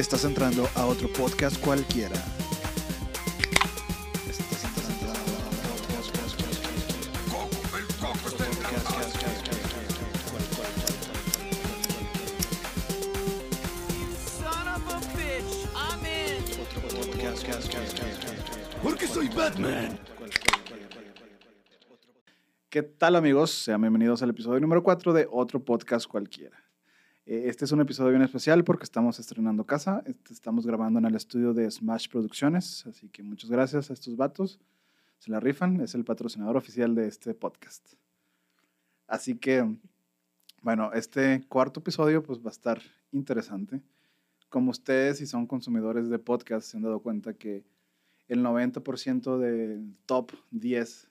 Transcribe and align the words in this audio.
Estás 0.00 0.24
entrando 0.24 0.66
a 0.76 0.86
otro 0.86 1.12
podcast 1.12 1.60
cualquiera. 1.60 2.16
Porque 18.82 19.06
soy 19.06 19.28
Batman. 19.28 19.98
¿Qué 22.70 22.82
tal 22.82 23.16
amigos? 23.16 23.50
Sean 23.50 23.82
bienvenidos 23.82 24.22
al 24.22 24.30
episodio 24.30 24.60
número 24.60 24.82
4 24.82 25.12
de 25.12 25.28
otro 25.30 25.62
podcast 25.62 26.06
cualquiera. 26.06 26.69
Eh, 27.30 27.44
Este 27.48 27.64
es 27.64 27.70
un 27.70 27.80
episodio 27.80 28.10
bien 28.10 28.22
especial 28.22 28.64
porque 28.64 28.82
estamos 28.82 29.20
estrenando 29.20 29.64
casa. 29.64 30.02
Este- 30.04 30.32
Estamos 30.32 30.66
grabando 30.66 30.98
en 30.98 31.04
el 31.04 31.14
estudio 31.14 31.54
de 31.54 31.70
Smash 31.70 32.08
Producciones, 32.08 32.84
así 32.88 33.08
que 33.08 33.22
muchas 33.22 33.48
gracias 33.50 33.88
a 33.88 33.92
estos 33.92 34.16
vatos. 34.16 34.58
Se 35.20 35.30
la 35.30 35.38
rifan, 35.38 35.80
es 35.80 35.94
el 35.94 36.04
patrocinador 36.04 36.56
oficial 36.56 36.92
de 36.96 37.06
este 37.06 37.32
podcast. 37.34 37.94
Así 39.06 39.36
que, 39.36 39.64
bueno, 40.62 40.92
este 40.92 41.44
cuarto 41.48 41.78
episodio 41.78 42.20
pues 42.24 42.40
va 42.40 42.48
a 42.48 42.56
estar 42.58 42.80
interesante. 43.12 43.80
Como 44.48 44.72
ustedes, 44.72 45.18
si 45.18 45.26
son 45.26 45.46
consumidores 45.46 46.08
de 46.08 46.18
podcast, 46.18 46.66
se 46.68 46.76
han 46.78 46.82
dado 46.82 46.98
cuenta 47.00 47.34
que 47.34 47.62
el 48.26 48.42
90% 48.42 49.38
del 49.38 49.94
top 50.06 50.32
10 50.50 51.08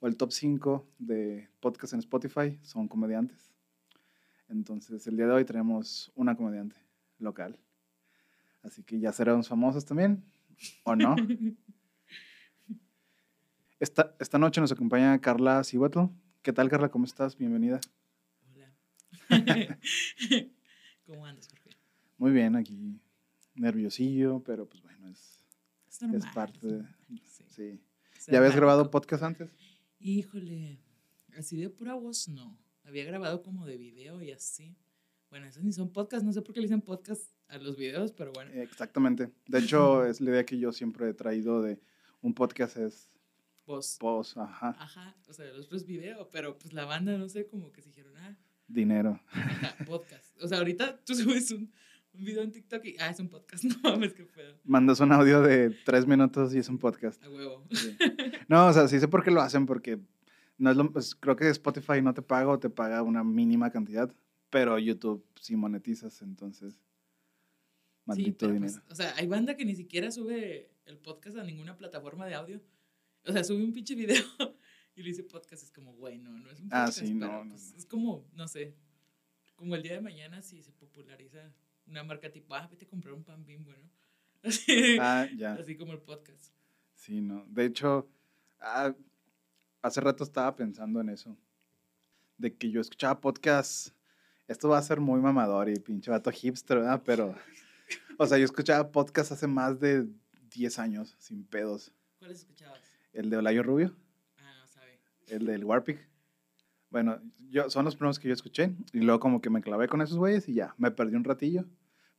o 0.00 0.06
el 0.06 0.16
top 0.16 0.32
5 0.32 0.86
de 0.98 1.50
podcast 1.60 1.92
en 1.92 1.98
Spotify 1.98 2.58
son 2.62 2.88
comediantes. 2.88 3.49
Entonces, 4.50 5.06
el 5.06 5.16
día 5.16 5.26
de 5.26 5.32
hoy 5.32 5.44
tenemos 5.44 6.10
una 6.16 6.36
comediante 6.36 6.76
local. 7.18 7.56
Así 8.62 8.82
que 8.82 8.98
ya 8.98 9.12
seremos 9.12 9.48
famosos 9.48 9.84
también, 9.84 10.24
¿o 10.84 10.96
no? 10.96 11.14
Esta, 13.78 14.14
esta 14.20 14.38
noche 14.38 14.60
nos 14.60 14.70
acompaña 14.72 15.18
Carla 15.22 15.64
Cihuatl. 15.64 16.00
¿Qué 16.42 16.52
tal, 16.52 16.68
Carla? 16.68 16.90
¿Cómo 16.90 17.06
estás? 17.06 17.34
Bienvenida. 17.34 17.80
Hola. 18.52 18.74
¿Cómo 21.06 21.24
andas, 21.24 21.48
Jorge? 21.48 21.70
Muy 22.18 22.30
bien, 22.30 22.56
aquí 22.56 23.00
nerviosillo, 23.54 24.42
pero 24.44 24.68
pues 24.68 24.82
bueno, 24.82 25.08
es, 25.08 25.42
Es 25.88 26.02
normal. 26.02 26.20
es 26.20 26.34
parte 26.34 26.66
de... 26.66 26.82
normal, 26.82 27.22
sí. 27.48 27.80
¿Ya 28.28 28.36
habías 28.36 28.54
grabado 28.54 28.90
podcast 28.90 29.22
antes? 29.22 29.50
Híjole, 29.98 30.78
así 31.38 31.56
de 31.56 31.70
pura 31.70 31.94
voz, 31.94 32.28
no. 32.28 32.58
Había 32.90 33.04
grabado 33.04 33.40
como 33.44 33.66
de 33.66 33.76
video 33.76 34.20
y 34.20 34.32
así. 34.32 34.76
Bueno, 35.30 35.46
esos 35.46 35.62
ni 35.62 35.72
son 35.72 35.92
podcasts, 35.92 36.26
no 36.26 36.32
sé 36.32 36.42
por 36.42 36.52
qué 36.52 36.60
le 36.60 36.64
dicen 36.66 36.80
podcast 36.80 37.30
a 37.46 37.56
los 37.58 37.76
videos, 37.76 38.10
pero 38.10 38.32
bueno. 38.32 38.50
Exactamente. 38.50 39.30
De 39.46 39.60
hecho, 39.60 40.04
es 40.04 40.20
la 40.20 40.30
idea 40.30 40.44
que 40.44 40.58
yo 40.58 40.72
siempre 40.72 41.08
he 41.08 41.14
traído 41.14 41.62
de 41.62 41.78
un 42.20 42.34
podcast 42.34 42.76
es 42.78 43.12
Voz. 43.64 43.96
post, 44.00 44.38
ajá, 44.38 44.70
Ajá, 44.76 45.16
o 45.28 45.32
sea, 45.32 45.46
los 45.52 45.66
otros 45.66 45.86
video, 45.86 46.28
pero 46.30 46.58
pues 46.58 46.72
la 46.72 46.84
banda, 46.84 47.16
no 47.16 47.28
sé, 47.28 47.46
como 47.46 47.70
que 47.70 47.80
se 47.80 47.90
dijeron, 47.90 48.12
ah, 48.16 48.36
dinero. 48.66 49.20
ajá, 49.28 49.76
podcast. 49.86 50.42
O 50.42 50.48
sea, 50.48 50.58
ahorita 50.58 50.98
tú 51.04 51.14
subes 51.14 51.52
un, 51.52 51.72
un 52.12 52.24
video 52.24 52.42
en 52.42 52.50
TikTok 52.50 52.84
y, 52.86 52.96
ah, 52.98 53.10
es 53.10 53.20
un 53.20 53.28
podcast, 53.28 53.62
no 53.66 53.76
mames, 53.84 54.14
qué 54.14 54.24
pedo. 54.24 54.58
Mandas 54.64 54.98
un 54.98 55.12
audio 55.12 55.42
de 55.42 55.70
tres 55.84 56.08
minutos 56.08 56.52
y 56.56 56.58
es 56.58 56.68
un 56.68 56.78
podcast. 56.78 57.22
A 57.22 57.30
huevo. 57.30 57.68
Sí. 57.70 57.96
No, 58.48 58.66
o 58.66 58.72
sea, 58.72 58.88
sí 58.88 58.98
sé 58.98 59.06
por 59.06 59.22
qué 59.22 59.30
lo 59.30 59.40
hacen, 59.40 59.64
porque 59.64 60.00
no 60.60 60.70
es 60.70 60.76
lo, 60.76 60.92
pues, 60.92 61.14
creo 61.16 61.34
que 61.36 61.48
Spotify 61.48 62.00
no 62.02 62.14
te 62.14 62.22
paga 62.22 62.48
o 62.50 62.58
te 62.60 62.70
paga 62.70 63.02
una 63.02 63.24
mínima 63.24 63.70
cantidad, 63.70 64.14
pero 64.50 64.78
YouTube 64.78 65.24
sí 65.40 65.56
monetizas, 65.56 66.22
entonces, 66.22 66.74
Sí, 66.74 68.06
maldito 68.06 68.38
pero, 68.46 68.52
dinero. 68.54 68.72
pues, 68.74 68.92
o 68.92 68.94
sea, 68.94 69.14
hay 69.16 69.26
banda 69.26 69.56
que 69.56 69.64
ni 69.64 69.74
siquiera 69.76 70.10
sube 70.10 70.70
el 70.86 70.98
podcast 70.98 71.36
a 71.38 71.44
ninguna 71.44 71.76
plataforma 71.76 72.26
de 72.26 72.34
audio. 72.34 72.60
O 73.24 73.32
sea, 73.32 73.44
sube 73.44 73.62
un 73.62 73.72
pinche 73.72 73.94
video 73.94 74.16
y 74.96 75.02
le 75.02 75.08
dice 75.10 75.22
podcast. 75.22 75.62
Es 75.62 75.70
como, 75.70 75.92
güey, 75.94 76.18
no, 76.18 76.30
no 76.40 76.50
es 76.50 76.60
un 76.60 76.68
Ah, 76.72 76.86
podcast. 76.86 76.98
sí, 77.06 77.14
no, 77.14 77.26
pero, 77.26 77.44
no, 77.44 77.50
pues, 77.50 77.72
no. 77.72 77.78
Es 77.78 77.86
como, 77.86 78.26
no 78.32 78.48
sé, 78.48 78.74
como 79.54 79.74
el 79.76 79.82
día 79.82 79.92
de 79.92 80.00
mañana 80.00 80.42
si 80.42 80.62
se 80.62 80.72
populariza 80.72 81.52
una 81.86 82.02
marca 82.02 82.30
tipo, 82.32 82.54
ah, 82.54 82.66
vete 82.70 82.84
a 82.86 82.88
comprar 82.88 83.14
un 83.14 83.22
pan 83.24 83.44
bimbo, 83.44 83.70
¿no? 83.72 83.90
Así, 84.42 84.96
Ah, 84.98 85.28
ya. 85.36 85.54
así 85.54 85.76
como 85.76 85.92
el 85.92 86.00
podcast. 86.00 86.52
Sí, 86.94 87.20
no. 87.20 87.44
De 87.48 87.66
hecho, 87.66 88.08
ah, 88.60 88.92
hace 89.82 90.00
rato 90.00 90.24
estaba 90.24 90.54
pensando 90.56 91.00
en 91.00 91.08
eso. 91.10 91.36
De 92.38 92.54
que 92.54 92.70
yo 92.70 92.80
escuchaba 92.80 93.20
podcasts. 93.20 93.94
Esto 94.48 94.68
va 94.68 94.78
a 94.78 94.82
ser 94.82 95.00
muy 95.00 95.20
mamador 95.20 95.68
y 95.68 95.76
pinche 95.78 96.10
vato 96.10 96.30
hipster, 96.30 96.78
¿verdad? 96.78 97.02
Pero, 97.04 97.34
o 98.18 98.26
sea, 98.26 98.38
yo 98.38 98.44
escuchaba 98.44 98.90
podcasts 98.90 99.30
hace 99.32 99.46
más 99.46 99.78
de 99.78 100.08
10 100.54 100.78
años, 100.80 101.14
sin 101.18 101.44
pedos. 101.44 101.92
¿Cuáles 102.18 102.38
escuchabas? 102.40 102.80
El 103.12 103.30
de 103.30 103.36
Olayo 103.36 103.62
Rubio, 103.62 103.94
Ah, 104.38 104.52
no 104.60 104.66
sabe. 104.66 104.98
el 105.28 105.46
del 105.46 105.64
Warpig. 105.64 105.98
Bueno, 106.90 107.20
yo, 107.48 107.70
son 107.70 107.84
los 107.84 107.94
primeros 107.94 108.18
que 108.18 108.26
yo 108.28 108.34
escuché. 108.34 108.72
Y 108.92 109.00
luego 109.00 109.20
como 109.20 109.40
que 109.40 109.50
me 109.50 109.60
clavé 109.60 109.86
con 109.88 110.00
esos 110.02 110.18
güeyes 110.18 110.48
y 110.48 110.54
ya, 110.54 110.74
me 110.78 110.90
perdí 110.90 111.14
un 111.14 111.24
ratillo. 111.24 111.64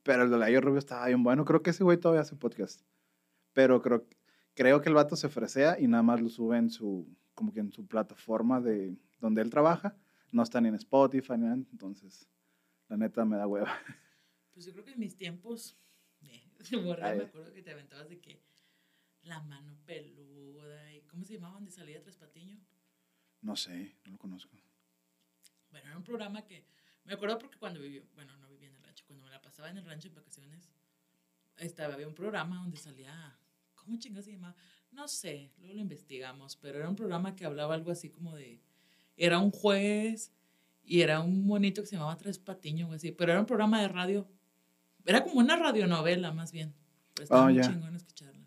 Pero 0.03 0.23
el 0.23 0.29
de 0.29 0.35
Olayo 0.37 0.61
Rubio 0.61 0.79
estaba 0.79 1.07
bien 1.07 1.23
bueno. 1.23 1.43
Creo 1.43 1.61
que 1.61 1.71
ese 1.71 1.83
güey 1.83 1.97
todavía 1.97 2.21
hace 2.21 2.35
podcast. 2.37 2.81
Pero 3.53 3.81
creo, 3.81 4.05
creo 4.55 4.81
que 4.81 4.87
el 4.89 4.95
vato 4.95 5.15
se 5.17 5.27
fresea 5.27 5.77
y 5.79 5.87
nada 5.87 6.01
más 6.03 6.21
lo 6.21 6.29
sube 6.29 6.57
en 6.57 6.69
su, 6.69 7.05
como 7.41 7.51
que 7.51 7.59
en 7.59 7.71
su 7.71 7.87
plataforma 7.87 8.61
de 8.61 8.95
donde 9.19 9.41
él 9.41 9.49
trabaja. 9.49 9.97
No 10.31 10.43
está 10.43 10.61
ni 10.61 10.67
en 10.67 10.75
Spotify 10.75 11.33
ni 11.33 11.45
nada. 11.45 11.55
Entonces, 11.55 12.29
la 12.87 12.97
neta 12.97 13.25
me 13.25 13.35
da 13.35 13.47
hueva. 13.47 13.75
Pues 14.53 14.63
yo 14.67 14.73
creo 14.73 14.85
que 14.85 14.91
en 14.91 14.99
mis 14.99 15.17
tiempos, 15.17 15.75
eh, 16.21 16.43
de 16.69 16.77
morra, 16.77 17.07
Ay. 17.07 17.17
me 17.17 17.23
acuerdo 17.23 17.51
que 17.51 17.63
te 17.63 17.71
aventabas 17.71 18.09
de 18.09 18.19
que 18.19 18.43
la 19.23 19.41
mano 19.41 19.75
peluda 19.85 20.93
y 20.93 21.01
¿cómo 21.07 21.23
se 21.23 21.33
llamaban 21.33 21.55
donde 21.55 21.71
salía 21.71 22.03
Tres 22.03 22.15
Patiño? 22.15 22.59
No 23.41 23.55
sé, 23.55 23.95
no 24.05 24.11
lo 24.11 24.17
conozco. 24.19 24.55
Bueno, 25.71 25.87
era 25.87 25.97
un 25.97 26.03
programa 26.03 26.45
que 26.45 26.67
me 27.05 27.13
acuerdo 27.13 27.39
porque 27.39 27.57
cuando 27.57 27.79
viví, 27.79 28.05
bueno, 28.13 28.37
no 28.37 28.47
vivía 28.49 28.67
en 28.67 28.75
el 28.75 28.83
rancho, 28.83 29.03
cuando 29.07 29.25
me 29.25 29.31
la 29.31 29.41
pasaba 29.41 29.71
en 29.71 29.77
el 29.77 29.85
rancho 29.85 30.09
en 30.09 30.13
vacaciones, 30.13 30.69
estaba, 31.57 31.95
había 31.95 32.07
un 32.07 32.13
programa 32.13 32.57
donde 32.57 32.77
salía, 32.77 33.35
¿cómo 33.73 33.97
chingas 33.97 34.25
se 34.25 34.33
llamaba? 34.33 34.55
No 34.91 35.07
sé, 35.07 35.51
luego 35.59 35.73
lo 35.75 35.81
investigamos, 35.81 36.55
pero 36.57 36.77
era 36.79 36.89
un 36.89 36.95
programa 36.95 37.35
que 37.35 37.45
hablaba 37.45 37.73
algo 37.75 37.91
así 37.91 38.09
como 38.09 38.35
de, 38.35 38.61
era 39.17 39.39
un 39.39 39.51
juez 39.51 40.31
y 40.83 41.01
era 41.01 41.21
un 41.21 41.45
monito 41.45 41.81
que 41.81 41.87
se 41.87 41.95
llamaba 41.95 42.17
Tres 42.17 42.37
Patiño 42.39 42.89
o 42.89 42.93
así, 42.93 43.11
pero 43.11 43.31
era 43.31 43.39
un 43.39 43.45
programa 43.45 43.81
de 43.81 43.87
radio, 43.87 44.27
era 45.05 45.23
como 45.23 45.39
una 45.39 45.55
radionovela 45.55 46.31
más 46.31 46.51
bien, 46.51 46.73
pero 47.13 47.23
estaba 47.23 47.41
Oh, 47.43 47.45
muy 47.45 47.55
ya. 47.55 47.61
chingón 47.63 47.95
escucharla. 47.95 48.45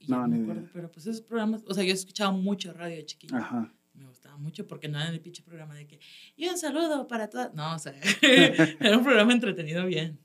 Y 0.00 0.06
ya 0.06 0.16
No, 0.16 0.22
no, 0.22 0.28
me 0.28 0.36
ni 0.38 0.42
acuerdo, 0.44 0.62
idea. 0.62 0.70
pero 0.72 0.90
pues 0.92 1.06
esos 1.06 1.20
programas, 1.22 1.62
o 1.66 1.74
sea, 1.74 1.84
yo 1.84 1.92
escuchaba 1.92 2.30
mucho 2.32 2.72
radio 2.72 2.96
de 2.96 3.04
chiquillo. 3.06 3.36
Ajá. 3.36 3.72
Me 3.92 4.06
gustaba 4.06 4.36
mucho 4.38 4.66
porque 4.66 4.88
no 4.88 4.98
era 4.98 5.10
el 5.10 5.20
pinche 5.20 5.42
programa 5.42 5.74
de 5.74 5.86
que, 5.86 5.98
y 6.36 6.48
un 6.48 6.56
saludo 6.56 7.06
para 7.06 7.28
todas. 7.28 7.52
No, 7.54 7.74
o 7.74 7.78
sea, 7.78 7.92
era 8.80 8.96
un 8.96 9.04
programa 9.04 9.32
entretenido 9.32 9.84
bien. 9.84 10.18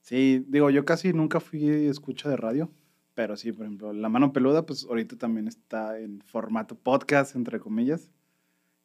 Sí, 0.00 0.44
digo, 0.48 0.70
yo 0.70 0.84
casi 0.84 1.12
nunca 1.12 1.38
fui 1.40 1.62
escucha 1.86 2.28
de 2.28 2.36
radio, 2.36 2.72
pero 3.14 3.36
sí, 3.36 3.52
por 3.52 3.66
ejemplo, 3.66 3.92
La 3.92 4.08
Mano 4.08 4.32
Peluda, 4.32 4.64
pues 4.66 4.84
ahorita 4.84 5.16
también 5.16 5.48
está 5.48 5.98
en 5.98 6.20
formato 6.22 6.74
podcast, 6.76 7.36
entre 7.36 7.60
comillas, 7.60 8.08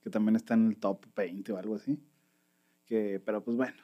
que 0.02 0.10
también 0.10 0.36
está 0.36 0.54
en 0.54 0.68
el 0.68 0.78
top 0.78 1.06
20 1.16 1.52
o 1.54 1.58
algo 1.58 1.76
así. 1.76 2.00
Que, 2.86 3.20
pero 3.26 3.44
pues 3.44 3.58
bueno, 3.58 3.78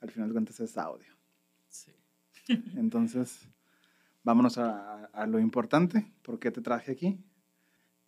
al 0.00 0.10
final 0.10 0.28
de 0.28 0.32
cuentas 0.34 0.60
es 0.60 0.76
audio. 0.76 1.12
Sí. 1.68 1.92
Entonces, 2.76 3.48
vámonos 4.22 4.58
a, 4.58 5.04
a 5.06 5.26
lo 5.26 5.38
importante, 5.38 6.12
¿por 6.22 6.38
qué 6.38 6.50
te 6.50 6.60
traje 6.60 6.92
aquí? 6.92 7.18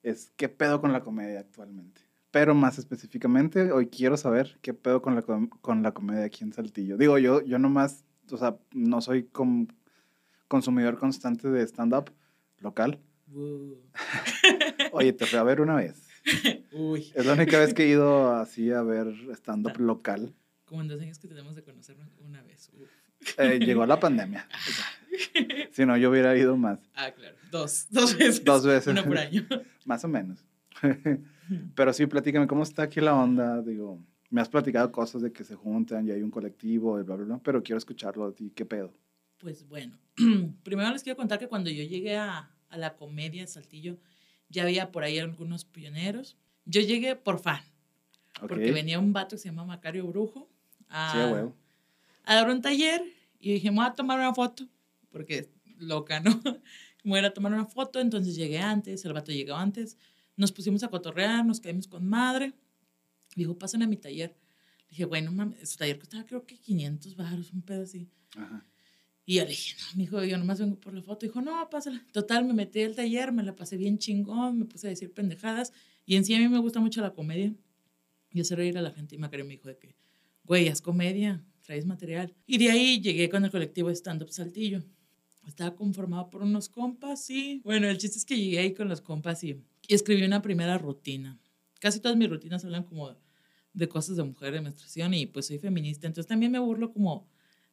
Es 0.03 0.31
qué 0.37 0.49
pedo 0.49 0.81
con 0.81 0.93
la 0.93 1.03
comedia 1.03 1.41
actualmente. 1.41 2.03
Pero 2.31 2.55
más 2.55 2.79
específicamente, 2.79 3.71
hoy 3.71 3.87
quiero 3.87 4.17
saber 4.17 4.59
qué 4.61 4.75
pedo 4.75 5.01
con 5.01 5.15
la, 5.15 5.23
com- 5.23 5.49
con 5.49 5.83
la 5.83 5.93
comedia 5.95 6.25
aquí 6.25 6.43
en 6.45 6.53
Saltillo. 6.53 6.97
Digo, 6.99 7.17
yo, 7.19 7.41
yo 7.43 7.59
nomás, 7.59 8.05
o 8.31 8.37
sea, 8.37 8.59
no 8.73 9.01
soy 9.01 9.25
com- 9.25 9.69
consumidor 10.49 10.99
constante 10.99 11.49
de 11.51 11.63
stand-up 11.67 12.11
local. 12.61 13.01
Uh. 13.33 13.75
Oye, 14.93 15.13
te 15.13 15.27
fui 15.27 15.39
a 15.39 15.43
ver 15.43 15.61
una 15.61 15.77
vez. 15.77 16.07
Uy, 16.73 17.13
Es 17.15 17.27
la 17.27 17.35
única 17.35 17.59
vez 17.59 17.75
que 17.75 17.85
he 17.85 17.89
ido 17.89 18.33
así 18.35 18.71
a 18.71 18.83
ver 18.83 19.09
stand-up 19.35 19.79
local. 19.79 20.35
como 20.65 20.81
en 20.83 20.89
dos 20.89 21.01
años 21.01 21.19
que 21.19 21.29
tenemos 21.29 21.55
de 21.55 21.63
conocernos 21.63 22.09
una 22.21 22.43
vez. 22.43 22.71
Eh, 23.39 23.59
llegó 23.59 23.87
la 23.87 23.99
pandemia. 23.99 24.47
Sea, 24.51 25.69
si 25.73 25.87
no, 25.87 25.97
yo 25.97 26.11
hubiera 26.11 26.37
ido 26.37 26.57
más. 26.57 26.79
Ah, 26.95 27.11
claro, 27.11 27.37
dos, 27.51 27.87
dos 27.91 28.17
veces. 28.17 28.45
Dos 28.45 28.67
veces. 28.67 28.89
Una 28.89 29.05
por 29.05 29.17
año. 29.19 29.47
Más 29.87 30.05
o 30.05 30.09
menos. 30.09 30.45
Pero 31.75 31.93
sí, 31.93 32.07
platícame, 32.07 32.47
¿cómo 32.47 32.63
está 32.63 32.83
aquí 32.83 33.01
la 33.01 33.15
onda? 33.15 33.63
Digo, 33.63 33.99
me 34.31 34.41
has 34.41 34.49
platicado 34.49 34.91
cosas 34.93 35.23
de 35.23 35.33
que 35.33 35.45
se 35.45 35.55
juntan 35.55 36.07
y 36.07 36.11
hay 36.11 36.23
un 36.23 36.31
colectivo 36.31 36.99
y 36.99 37.03
bla, 37.03 37.17
bla, 37.17 37.25
bla, 37.27 37.41
pero 37.43 37.63
quiero 37.63 37.79
escucharlo 37.79 38.29
de 38.31 38.35
ti. 38.37 38.53
¿Qué 38.55 38.65
pedo? 38.65 38.93
Pues 39.45 39.69
bueno, 39.69 39.99
primero 40.63 40.91
les 40.91 41.03
quiero 41.03 41.19
contar 41.19 41.39
que 41.39 41.49
cuando 41.49 41.69
yo 41.69 41.85
llegué 41.85 42.17
a, 42.17 42.51
a 42.71 42.79
la 42.79 42.97
comedia 42.97 43.43
de 43.43 43.47
Saltillo, 43.47 43.99
ya 44.49 44.63
había 44.63 44.91
por 44.91 45.05
ahí 45.05 45.19
algunos 45.19 45.67
pioneros. 45.67 46.39
Yo 46.65 46.81
llegué 46.81 47.15
por 47.15 47.39
fan, 47.39 47.61
porque 48.41 48.73
venía 48.73 48.99
un 48.99 49.13
vato 49.13 49.37
que 49.37 49.43
se 49.43 49.51
llama 49.51 49.67
Macario 49.67 50.07
Brujo 50.07 50.49
a, 50.89 51.13
Sí, 51.13 51.53
dar 52.25 52.49
un 52.49 52.63
taller 52.63 53.05
Y 53.39 53.53
dije, 53.53 53.71
me 53.71 53.77
voy 53.77 53.87
a 53.87 53.95
tomar 53.95 54.19
una 54.19 54.33
foto, 54.33 54.67
porque 55.11 55.51
loca, 55.77 56.21
¿no? 56.21 56.31
Me 57.05 57.11
voy 57.11 57.19
a 57.19 57.35
tomar 57.35 57.53
una 57.53 57.67
foto, 57.67 58.01
entonces 58.01 58.35
llegué 58.35 58.61
antes, 58.61 59.05
el 59.05 59.13
vato 59.13 59.31
llegó 59.31 59.57
antes, 59.57 59.99
nos 60.39 60.53
pusimos 60.53 60.83
a 60.85 60.89
cotorrear, 60.89 61.45
nos 61.45 61.61
caímos 61.61 61.87
con 61.87 62.09
madre. 62.09 62.55
Dijo, 63.37 63.59
pasen 63.59 63.83
a 63.83 63.87
mi 63.87 63.99
taller. 63.99 64.35
dije, 64.89 65.05
bueno, 65.05 65.31
mames, 65.31 65.69
su 65.69 65.77
taller 65.77 65.99
costaba 65.99 66.25
creo 66.25 66.47
que 66.47 66.57
500 66.59 67.15
baros, 67.15 67.53
un 67.53 67.61
pedo 67.61 67.83
así. 67.83 68.09
Ajá. 68.39 68.65
Y 69.27 69.37
yo 69.37 69.43
le 69.45 69.51
dije, 69.51 69.75
no, 69.81 69.99
mijo, 69.99 70.25
yo 70.25 70.37
nomás 70.37 70.61
vengo 70.61 70.79
por 70.79 70.93
la 70.93 71.03
foto. 71.03 71.25
Dijo, 71.27 71.41
no, 71.41 71.69
pásala. 71.71 72.05
Total, 72.13 72.45
me 72.45 72.53
metí 72.53 72.83
al 72.83 72.95
taller, 72.95 73.33
me 73.33 73.43
la 73.43 73.57
pasé 73.57 73.77
bien 73.77 73.99
chingón, 73.99 74.59
me 74.59 74.65
puse 74.67 74.87
a 74.87 74.91
decir 74.91 75.13
pendejadas. 75.13 75.73
Y 76.05 76.17
en 76.17 76.25
sí 76.25 76.35
a 76.35 76.39
mí 76.39 76.49
me 76.49 76.59
gusta 76.59 76.81
mucho 76.81 77.01
la 77.01 77.15
comedia. 77.15 77.55
Y 78.31 78.41
hacer 78.41 78.59
reír 78.59 78.77
a 78.77 78.83
la 78.83 78.91
gente. 78.91 79.15
Y 79.15 79.19
me 79.19 79.29
me 79.29 79.45
dijo 79.45 79.69
de 79.69 79.79
que, 79.79 79.97
güey, 80.45 80.69
haz 80.69 80.83
comedia, 80.83 81.43
traes 81.63 81.87
material. 81.87 82.35
Y 82.47 82.59
de 82.59 82.71
ahí 82.71 83.01
llegué 83.01 83.29
con 83.31 83.45
el 83.45 83.51
colectivo 83.51 83.91
Stand 83.91 84.23
Up 84.23 84.31
Saltillo. 84.31 84.83
Estaba 85.47 85.75
conformado 85.75 86.31
por 86.31 86.43
unos 86.43 86.69
compas 86.69 87.29
y, 87.31 87.61
bueno, 87.65 87.87
el 87.87 87.99
chiste 87.99 88.19
es 88.19 88.25
que 88.25 88.37
llegué 88.37 88.59
ahí 88.59 88.75
con 88.75 88.89
los 88.89 89.01
compas 89.01 89.45
y, 89.45 89.63
y 89.87 89.95
escribí 89.95 90.23
una 90.25 90.43
primera 90.43 90.79
rutina. 90.79 91.39
Casi 91.81 92.01
todas 92.01 92.17
mis 92.17 92.31
rutinas 92.31 92.65
hablan 92.65 92.85
como 92.85 93.15
de 93.75 93.89
cosas 93.89 94.17
de 94.17 94.23
mujer, 94.23 94.55
de 94.55 94.63
menstruación 94.63 95.13
y 95.15 95.27
pues 95.27 95.47
soy 95.47 95.59
feminista. 95.59 96.07
Entonces 96.07 96.29
también 96.29 96.51
me 96.51 96.59
burlo 96.59 96.93
como 96.93 97.29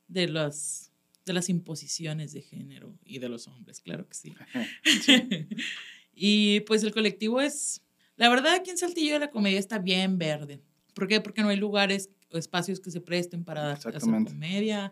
de 0.08 0.28
las, 0.28 0.91
de 1.32 1.36
las 1.36 1.50
imposiciones 1.50 2.34
de 2.34 2.42
género 2.42 2.98
y 3.04 3.20
de 3.20 3.30
los 3.30 3.48
hombres, 3.48 3.82
claro 3.82 4.08
que 4.08 4.14
sí. 4.14 4.34
y 6.14 6.60
pues 6.62 6.84
el 6.84 6.94
colectivo 6.94 7.42
es, 7.42 7.82
la 8.16 8.30
verdad 8.30 8.54
aquí 8.54 8.70
en 8.70 8.78
Saltillo 8.78 9.18
la 9.20 9.32
comedia 9.32 9.60
está 9.60 9.80
bien 9.80 10.18
verde. 10.18 10.62
¿Por 10.94 11.08
qué? 11.08 11.22
Porque 11.22 11.42
no 11.42 11.50
hay 11.50 11.58
lugares 11.58 12.10
o 12.32 12.38
espacios 12.38 12.80
que 12.80 12.92
se 12.92 13.02
presten 13.02 13.44
para 13.44 13.72
hacer 13.72 14.00
comedia 14.00 14.92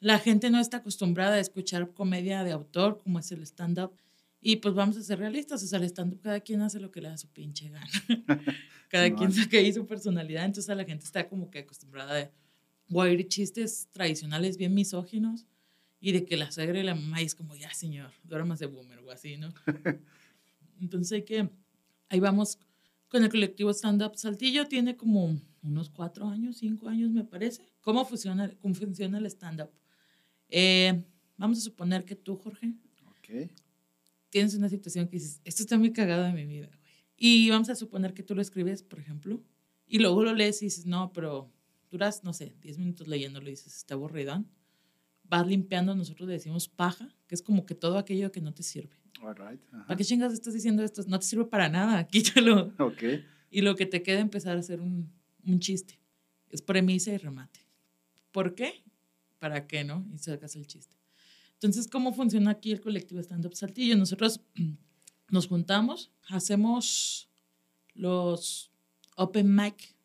la 0.00 0.18
gente 0.18 0.50
no 0.50 0.58
está 0.58 0.78
acostumbrada 0.78 1.34
a 1.34 1.40
escuchar 1.40 1.92
comedia 1.92 2.42
de 2.42 2.52
autor 2.52 2.98
como 2.98 3.18
es 3.18 3.30
el 3.32 3.42
stand-up. 3.42 3.92
Y 4.40 4.56
pues 4.56 4.74
vamos 4.74 4.96
a 4.96 5.02
ser 5.02 5.18
realistas, 5.18 5.62
o 5.62 5.66
sea, 5.66 5.78
el 5.78 5.84
stand-up 5.84 6.22
cada 6.22 6.40
quien 6.40 6.62
hace 6.62 6.80
lo 6.80 6.90
que 6.90 7.02
le 7.02 7.08
da 7.10 7.18
su 7.18 7.28
pinche 7.28 7.68
gana. 7.68 7.86
cada 8.88 9.14
quien 9.14 9.30
saca 9.30 9.58
ahí 9.58 9.70
su 9.70 9.86
personalidad, 9.86 10.46
entonces 10.46 10.74
la 10.74 10.84
gente 10.86 11.04
está 11.04 11.28
como 11.28 11.50
que 11.50 11.58
acostumbrada 11.58 12.18
a 12.18 12.30
oír 12.88 13.28
chistes 13.28 13.88
tradicionales 13.92 14.56
bien 14.56 14.72
misóginos 14.72 15.46
y 16.00 16.12
de 16.12 16.24
que 16.24 16.36
la 16.36 16.50
suegra 16.50 16.80
y 16.80 16.82
la 16.82 16.94
mamá 16.94 17.20
es 17.20 17.34
como, 17.34 17.54
ya 17.54 17.72
señor, 17.74 18.10
más 18.46 18.58
de 18.58 18.66
boomer 18.66 18.98
o 19.00 19.10
así, 19.10 19.36
¿no? 19.36 19.52
entonces 20.80 21.12
hay 21.12 21.22
que, 21.22 21.50
ahí 22.08 22.20
vamos 22.20 22.58
con 23.08 23.22
el 23.22 23.30
colectivo 23.30 23.70
Stand 23.70 24.02
Up 24.02 24.16
Saltillo, 24.16 24.66
tiene 24.66 24.96
como 24.96 25.38
unos 25.62 25.90
cuatro 25.90 26.28
años, 26.28 26.56
cinco 26.56 26.88
años 26.88 27.10
me 27.10 27.24
parece. 27.24 27.62
¿Cómo 27.80 28.04
funciona, 28.04 28.50
cómo 28.60 28.74
funciona 28.74 29.18
el 29.18 29.26
stand-up? 29.26 29.70
Eh, 30.48 31.04
vamos 31.36 31.58
a 31.58 31.60
suponer 31.60 32.04
que 32.04 32.16
tú, 32.16 32.36
Jorge, 32.36 32.74
tienes 34.30 34.54
una 34.54 34.68
situación 34.68 35.08
que 35.08 35.16
dices, 35.18 35.40
esto 35.44 35.62
está 35.62 35.78
muy 35.78 35.92
cagado 35.92 36.26
en 36.26 36.34
mi 36.34 36.46
vida, 36.46 36.66
güey. 36.66 36.80
Y 37.16 37.50
vamos 37.50 37.68
a 37.68 37.74
suponer 37.74 38.14
que 38.14 38.22
tú 38.22 38.34
lo 38.34 38.40
escribes, 38.40 38.82
por 38.82 38.98
ejemplo, 38.98 39.42
y 39.86 39.98
luego 39.98 40.24
lo 40.24 40.32
lees 40.34 40.62
y 40.62 40.66
dices, 40.66 40.86
no, 40.86 41.12
pero 41.12 41.52
duras, 41.90 42.24
no 42.24 42.32
sé, 42.32 42.54
10 42.62 42.78
minutos 42.78 43.08
leyéndolo 43.08 43.48
y 43.48 43.50
dices, 43.50 43.76
está 43.76 43.94
aburridón. 43.94 44.48
Vas 45.30 45.46
limpiando, 45.46 45.94
nosotros 45.94 46.28
le 46.28 46.34
decimos 46.34 46.68
paja, 46.68 47.08
que 47.26 47.34
es 47.34 47.42
como 47.42 47.64
que 47.64 47.74
todo 47.74 47.96
aquello 47.96 48.30
que 48.30 48.42
no 48.42 48.52
te 48.52 48.62
sirve. 48.62 48.94
¿Para 49.86 49.96
qué 49.96 50.04
chingas 50.04 50.32
estás 50.32 50.52
diciendo 50.52 50.82
esto? 50.82 51.02
No 51.06 51.18
te 51.18 51.24
sirve 51.24 51.46
para 51.46 51.70
nada, 51.70 52.06
quítalo. 52.08 52.74
Ok. 52.78 53.02
Y 53.50 53.62
lo 53.62 53.74
que 53.76 53.86
te 53.86 54.02
queda 54.02 54.20
empezar 54.20 54.56
a 54.56 54.60
hacer 54.60 54.80
un, 54.80 55.10
un 55.46 55.60
chiste. 55.60 55.98
Es 56.50 56.60
premisa 56.60 57.10
y 57.12 57.16
remate. 57.16 57.60
¿Por 58.32 58.54
qué? 58.54 58.84
¿para 59.40 59.66
qué 59.66 59.82
no? 59.82 60.06
Y 60.14 60.18
sacas 60.18 60.54
el 60.54 60.68
chiste. 60.68 60.96
Entonces, 61.54 61.88
¿cómo 61.88 62.12
funciona 62.12 62.52
aquí 62.52 62.70
el 62.70 62.80
colectivo 62.80 63.20
Stand 63.20 63.46
Up 63.46 63.56
Saltillo? 63.56 63.96
Nosotros 63.96 64.40
nos 65.30 65.48
juntamos, 65.48 66.12
hacemos 66.28 67.28
los 67.94 68.70
open 69.16 69.52
mic, 69.52 69.96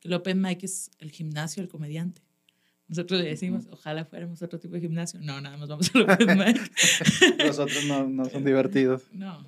que 0.00 0.08
el 0.08 0.14
open 0.14 0.40
mic 0.40 0.64
es 0.64 0.90
el 0.98 1.12
gimnasio 1.12 1.62
del 1.62 1.70
comediante. 1.70 2.22
Nosotros 2.88 3.20
le 3.20 3.28
decimos, 3.28 3.66
ojalá 3.70 4.06
fuéramos 4.06 4.40
otro 4.40 4.58
tipo 4.58 4.74
de 4.74 4.80
gimnasio. 4.80 5.20
No, 5.20 5.40
nada 5.42 5.58
más 5.58 5.68
vamos 5.68 5.94
al 5.94 6.02
open 6.02 6.38
mic. 6.38 6.72
Los 7.44 7.58
otros 7.58 7.84
no, 7.84 8.08
no 8.08 8.24
son 8.24 8.44
divertidos. 8.44 9.04
No. 9.12 9.46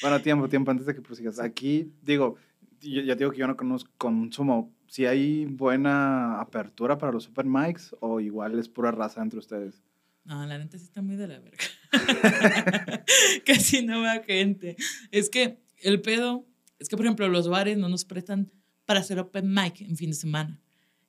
bueno, 0.00 0.20
tiempo, 0.22 0.48
tiempo, 0.48 0.70
antes 0.70 0.86
de 0.86 0.94
que 0.94 1.02
prosigas. 1.02 1.38
Aquí, 1.40 1.92
digo, 2.00 2.36
ya 2.80 3.14
digo 3.14 3.30
que 3.32 3.38
yo 3.38 3.46
no 3.46 3.56
conozco, 3.56 3.90
consumo 3.98 4.72
si 4.86 5.04
hay 5.04 5.46
buena 5.46 6.40
apertura 6.40 6.96
para 6.96 7.12
los 7.12 7.24
super 7.24 7.44
mics 7.44 7.94
o 8.00 8.20
igual 8.20 8.58
es 8.58 8.68
pura 8.68 8.90
raza 8.92 9.20
entre 9.22 9.38
ustedes. 9.38 9.82
No, 10.24 10.46
la 10.46 10.58
neta 10.58 10.78
sí 10.78 10.84
está 10.84 11.02
muy 11.02 11.16
de 11.16 11.28
la 11.28 11.40
verga. 11.40 11.58
Casi 13.46 13.84
no 13.84 14.02
va 14.02 14.22
gente. 14.22 14.76
Es 15.10 15.28
que 15.28 15.58
el 15.78 16.00
pedo, 16.00 16.46
es 16.78 16.88
que 16.88 16.96
por 16.96 17.04
ejemplo 17.04 17.28
los 17.28 17.48
bares 17.48 17.76
no 17.76 17.88
nos 17.88 18.04
prestan 18.04 18.52
para 18.84 19.00
hacer 19.00 19.18
open 19.18 19.52
mic 19.52 19.80
en 19.80 19.96
fin 19.96 20.10
de 20.10 20.16
semana. 20.16 20.60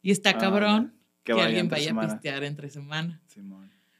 Y 0.01 0.11
está 0.11 0.31
ah, 0.31 0.37
cabrón 0.37 0.93
que, 1.23 1.33
alguien 1.33 1.69
vaya 1.69 1.91
a 1.91 2.07
pistear 2.07 2.43
entre 2.43 2.69
semana. 2.69 3.21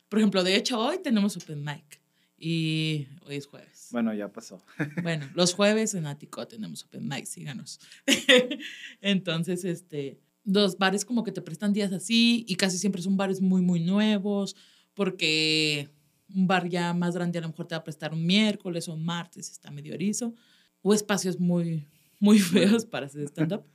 Por 0.10 0.20
ejemplo, 0.20 0.44
de 0.44 0.56
hecho 0.56 0.80
hoy 0.80 1.00
tenemos 1.02 1.36
open 1.38 1.64
mic 1.64 2.02
y 2.38 3.08
hoy 3.26 3.36
es 3.36 3.48
jueves. 3.48 3.88
Bueno, 3.92 4.14
ya 4.14 4.32
pasó. 4.32 4.62
bueno, 5.02 5.30
los 5.34 5.54
jueves 5.54 5.94
en 5.94 6.06
Atico 6.06 6.48
tenemos 6.48 6.84
open 6.84 7.08
mic, 7.08 7.26
síganos. 7.26 7.80
Entonces, 9.02 9.64
este, 9.66 10.20
los 10.44 10.78
bares 10.78 11.06
como 11.06 11.24
que 11.24 11.32
te 11.32 11.42
prestan 11.42 11.74
días 11.74 11.92
así 11.94 12.46
y 12.48 12.56
casi 12.56 12.78
siempre 12.78 13.02
son 13.02 13.18
bares 13.18 13.42
muy, 13.42 13.62
muy 13.62 13.80
nuevos 13.80 14.56
porque 14.94 15.90
un 16.34 16.48
bar 16.48 16.68
ya 16.68 16.94
más 16.94 17.16
grande 17.16 17.40
a 17.40 17.42
lo 17.42 17.50
mejor 17.50 17.68
te 17.68 17.76
va 17.76 17.80
a 17.80 17.84
prestar 17.84 18.14
un 18.14 18.26
miércoles 18.26 18.88
o 18.88 18.94
un 18.94 19.04
martes, 19.04 19.50
está 19.50 19.72
medio 19.72 19.94
erizo, 19.94 20.34
o 20.82 20.94
espacios 20.94 21.40
muy, 21.40 21.88
muy 22.20 22.40
feos 22.40 22.86
para 22.86 23.06
hacer 23.06 23.24
stand-up. 23.24 23.64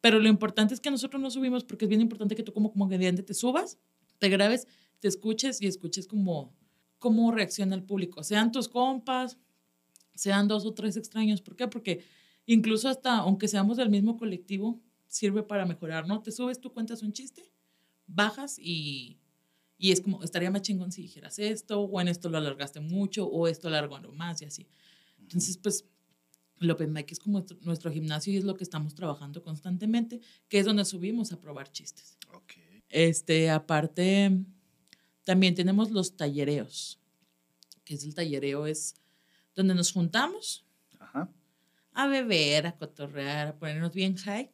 Pero 0.00 0.18
lo 0.18 0.28
importante 0.28 0.74
es 0.74 0.80
que 0.80 0.90
nosotros 0.90 1.20
no 1.20 1.30
subimos 1.30 1.64
porque 1.64 1.84
es 1.84 1.88
bien 1.88 2.00
importante 2.00 2.34
que 2.34 2.42
tú 2.42 2.52
como 2.52 2.72
comediante 2.72 3.22
te 3.22 3.34
subas, 3.34 3.78
te 4.18 4.28
grabes, 4.28 4.66
te 5.00 5.08
escuches 5.08 5.60
y 5.60 5.66
escuches 5.66 6.06
como 6.06 6.54
cómo 6.98 7.32
reacciona 7.32 7.74
el 7.74 7.82
público, 7.82 8.22
sean 8.22 8.52
tus 8.52 8.68
compas, 8.68 9.38
sean 10.14 10.48
dos 10.48 10.66
o 10.66 10.74
tres 10.74 10.96
extraños. 10.96 11.40
¿Por 11.40 11.56
qué? 11.56 11.66
Porque 11.68 12.04
incluso 12.46 12.88
hasta, 12.88 13.18
aunque 13.18 13.48
seamos 13.48 13.76
del 13.76 13.90
mismo 13.90 14.16
colectivo, 14.16 14.80
sirve 15.06 15.42
para 15.42 15.66
mejorar, 15.66 16.06
¿no? 16.06 16.22
Te 16.22 16.30
subes, 16.30 16.60
tú 16.60 16.72
cuentas 16.72 17.02
un 17.02 17.12
chiste, 17.12 17.50
bajas 18.06 18.58
y, 18.58 19.18
y 19.76 19.92
es 19.92 20.00
como, 20.00 20.22
estaría 20.22 20.50
más 20.50 20.62
chingón 20.62 20.92
si 20.92 21.02
dijeras 21.02 21.38
esto, 21.38 21.80
o 21.80 22.00
en 22.00 22.08
esto 22.08 22.28
lo 22.28 22.38
alargaste 22.38 22.80
mucho, 22.80 23.26
o 23.26 23.48
esto 23.48 23.68
alargó 23.68 23.98
más 24.12 24.42
y 24.42 24.44
así. 24.44 24.68
Entonces, 25.18 25.56
pues, 25.56 25.86
el 26.60 26.70
Open 26.70 26.92
Mic 26.92 27.10
es 27.10 27.18
como 27.18 27.44
nuestro 27.62 27.90
gimnasio 27.90 28.32
y 28.32 28.36
es 28.36 28.44
lo 28.44 28.56
que 28.56 28.64
estamos 28.64 28.94
trabajando 28.94 29.42
constantemente, 29.42 30.20
que 30.48 30.58
es 30.58 30.66
donde 30.66 30.84
subimos 30.84 31.32
a 31.32 31.40
probar 31.40 31.72
chistes. 31.72 32.18
Okay. 32.32 32.82
Este, 32.88 33.50
aparte, 33.50 34.44
también 35.24 35.54
tenemos 35.54 35.90
los 35.90 36.16
tallereos, 36.16 37.00
que 37.84 37.94
es 37.94 38.04
el 38.04 38.14
tallereo, 38.14 38.66
es 38.66 38.94
donde 39.54 39.74
nos 39.74 39.92
juntamos 39.92 40.64
a 41.92 42.06
beber, 42.06 42.66
a 42.66 42.76
cotorrear, 42.76 43.48
a 43.48 43.58
ponernos 43.58 43.92
bien 43.92 44.16
high 44.16 44.50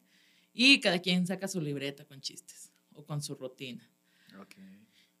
y 0.53 0.79
cada 0.79 0.99
quien 0.99 1.27
saca 1.27 1.47
su 1.47 1.61
libreta 1.61 2.03
con 2.05 2.19
chistes 2.19 2.71
o 2.93 3.05
con 3.05 3.21
su 3.21 3.35
rutina. 3.35 3.87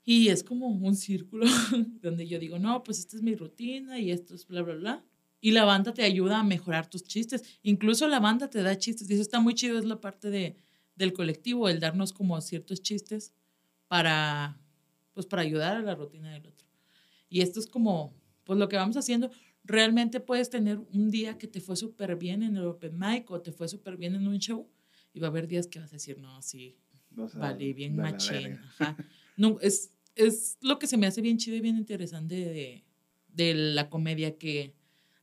Y 0.03 0.29
es 0.29 0.41
como 0.41 0.67
un 0.67 0.95
círculo 0.95 1.45
donde 2.01 2.27
yo 2.27 2.39
digo, 2.39 2.57
no, 2.57 2.83
pues 2.83 2.99
esta 2.99 3.17
es 3.17 3.23
mi 3.23 3.35
rutina 3.35 3.99
y 3.99 4.11
esto 4.11 4.35
es 4.35 4.47
bla, 4.47 4.61
bla, 4.61 4.75
bla. 4.75 5.05
Y 5.39 5.51
la 5.51 5.65
banda 5.65 5.93
te 5.93 6.03
ayuda 6.03 6.39
a 6.39 6.43
mejorar 6.43 6.89
tus 6.89 7.03
chistes. 7.03 7.43
Incluso 7.61 8.07
la 8.07 8.19
banda 8.19 8.49
te 8.49 8.63
da 8.63 8.77
chistes. 8.77 9.09
Y 9.09 9.13
eso 9.13 9.21
está 9.21 9.39
muy 9.39 9.53
chido, 9.53 9.77
es 9.77 9.85
la 9.85 10.01
parte 10.01 10.29
de, 10.29 10.57
del 10.95 11.13
colectivo, 11.13 11.69
el 11.69 11.79
darnos 11.79 12.11
como 12.11 12.39
ciertos 12.41 12.81
chistes 12.81 13.33
para, 13.87 14.59
pues 15.13 15.25
para 15.25 15.43
ayudar 15.43 15.77
a 15.77 15.81
la 15.81 15.95
rutina 15.95 16.33
del 16.33 16.47
otro. 16.47 16.67
Y 17.29 17.41
esto 17.41 17.59
es 17.59 17.67
como, 17.67 18.13
pues 18.43 18.57
lo 18.57 18.67
que 18.67 18.77
vamos 18.77 18.97
haciendo 18.97 19.29
realmente 19.63 20.19
puedes 20.19 20.49
tener 20.49 20.79
un 20.93 21.11
día 21.11 21.37
que 21.37 21.47
te 21.47 21.59
fue 21.59 21.75
súper 21.75 22.15
bien 22.15 22.41
en 22.41 22.55
el 22.55 22.65
Open 22.65 22.97
Mic 22.97 23.29
o 23.29 23.41
te 23.41 23.51
fue 23.51 23.67
súper 23.67 23.97
bien 23.97 24.15
en 24.15 24.27
un 24.27 24.39
show 24.39 24.67
y 25.13 25.19
va 25.19 25.27
a 25.27 25.29
haber 25.29 25.47
días 25.47 25.67
que 25.67 25.79
vas 25.79 25.91
a 25.91 25.97
decir, 25.97 26.17
no, 26.17 26.41
sí, 26.41 26.77
vale, 27.35 27.73
bien 27.73 27.95
machín. 27.95 28.59
No, 29.35 29.57
es, 29.61 29.91
es 30.15 30.57
lo 30.61 30.79
que 30.79 30.87
se 30.87 30.97
me 30.97 31.05
hace 31.05 31.21
bien 31.21 31.37
chido 31.37 31.57
y 31.57 31.61
bien 31.61 31.77
interesante 31.77 32.35
de, 32.35 32.85
de 33.27 33.53
la 33.53 33.89
comedia 33.89 34.37
que 34.37 34.73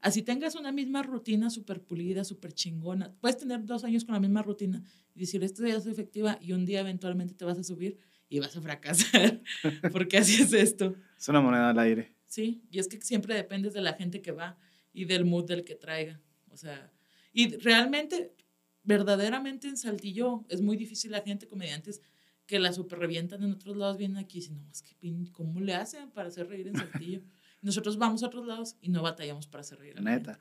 así 0.04 0.22
tengas 0.22 0.54
una 0.54 0.70
misma 0.70 1.02
rutina 1.02 1.50
súper 1.50 1.82
pulida, 1.82 2.22
súper 2.24 2.52
chingona, 2.52 3.12
puedes 3.20 3.38
tener 3.38 3.64
dos 3.64 3.84
años 3.84 4.04
con 4.04 4.12
la 4.14 4.20
misma 4.20 4.42
rutina 4.42 4.82
y 5.14 5.20
decir, 5.20 5.42
esto 5.42 5.62
día 5.62 5.76
es 5.76 5.86
efectiva 5.86 6.38
y 6.40 6.52
un 6.52 6.64
día 6.66 6.80
eventualmente 6.80 7.34
te 7.34 7.44
vas 7.44 7.58
a 7.58 7.64
subir 7.64 7.98
y 8.28 8.38
vas 8.38 8.56
a 8.56 8.60
fracasar, 8.60 9.42
porque 9.92 10.18
así 10.18 10.42
es 10.42 10.52
esto. 10.52 10.94
Es 11.18 11.28
una 11.28 11.40
moneda 11.40 11.70
al 11.70 11.78
aire. 11.78 12.14
Sí, 12.26 12.62
y 12.70 12.78
es 12.78 12.88
que 12.88 13.00
siempre 13.00 13.34
dependes 13.34 13.72
de 13.72 13.80
la 13.80 13.94
gente 13.94 14.20
que 14.22 14.32
va 14.32 14.56
y 14.92 15.04
del 15.06 15.24
mood 15.24 15.46
del 15.46 15.64
que 15.64 15.74
traiga. 15.74 16.20
O 16.50 16.56
sea, 16.56 16.92
y 17.32 17.56
realmente, 17.56 18.34
verdaderamente 18.82 19.68
en 19.68 19.76
Saltillo 19.76 20.44
es 20.48 20.60
muy 20.60 20.76
difícil 20.76 21.10
la 21.12 21.22
gente, 21.22 21.46
comediantes, 21.46 22.00
que 22.46 22.58
la 22.58 22.72
super 22.72 22.98
revientan 22.98 23.42
en 23.42 23.52
otros 23.52 23.76
lados, 23.76 23.96
vienen 23.96 24.18
aquí 24.18 24.38
y 24.38 24.40
dicen, 24.42 24.58
no, 24.58 24.70
es 24.70 24.82
que 24.82 24.94
pin- 25.00 25.30
¿cómo 25.32 25.60
le 25.60 25.74
hacen 25.74 26.10
para 26.10 26.28
hacer 26.28 26.46
reír 26.48 26.68
en 26.68 26.76
Saltillo? 26.76 27.22
Nosotros 27.64 27.98
vamos 27.98 28.22
a 28.22 28.26
otros 28.26 28.46
lados 28.46 28.76
y 28.80 28.90
no 28.90 29.02
batallamos 29.02 29.46
para 29.46 29.62
hacer 29.62 29.78
reír. 29.78 29.98
a 29.98 30.02
la 30.02 30.10
gente. 30.10 30.30
Neta. 30.30 30.40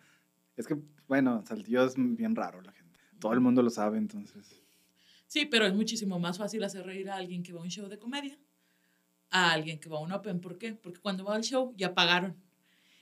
Es 0.56 0.68
que, 0.68 0.77
bueno, 1.08 1.44
Saltillo 1.48 1.84
es 1.86 1.96
bien 1.98 2.36
raro 2.36 2.62
la 2.62 2.72
gente. 2.72 3.00
Todo 3.20 3.34
el 3.34 3.39
mundo 3.39 3.63
lo 3.63 3.72
sabe, 3.72 3.98
entonces. 3.98 4.62
Sí, 5.25 5.46
pero 5.46 5.65
es 5.65 5.74
muchísimo 5.74 6.20
más 6.20 6.38
fácil 6.38 6.63
hacer 6.63 6.86
reír 6.86 7.10
a 7.10 7.15
alguien 7.15 7.42
que 7.42 7.53
va 7.53 7.62
a 7.62 7.63
un 7.63 7.72
show 7.72 7.88
de 7.88 7.98
comedia 7.98 8.38
a 9.34 9.51
alguien 9.51 9.80
que 9.80 9.89
va 9.89 9.98
a 9.98 10.01
un 10.01 10.12
open. 10.12 10.39
¿Por 10.39 10.58
qué? 10.58 10.75
Porque 10.75 11.01
cuando 11.01 11.25
va 11.25 11.36
al 11.36 11.44
show 11.44 11.74
ya 11.75 11.94
pagaron. 11.94 12.38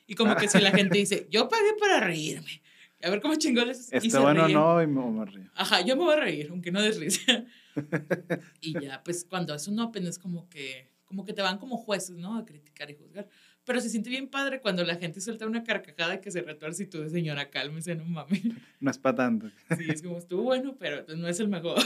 Y 0.07 0.15
como 0.15 0.35
que 0.35 0.47
si 0.47 0.59
la 0.59 0.71
gente 0.71 0.97
dice, 0.97 1.27
yo 1.29 1.47
pagué 1.47 1.73
para 1.79 1.99
reírme. 1.99 2.61
A 3.03 3.09
ver 3.09 3.21
cómo 3.21 3.35
chingones. 3.35 3.91
Está 3.91 4.19
bueno 4.21 4.43
o 4.43 4.47
ríen. 4.47 4.59
no, 4.59 4.81
y 4.81 4.87
me, 4.87 5.11
me 5.11 5.25
río. 5.25 5.49
Ajá, 5.55 5.81
yo 5.81 5.95
me 5.97 6.03
voy 6.03 6.13
a 6.13 6.19
reír, 6.19 6.47
aunque 6.51 6.71
no 6.71 6.81
des 6.81 6.99
risa. 6.99 7.45
y 8.61 8.79
ya, 8.79 9.03
pues 9.03 9.25
cuando 9.25 9.53
es 9.53 9.67
un 9.67 9.79
open 9.79 10.07
es 10.07 10.17
como 10.17 10.47
que, 10.49 10.87
como 11.05 11.25
que 11.25 11.33
te 11.33 11.41
van 11.41 11.57
como 11.57 11.77
jueces, 11.77 12.15
¿no? 12.17 12.37
A 12.37 12.45
criticar 12.45 12.89
y 12.89 12.95
juzgar. 12.95 13.27
Pero 13.63 13.79
se 13.79 13.89
siente 13.89 14.09
bien 14.09 14.27
padre 14.27 14.59
cuando 14.59 14.83
la 14.83 14.95
gente 14.95 15.21
suelta 15.21 15.45
una 15.45 15.63
carcajada 15.63 16.19
que 16.19 16.31
se 16.31 16.41
retuerce 16.41 16.83
y 16.83 16.87
tú 16.87 17.01
de 17.01 17.09
señora, 17.09 17.49
cálmese, 17.49 17.95
no 17.95 18.05
mames. 18.05 18.41
No 18.79 18.89
es 18.89 18.97
para 18.97 19.15
tanto. 19.15 19.49
Sí, 19.77 19.85
es 19.89 20.01
como 20.01 20.17
estuvo 20.17 20.43
bueno, 20.43 20.75
pero 20.79 21.05
no 21.15 21.27
es 21.27 21.39
el 21.39 21.47
mejor. 21.47 21.77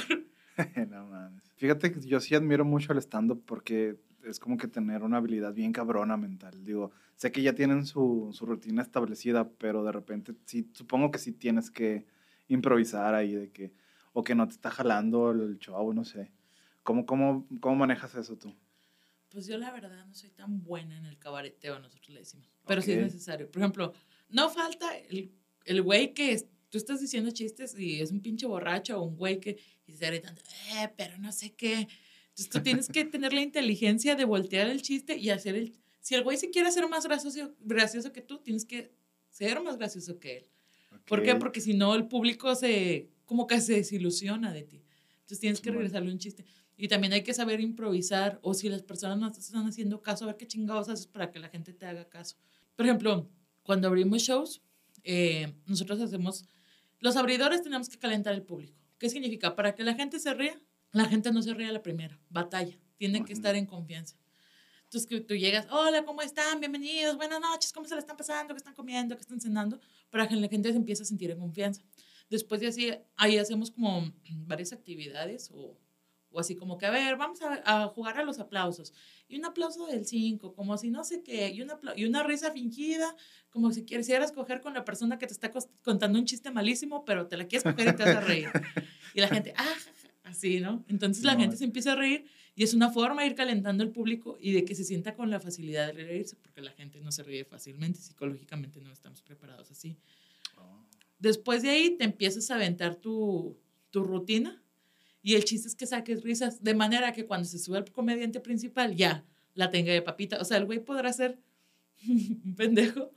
no 0.89 1.05
mames. 1.07 1.43
Fíjate 1.57 1.91
que 1.91 1.99
yo 2.01 2.19
sí 2.19 2.35
admiro 2.35 2.63
mucho 2.63 2.93
el 2.93 2.99
stand-up 2.99 3.43
porque 3.45 3.97
es 4.23 4.39
como 4.39 4.57
que 4.57 4.67
tener 4.67 5.03
una 5.03 5.17
habilidad 5.17 5.53
bien 5.53 5.73
cabrona 5.73 6.17
mental. 6.17 6.63
Digo, 6.63 6.91
sé 7.15 7.31
que 7.31 7.41
ya 7.41 7.53
tienen 7.53 7.85
su, 7.85 8.29
su 8.33 8.45
rutina 8.45 8.81
establecida, 8.81 9.49
pero 9.49 9.83
de 9.83 9.91
repente 9.91 10.33
sí, 10.45 10.69
supongo 10.73 11.11
que 11.11 11.19
sí 11.19 11.31
tienes 11.31 11.69
que 11.69 12.05
improvisar 12.47 13.15
ahí 13.15 13.33
de 13.33 13.51
que, 13.51 13.73
o 14.13 14.23
que 14.23 14.35
no 14.35 14.47
te 14.47 14.53
está 14.53 14.71
jalando 14.71 15.31
el 15.31 15.57
show, 15.59 15.93
no 15.93 16.05
sé. 16.05 16.31
¿Cómo, 16.83 17.05
cómo, 17.05 17.47
cómo 17.59 17.75
manejas 17.75 18.15
eso 18.15 18.37
tú? 18.37 18.53
Pues 19.35 19.47
yo 19.47 19.57
la 19.57 19.69
verdad 19.69 20.05
no 20.05 20.13
soy 20.15 20.29
tan 20.29 20.63
buena 20.63 20.97
en 20.97 21.03
el 21.03 21.17
cabareteo, 21.19 21.77
nosotros 21.79 22.07
le 22.07 22.19
decimos. 22.21 22.47
Pero 22.65 22.81
sí 22.81 22.91
Ok. 22.93 22.97
es 22.99 23.03
necesario. 23.03 23.51
Por 23.51 23.61
ejemplo, 23.61 23.91
no 24.29 24.49
falta 24.49 24.97
el, 24.97 25.29
el 25.65 25.81
güey 25.81 26.13
que 26.13 26.31
es- 26.31 26.45
tú 26.69 26.77
estás 26.77 27.01
diciendo 27.01 27.31
chistes 27.31 27.77
y 27.77 27.99
es 27.99 28.11
un 28.11 28.21
pinche 28.21 28.45
borracho 28.45 28.97
o 28.97 29.03
un 29.03 29.17
güey 29.17 29.41
que 29.41 29.57
y 29.87 29.91
está 29.91 30.07
gritando, 30.07 30.41
eh, 30.73 30.89
pero 30.95 31.17
no 31.17 31.33
sé 31.33 31.53
qué. 31.53 31.73
Entonces 32.29 32.49
tú 32.49 32.61
tienes 32.61 32.87
que 32.87 33.03
tener 33.03 33.33
la 33.33 33.41
inteligencia 33.41 34.15
de 34.15 34.23
voltear 34.23 34.69
el 34.69 34.81
chiste 34.81 35.17
y 35.17 35.29
hacer 35.31 35.55
el... 35.55 35.73
Si 35.99 36.15
el 36.15 36.23
güey 36.23 36.37
se 36.37 36.49
quiere 36.49 36.69
hacer 36.69 36.87
más 36.87 37.05
gracioso, 37.05 37.53
gracioso 37.59 38.13
que 38.13 38.21
tú, 38.21 38.37
tienes 38.39 38.63
que 38.63 38.93
ser 39.29 39.61
más 39.61 39.75
gracioso 39.77 40.17
que 40.17 40.37
él. 40.37 40.49
¿Por 41.07 41.23
qué? 41.23 41.35
Porque 41.35 41.59
si 41.59 41.73
no, 41.73 41.93
el 41.93 42.07
público 42.07 42.55
se, 42.55 43.09
como 43.25 43.47
que 43.47 43.59
se 43.59 43.73
desilusiona 43.73 44.53
de 44.53 44.63
ti. 44.63 44.81
Entonces 45.15 45.39
tienes 45.41 45.59
que 45.59 45.71
regresarle 45.71 46.09
un 46.09 46.19
chiste. 46.19 46.45
Y 46.77 46.87
también 46.87 47.13
hay 47.13 47.23
que 47.23 47.33
saber 47.33 47.61
improvisar, 47.61 48.39
o 48.41 48.53
si 48.53 48.69
las 48.69 48.83
personas 48.83 49.17
no 49.17 49.27
están 49.27 49.67
haciendo 49.67 50.01
caso, 50.01 50.25
a 50.25 50.27
ver 50.27 50.37
qué 50.37 50.47
chingados 50.47 50.89
haces 50.89 51.07
para 51.07 51.31
que 51.31 51.39
la 51.39 51.49
gente 51.49 51.73
te 51.73 51.85
haga 51.85 52.09
caso. 52.09 52.37
Por 52.75 52.85
ejemplo, 52.85 53.29
cuando 53.63 53.87
abrimos 53.87 54.21
shows, 54.21 54.61
eh, 55.03 55.53
nosotros 55.65 56.01
hacemos, 56.01 56.45
los 56.99 57.15
abridores 57.15 57.61
tenemos 57.61 57.87
que 57.87 57.97
calentar 57.97 58.33
el 58.33 58.43
público. 58.43 58.77
¿Qué 58.97 59.09
significa? 59.09 59.55
Para 59.55 59.75
que 59.75 59.83
la 59.83 59.93
gente 59.93 60.19
se 60.19 60.33
ría, 60.33 60.61
la 60.91 61.05
gente 61.05 61.31
no 61.31 61.41
se 61.41 61.53
ríe 61.53 61.67
a 61.67 61.71
la 61.71 61.81
primera, 61.81 62.19
batalla, 62.29 62.77
tiene 62.97 63.23
que 63.23 63.33
estar 63.33 63.55
en 63.55 63.65
confianza. 63.65 64.17
Entonces 64.83 65.07
que 65.07 65.19
tú 65.19 65.35
llegas, 65.35 65.67
hola, 65.71 66.05
¿cómo 66.05 66.21
están? 66.21 66.59
Bienvenidos, 66.59 67.17
buenas 67.17 67.41
noches, 67.41 67.73
¿cómo 67.73 67.87
se 67.87 67.95
la 67.95 67.99
están 67.99 68.15
pasando? 68.17 68.53
¿Qué 68.53 68.59
están 68.59 68.75
comiendo? 68.75 69.15
¿Qué 69.15 69.21
están 69.21 69.41
cenando? 69.41 69.79
Para 70.09 70.27
que 70.27 70.35
la 70.35 70.47
gente 70.47 70.71
se 70.71 70.77
empiece 70.77 71.03
a 71.03 71.05
sentir 71.05 71.31
en 71.31 71.39
confianza. 71.39 71.81
Después 72.29 72.61
de 72.61 72.67
así, 72.67 72.91
ahí 73.15 73.37
hacemos 73.37 73.71
como 73.71 74.13
varias 74.45 74.73
actividades 74.73 75.49
o, 75.53 75.77
o 76.35 76.39
así 76.39 76.55
como 76.55 76.77
que, 76.77 76.85
a 76.85 76.91
ver, 76.91 77.15
vamos 77.15 77.41
a, 77.41 77.83
a 77.83 77.87
jugar 77.87 78.17
a 78.17 78.23
los 78.23 78.39
aplausos. 78.39 78.93
Y 79.29 79.37
un 79.37 79.45
aplauso 79.45 79.87
del 79.87 80.05
5, 80.05 80.53
como 80.53 80.77
si 80.77 80.89
no 80.89 81.05
sé 81.05 81.23
qué, 81.23 81.49
y 81.49 81.61
una, 81.61 81.79
y 81.95 82.03
una 82.03 82.23
risa 82.23 82.51
fingida, 82.51 83.15
como 83.49 83.71
si 83.71 83.85
quisieras 83.85 84.33
coger 84.33 84.59
con 84.59 84.73
la 84.73 84.83
persona 84.83 85.17
que 85.17 85.27
te 85.27 85.33
está 85.33 85.49
contando 85.81 86.19
un 86.19 86.25
chiste 86.25 86.51
malísimo, 86.51 87.05
pero 87.05 87.27
te 87.27 87.37
la 87.37 87.47
quieres 87.47 87.63
coger 87.63 87.93
y 87.93 87.95
te 87.95 88.03
vas 88.03 88.15
a 88.17 88.21
reír. 88.21 88.49
Y 89.15 89.21
la 89.21 89.29
gente, 89.29 89.53
ah, 89.55 89.63
ja, 89.63 89.91
ja", 90.01 90.09
así, 90.25 90.59
¿no? 90.59 90.83
Entonces 90.89 91.23
la 91.23 91.37
gente 91.37 91.55
se 91.55 91.63
empieza 91.63 91.93
a 91.93 91.95
reír 91.95 92.25
y 92.53 92.63
es 92.63 92.73
una 92.73 92.91
forma 92.91 93.21
de 93.21 93.29
ir 93.29 93.35
calentando 93.35 93.81
el 93.81 93.91
público 93.91 94.37
y 94.41 94.51
de 94.51 94.65
que 94.65 94.75
se 94.75 94.83
sienta 94.83 95.15
con 95.15 95.29
la 95.29 95.39
facilidad 95.39 95.87
de 95.87 95.93
reírse, 96.03 96.35
porque 96.35 96.59
la 96.59 96.71
gente 96.71 96.99
no 96.99 97.13
se 97.13 97.23
ríe 97.23 97.45
fácilmente, 97.45 98.01
psicológicamente 98.01 98.81
no 98.81 98.91
estamos 98.91 99.21
preparados 99.21 99.71
así. 99.71 99.95
Oh. 100.57 100.83
Después 101.17 101.61
de 101.63 101.69
ahí 101.69 101.91
te 101.91 102.03
empiezas 102.03 102.51
a 102.51 102.55
aventar 102.55 102.95
tu, 102.95 103.57
tu 103.89 104.03
rutina 104.03 104.61
y 105.25 105.35
el 105.35 105.43
chiste 105.43 105.67
es 105.67 105.75
que 105.75 105.85
saques 105.87 106.21
risas, 106.23 106.63
de 106.63 106.73
manera 106.75 107.11
que 107.11 107.25
cuando 107.25 107.47
se 107.47 107.57
sube 107.59 107.79
el 107.79 107.91
comediante 107.91 108.39
principal 108.39 108.95
ya 108.95 109.25
la 109.55 109.71
tenga 109.71 109.91
de 109.91 110.01
papita. 110.01 110.37
O 110.39 110.45
sea, 110.45 110.57
el 110.57 110.65
güey 110.65 110.79
podrá 110.79 111.11
ser 111.11 111.39
un 112.07 112.53
pendejo 112.57 113.11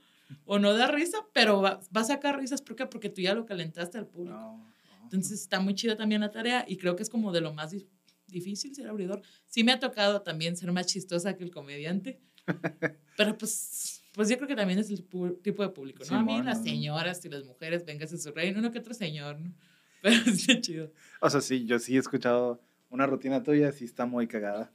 o 0.45 0.57
no 0.59 0.73
da 0.73 0.87
risa, 0.87 1.17
pero 1.33 1.61
va, 1.61 1.79
va 1.95 2.01
a 2.01 2.03
sacar 2.05 2.39
risas. 2.39 2.61
¿Por 2.61 2.75
qué? 2.75 2.85
Porque 2.87 3.09
tú 3.09 3.21
ya 3.21 3.33
lo 3.35 3.45
calentaste 3.45 3.97
al 3.97 4.07
público. 4.07 4.35
No, 4.35 4.57
no. 4.57 5.03
Entonces 5.03 5.39
está 5.41 5.59
muy 5.59 5.75
chido 5.75 5.95
también 5.97 6.21
la 6.21 6.31
tarea 6.31 6.65
y 6.67 6.77
creo 6.77 6.95
que 6.95 7.03
es 7.03 7.09
como 7.09 7.31
de 7.31 7.41
lo 7.41 7.53
más 7.53 7.73
dif- 7.73 7.87
difícil 8.27 8.73
ser 8.75 8.87
abridor. 8.87 9.21
Sí 9.45 9.63
me 9.63 9.71
ha 9.71 9.79
tocado 9.79 10.21
también 10.21 10.55
ser 10.57 10.71
más 10.71 10.85
chistosa 10.87 11.35
que 11.35 11.43
el 11.43 11.51
comediante, 11.51 12.19
pero 13.17 13.37
pues, 13.37 14.01
pues 14.13 14.29
yo 14.29 14.37
creo 14.37 14.47
que 14.47 14.55
también 14.55 14.79
es 14.79 14.89
el 14.89 15.03
tipo 15.41 15.63
de 15.63 15.69
público, 15.69 16.03
¿no? 16.09 16.17
a 16.17 16.23
mí 16.23 16.31
Simón, 16.31 16.45
las 16.45 16.63
señoras 16.63 17.23
y 17.25 17.29
las 17.29 17.43
mujeres, 17.45 17.85
véngase 17.85 18.17
su 18.17 18.31
reino, 18.31 18.59
uno 18.59 18.71
que 18.71 18.79
otro 18.79 18.93
señor, 18.93 19.39
¿no? 19.39 19.53
Pero 20.01 20.15
está 20.15 20.61
chido. 20.61 20.91
O 21.21 21.29
sea, 21.29 21.41
sí, 21.41 21.65
yo 21.65 21.79
sí 21.79 21.95
he 21.95 21.99
escuchado 21.99 22.61
una 22.89 23.05
rutina 23.05 23.43
tuya, 23.43 23.71
sí 23.71 23.85
está 23.85 24.05
muy 24.05 24.27
cagada. 24.27 24.71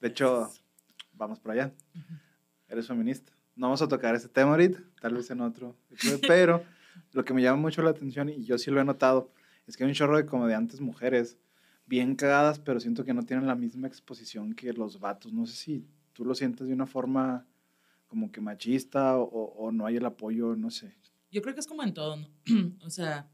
De 0.00 0.08
hecho, 0.08 0.50
vamos 1.12 1.40
por 1.40 1.52
allá. 1.52 1.72
Eres 2.68 2.86
feminista. 2.86 3.32
No 3.54 3.66
vamos 3.66 3.82
a 3.82 3.88
tocar 3.88 4.14
ese 4.14 4.28
tema 4.28 4.50
ahorita, 4.50 4.82
tal 5.00 5.14
vez 5.14 5.30
en 5.30 5.40
otro. 5.40 5.76
Pero 6.26 6.64
lo 7.12 7.24
que 7.24 7.34
me 7.34 7.42
llama 7.42 7.60
mucho 7.60 7.82
la 7.82 7.90
atención, 7.90 8.28
y 8.28 8.44
yo 8.44 8.58
sí 8.58 8.70
lo 8.70 8.80
he 8.80 8.84
notado, 8.84 9.32
es 9.66 9.76
que 9.76 9.84
hay 9.84 9.90
un 9.90 9.94
chorro 9.94 10.16
de 10.16 10.26
comediantes 10.26 10.80
mujeres 10.80 11.38
bien 11.86 12.16
cagadas, 12.16 12.58
pero 12.58 12.80
siento 12.80 13.04
que 13.04 13.14
no 13.14 13.22
tienen 13.22 13.46
la 13.46 13.54
misma 13.54 13.86
exposición 13.88 14.54
que 14.54 14.72
los 14.72 15.00
vatos. 15.00 15.32
No 15.32 15.46
sé 15.46 15.56
si 15.56 15.86
tú 16.12 16.24
lo 16.24 16.34
sientes 16.34 16.66
de 16.66 16.74
una 16.74 16.86
forma 16.86 17.46
como 18.06 18.30
que 18.30 18.40
machista 18.40 19.18
o, 19.18 19.24
o 19.24 19.72
no 19.72 19.86
hay 19.86 19.96
el 19.96 20.06
apoyo, 20.06 20.56
no 20.56 20.70
sé. 20.70 20.96
Yo 21.30 21.42
creo 21.42 21.54
que 21.54 21.60
es 21.60 21.66
como 21.66 21.82
en 21.82 21.94
todo, 21.94 22.16
¿no? 22.16 22.28
o 22.84 22.90
sea, 22.90 23.28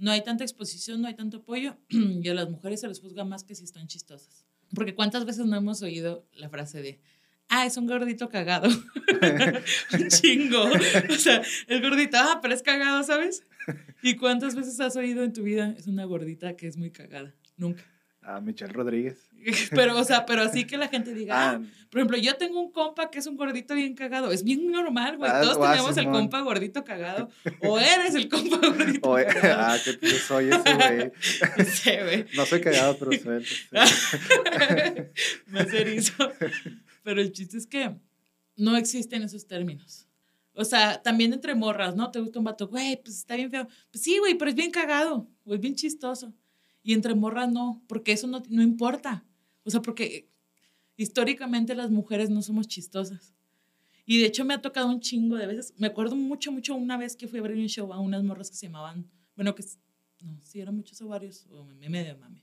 no 0.00 0.10
hay 0.10 0.24
tanta 0.24 0.44
exposición, 0.44 1.00
no 1.02 1.08
hay 1.08 1.14
tanto 1.14 1.38
apoyo 1.38 1.76
y 1.88 2.28
a 2.28 2.34
las 2.34 2.50
mujeres 2.50 2.80
se 2.80 2.88
les 2.88 3.00
juzga 3.00 3.24
más 3.24 3.44
que 3.44 3.54
si 3.54 3.64
están 3.64 3.86
chistosas. 3.86 4.44
Porque 4.74 4.94
cuántas 4.94 5.24
veces 5.24 5.46
no 5.46 5.56
hemos 5.56 5.82
oído 5.82 6.26
la 6.34 6.48
frase 6.48 6.80
de, 6.80 7.00
ah, 7.48 7.66
es 7.66 7.76
un 7.76 7.86
gordito 7.86 8.28
cagado. 8.28 8.68
un 8.68 10.08
chingo. 10.08 10.64
O 10.64 11.14
sea, 11.16 11.42
el 11.66 11.82
gordito, 11.82 12.16
ah, 12.18 12.38
pero 12.40 12.54
es 12.54 12.62
cagado, 12.62 13.02
¿sabes? 13.02 13.44
¿Y 14.02 14.16
cuántas 14.16 14.54
veces 14.54 14.80
has 14.80 14.96
oído 14.96 15.22
en 15.22 15.32
tu 15.32 15.42
vida, 15.42 15.74
es 15.76 15.86
una 15.86 16.04
gordita 16.04 16.56
que 16.56 16.66
es 16.66 16.76
muy 16.76 16.90
cagada? 16.90 17.34
Nunca. 17.56 17.84
A 18.22 18.40
Michelle 18.40 18.72
Rodríguez. 18.72 19.16
Pero, 19.70 19.98
o 19.98 20.04
sea, 20.04 20.26
pero 20.26 20.42
así 20.42 20.66
que 20.66 20.76
la 20.76 20.88
gente 20.88 21.14
diga, 21.14 21.34
ah, 21.34 21.52
Ah, 21.54 21.60
por 21.90 22.00
ejemplo, 22.00 22.18
yo 22.18 22.36
tengo 22.36 22.60
un 22.60 22.70
compa 22.70 23.08
que 23.10 23.18
es 23.20 23.26
un 23.26 23.36
gordito 23.38 23.74
bien 23.74 23.94
cagado. 23.94 24.30
Es 24.30 24.44
bien 24.44 24.70
normal, 24.70 25.16
güey. 25.16 25.30
Ah, 25.32 25.40
Todos 25.40 25.56
guau, 25.56 25.70
tenemos 25.72 25.96
el 25.96 26.04
compa 26.10 26.40
gordito 26.42 26.84
cagado. 26.84 27.30
O 27.62 27.78
eres 27.78 28.14
el 28.14 28.28
compa 28.28 28.58
gordito 28.62 29.10
o- 29.10 29.14
cagado. 29.16 29.62
ah, 29.62 29.78
que 29.82 30.06
yo 30.06 30.16
soy 30.18 30.50
ese 30.50 30.74
güey. 30.74 31.10
No 31.58 31.64
sé, 31.64 32.02
güey. 32.02 32.26
No 32.36 32.44
soy 32.44 32.60
cagado, 32.60 32.98
pero 32.98 33.12
sí. 33.12 33.22
Más 35.46 35.72
erizo. 35.72 36.30
Pero 37.02 37.20
el 37.20 37.32
chiste 37.32 37.56
es 37.56 37.66
que 37.66 37.94
no 38.56 38.76
existen 38.76 39.22
esos 39.22 39.46
términos. 39.46 40.06
O 40.52 40.64
sea, 40.64 41.00
también 41.02 41.32
entre 41.32 41.54
morras, 41.54 41.96
¿no? 41.96 42.10
Te 42.10 42.20
gusta 42.20 42.38
un 42.38 42.44
vato, 42.44 42.68
güey, 42.68 43.00
pues 43.02 43.16
está 43.16 43.36
bien 43.36 43.50
feo. 43.50 43.66
Pues 43.90 44.02
sí, 44.04 44.18
güey, 44.18 44.34
pero 44.36 44.50
es 44.50 44.54
bien 44.54 44.70
cagado, 44.70 45.26
es 45.46 45.60
bien 45.60 45.74
chistoso. 45.74 46.34
Y 46.82 46.94
entre 46.94 47.14
morras 47.14 47.50
no, 47.50 47.82
porque 47.86 48.12
eso 48.12 48.26
no, 48.26 48.42
no 48.48 48.62
importa. 48.62 49.24
O 49.64 49.70
sea, 49.70 49.82
porque 49.82 50.30
históricamente 50.96 51.74
las 51.74 51.90
mujeres 51.90 52.30
no 52.30 52.42
somos 52.42 52.68
chistosas. 52.68 53.34
Y 54.06 54.18
de 54.18 54.26
hecho 54.26 54.44
me 54.44 54.54
ha 54.54 54.60
tocado 54.60 54.88
un 54.88 55.00
chingo 55.00 55.36
de 55.36 55.46
veces. 55.46 55.74
Me 55.76 55.86
acuerdo 55.86 56.16
mucho, 56.16 56.50
mucho 56.52 56.74
una 56.74 56.96
vez 56.96 57.16
que 57.16 57.28
fui 57.28 57.38
a 57.38 57.42
abrir 57.42 57.58
un 57.58 57.68
show 57.68 57.92
a 57.92 58.00
unas 58.00 58.24
morras 58.24 58.50
que 58.50 58.56
se 58.56 58.66
llamaban, 58.66 59.08
bueno, 59.36 59.54
que, 59.54 59.64
no, 60.22 60.38
sí, 60.42 60.60
eran 60.60 60.74
muchos 60.74 61.00
ovarios, 61.00 61.46
o 61.50 61.64
medio 61.64 62.18
mame. 62.18 62.42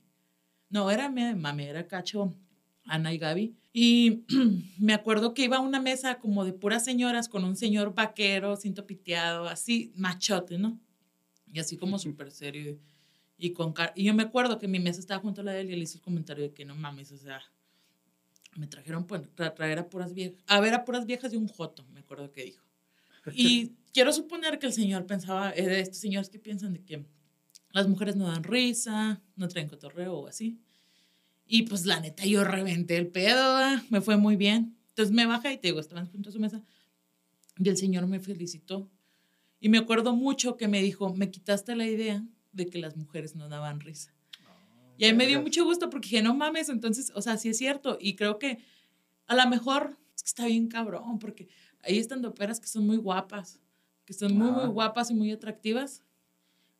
No, 0.70 0.90
era 0.90 1.08
medio 1.08 1.36
mame, 1.36 1.68
era 1.68 1.86
Cacho, 1.86 2.34
Ana 2.84 3.12
y 3.12 3.18
Gaby. 3.18 3.54
Y 3.72 4.24
me 4.78 4.94
acuerdo 4.94 5.34
que 5.34 5.44
iba 5.44 5.58
a 5.58 5.60
una 5.60 5.80
mesa 5.80 6.18
como 6.18 6.44
de 6.44 6.52
puras 6.52 6.84
señoras 6.84 7.28
con 7.28 7.44
un 7.44 7.54
señor 7.54 7.94
vaquero, 7.94 8.56
cinto 8.56 8.86
piteado, 8.86 9.46
así, 9.46 9.92
machote, 9.94 10.58
¿no? 10.58 10.80
Y 11.46 11.58
así 11.60 11.76
como 11.76 11.98
súper 11.98 12.30
serio. 12.30 12.78
Y, 13.38 13.52
con 13.52 13.72
car- 13.72 13.92
y 13.94 14.04
yo 14.04 14.14
me 14.14 14.24
acuerdo 14.24 14.58
que 14.58 14.66
mi 14.66 14.80
mesa 14.80 14.98
estaba 14.98 15.20
junto 15.20 15.40
a 15.40 15.44
la 15.44 15.52
de 15.52 15.60
él 15.60 15.70
y 15.70 15.74
él 15.74 15.82
hizo 15.82 15.98
el 15.98 16.02
comentario 16.02 16.42
de 16.44 16.52
que 16.52 16.64
no 16.64 16.74
mames, 16.74 17.12
o 17.12 17.16
sea, 17.16 17.40
me 18.56 18.66
trajeron 18.66 19.06
para 19.06 19.54
traer 19.54 19.78
a 19.78 19.88
puras 19.88 20.12
viejas, 20.12 20.42
a 20.48 20.60
ver 20.60 20.74
a 20.74 20.84
puras 20.84 21.06
viejas 21.06 21.32
y 21.32 21.36
un 21.36 21.46
joto, 21.46 21.86
me 21.92 22.00
acuerdo 22.00 22.32
que 22.32 22.44
dijo. 22.44 22.64
Y 23.32 23.74
quiero 23.92 24.12
suponer 24.12 24.58
que 24.58 24.66
el 24.66 24.72
señor 24.72 25.06
pensaba, 25.06 25.50
es 25.50 25.66
de 25.66 25.80
estos 25.80 25.98
señores 25.98 26.28
que 26.28 26.40
piensan 26.40 26.72
de 26.72 26.82
que 26.84 27.06
las 27.70 27.86
mujeres 27.86 28.16
no 28.16 28.26
dan 28.26 28.42
risa, 28.42 29.22
no 29.36 29.46
traen 29.46 29.68
cotorreo 29.68 30.14
o 30.14 30.26
así. 30.26 30.58
Y 31.46 31.62
pues 31.62 31.86
la 31.86 32.00
neta, 32.00 32.24
yo 32.26 32.44
reventé 32.44 32.96
el 32.96 33.08
pedo, 33.08 33.40
ah, 33.40 33.82
me 33.90 34.00
fue 34.00 34.16
muy 34.16 34.36
bien. 34.36 34.76
Entonces 34.90 35.14
me 35.14 35.26
baja 35.26 35.52
y 35.52 35.58
te 35.58 35.68
digo, 35.68 35.80
estaban 35.80 36.06
junto 36.10 36.30
a 36.30 36.32
su 36.32 36.40
mesa. 36.40 36.62
Y 37.58 37.68
el 37.68 37.76
señor 37.76 38.06
me 38.06 38.20
felicitó. 38.20 38.90
Y 39.60 39.68
me 39.68 39.78
acuerdo 39.78 40.14
mucho 40.16 40.56
que 40.56 40.68
me 40.68 40.82
dijo, 40.82 41.14
me 41.14 41.30
quitaste 41.30 41.76
la 41.76 41.86
idea 41.86 42.24
de 42.58 42.66
que 42.66 42.78
las 42.78 42.96
mujeres 42.96 43.34
no 43.34 43.48
daban 43.48 43.80
risa. 43.80 44.12
Y 44.98 45.04
ahí 45.04 45.14
me 45.14 45.26
dio 45.26 45.40
mucho 45.40 45.64
gusto 45.64 45.88
porque 45.88 46.08
dije, 46.08 46.22
no 46.22 46.34
mames, 46.34 46.68
entonces, 46.68 47.12
o 47.14 47.22
sea, 47.22 47.36
sí 47.36 47.48
es 47.48 47.56
cierto. 47.56 47.96
Y 48.00 48.16
creo 48.16 48.38
que 48.38 48.58
a 49.28 49.36
lo 49.36 49.48
mejor 49.48 49.96
es 50.14 50.22
que 50.22 50.26
está 50.26 50.46
bien 50.46 50.68
cabrón, 50.68 51.20
porque 51.20 51.48
ahí 51.82 51.98
están 51.98 52.24
operas 52.24 52.58
que 52.58 52.66
son 52.66 52.84
muy 52.84 52.96
guapas, 52.96 53.60
que 54.04 54.12
son 54.12 54.36
muy, 54.36 54.50
muy 54.50 54.66
guapas 54.66 55.10
y 55.10 55.14
muy 55.14 55.30
atractivas. 55.30 56.02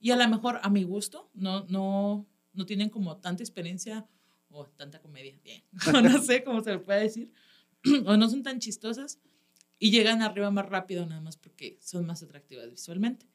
Y 0.01 0.11
a 0.11 0.17
lo 0.17 0.29
mejor 0.29 0.59
a 0.63 0.69
mi 0.69 0.83
gusto 0.83 1.31
no, 1.33 1.65
no, 1.69 2.27
no 2.53 2.67
tienen 2.67 2.91
como 2.91 3.17
tanta 3.19 3.45
experiencia 3.45 4.07
o 4.51 4.67
tanta 4.67 5.01
comedia, 5.01 5.39
bien, 5.45 5.63
o 5.95 6.01
no 6.01 6.21
sé 6.21 6.43
cómo 6.43 6.63
se 6.63 6.73
le 6.73 6.79
puede 6.81 7.03
decir, 7.03 7.33
o 8.07 8.17
no 8.17 8.29
son 8.29 8.43
tan 8.43 8.59
chistosas 8.59 9.21
y 9.79 9.93
llegan 9.93 10.23
arriba 10.23 10.51
más 10.51 10.69
rápido 10.69 11.07
nada 11.07 11.21
más 11.21 11.37
porque 11.37 11.79
son 11.81 12.05
más 12.07 12.23
atractivas 12.23 12.69
visualmente. 12.69 13.27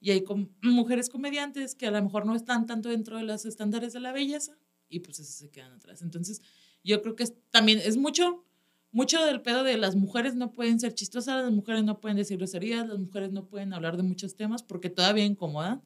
Y 0.00 0.10
hay 0.10 0.22
com- 0.24 0.48
mujeres 0.62 1.08
comediantes 1.08 1.74
que 1.74 1.86
a 1.86 1.90
lo 1.90 2.02
mejor 2.02 2.26
no 2.26 2.34
están 2.34 2.66
tanto 2.66 2.88
dentro 2.90 3.16
de 3.16 3.24
los 3.24 3.44
estándares 3.46 3.92
de 3.92 4.00
la 4.00 4.12
belleza 4.12 4.56
y 4.88 5.00
pues 5.00 5.18
esas 5.18 5.34
se 5.34 5.50
quedan 5.50 5.72
atrás. 5.72 6.02
Entonces, 6.02 6.42
yo 6.84 7.02
creo 7.02 7.16
que 7.16 7.24
es, 7.24 7.34
también 7.50 7.78
es 7.82 7.96
mucho, 7.96 8.44
mucho 8.92 9.24
del 9.24 9.40
pedo 9.40 9.64
de 9.64 9.76
las 9.78 9.96
mujeres 9.96 10.34
no 10.34 10.52
pueden 10.52 10.78
ser 10.78 10.94
chistosas, 10.94 11.42
las 11.42 11.52
mujeres 11.52 11.82
no 11.84 12.00
pueden 12.00 12.16
decir 12.16 12.36
groserías, 12.36 12.86
las 12.86 12.98
mujeres 12.98 13.32
no 13.32 13.46
pueden 13.48 13.72
hablar 13.72 13.96
de 13.96 14.02
muchos 14.02 14.36
temas 14.36 14.62
porque 14.62 14.90
todavía 14.90 15.24
incomodan. 15.24 15.82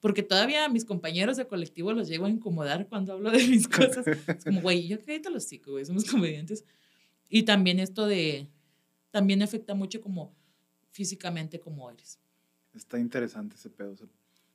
Porque 0.00 0.24
todavía 0.24 0.64
a 0.64 0.68
mis 0.68 0.84
compañeros 0.84 1.36
de 1.36 1.46
colectivo 1.46 1.92
los 1.92 2.08
llego 2.08 2.26
a 2.26 2.28
incomodar 2.28 2.88
cuando 2.88 3.12
hablo 3.12 3.30
de 3.30 3.46
mis 3.46 3.68
cosas. 3.68 4.04
Es 4.06 4.44
como, 4.44 4.60
güey, 4.60 4.88
yo 4.88 4.98
cállate 4.98 5.30
los 5.30 5.44
hocico, 5.44 5.70
güey, 5.70 5.84
somos 5.84 6.04
comediantes. 6.04 6.64
Y 7.28 7.44
también 7.44 7.78
esto 7.78 8.06
de, 8.06 8.48
también 9.12 9.42
afecta 9.42 9.74
mucho 9.74 10.00
como 10.00 10.34
físicamente 10.90 11.60
como 11.60 11.88
eres. 11.88 12.18
Está 12.74 12.98
interesante 12.98 13.56
ese 13.56 13.70
pedo. 13.70 13.92
o 13.92 13.96
sea, 13.96 14.06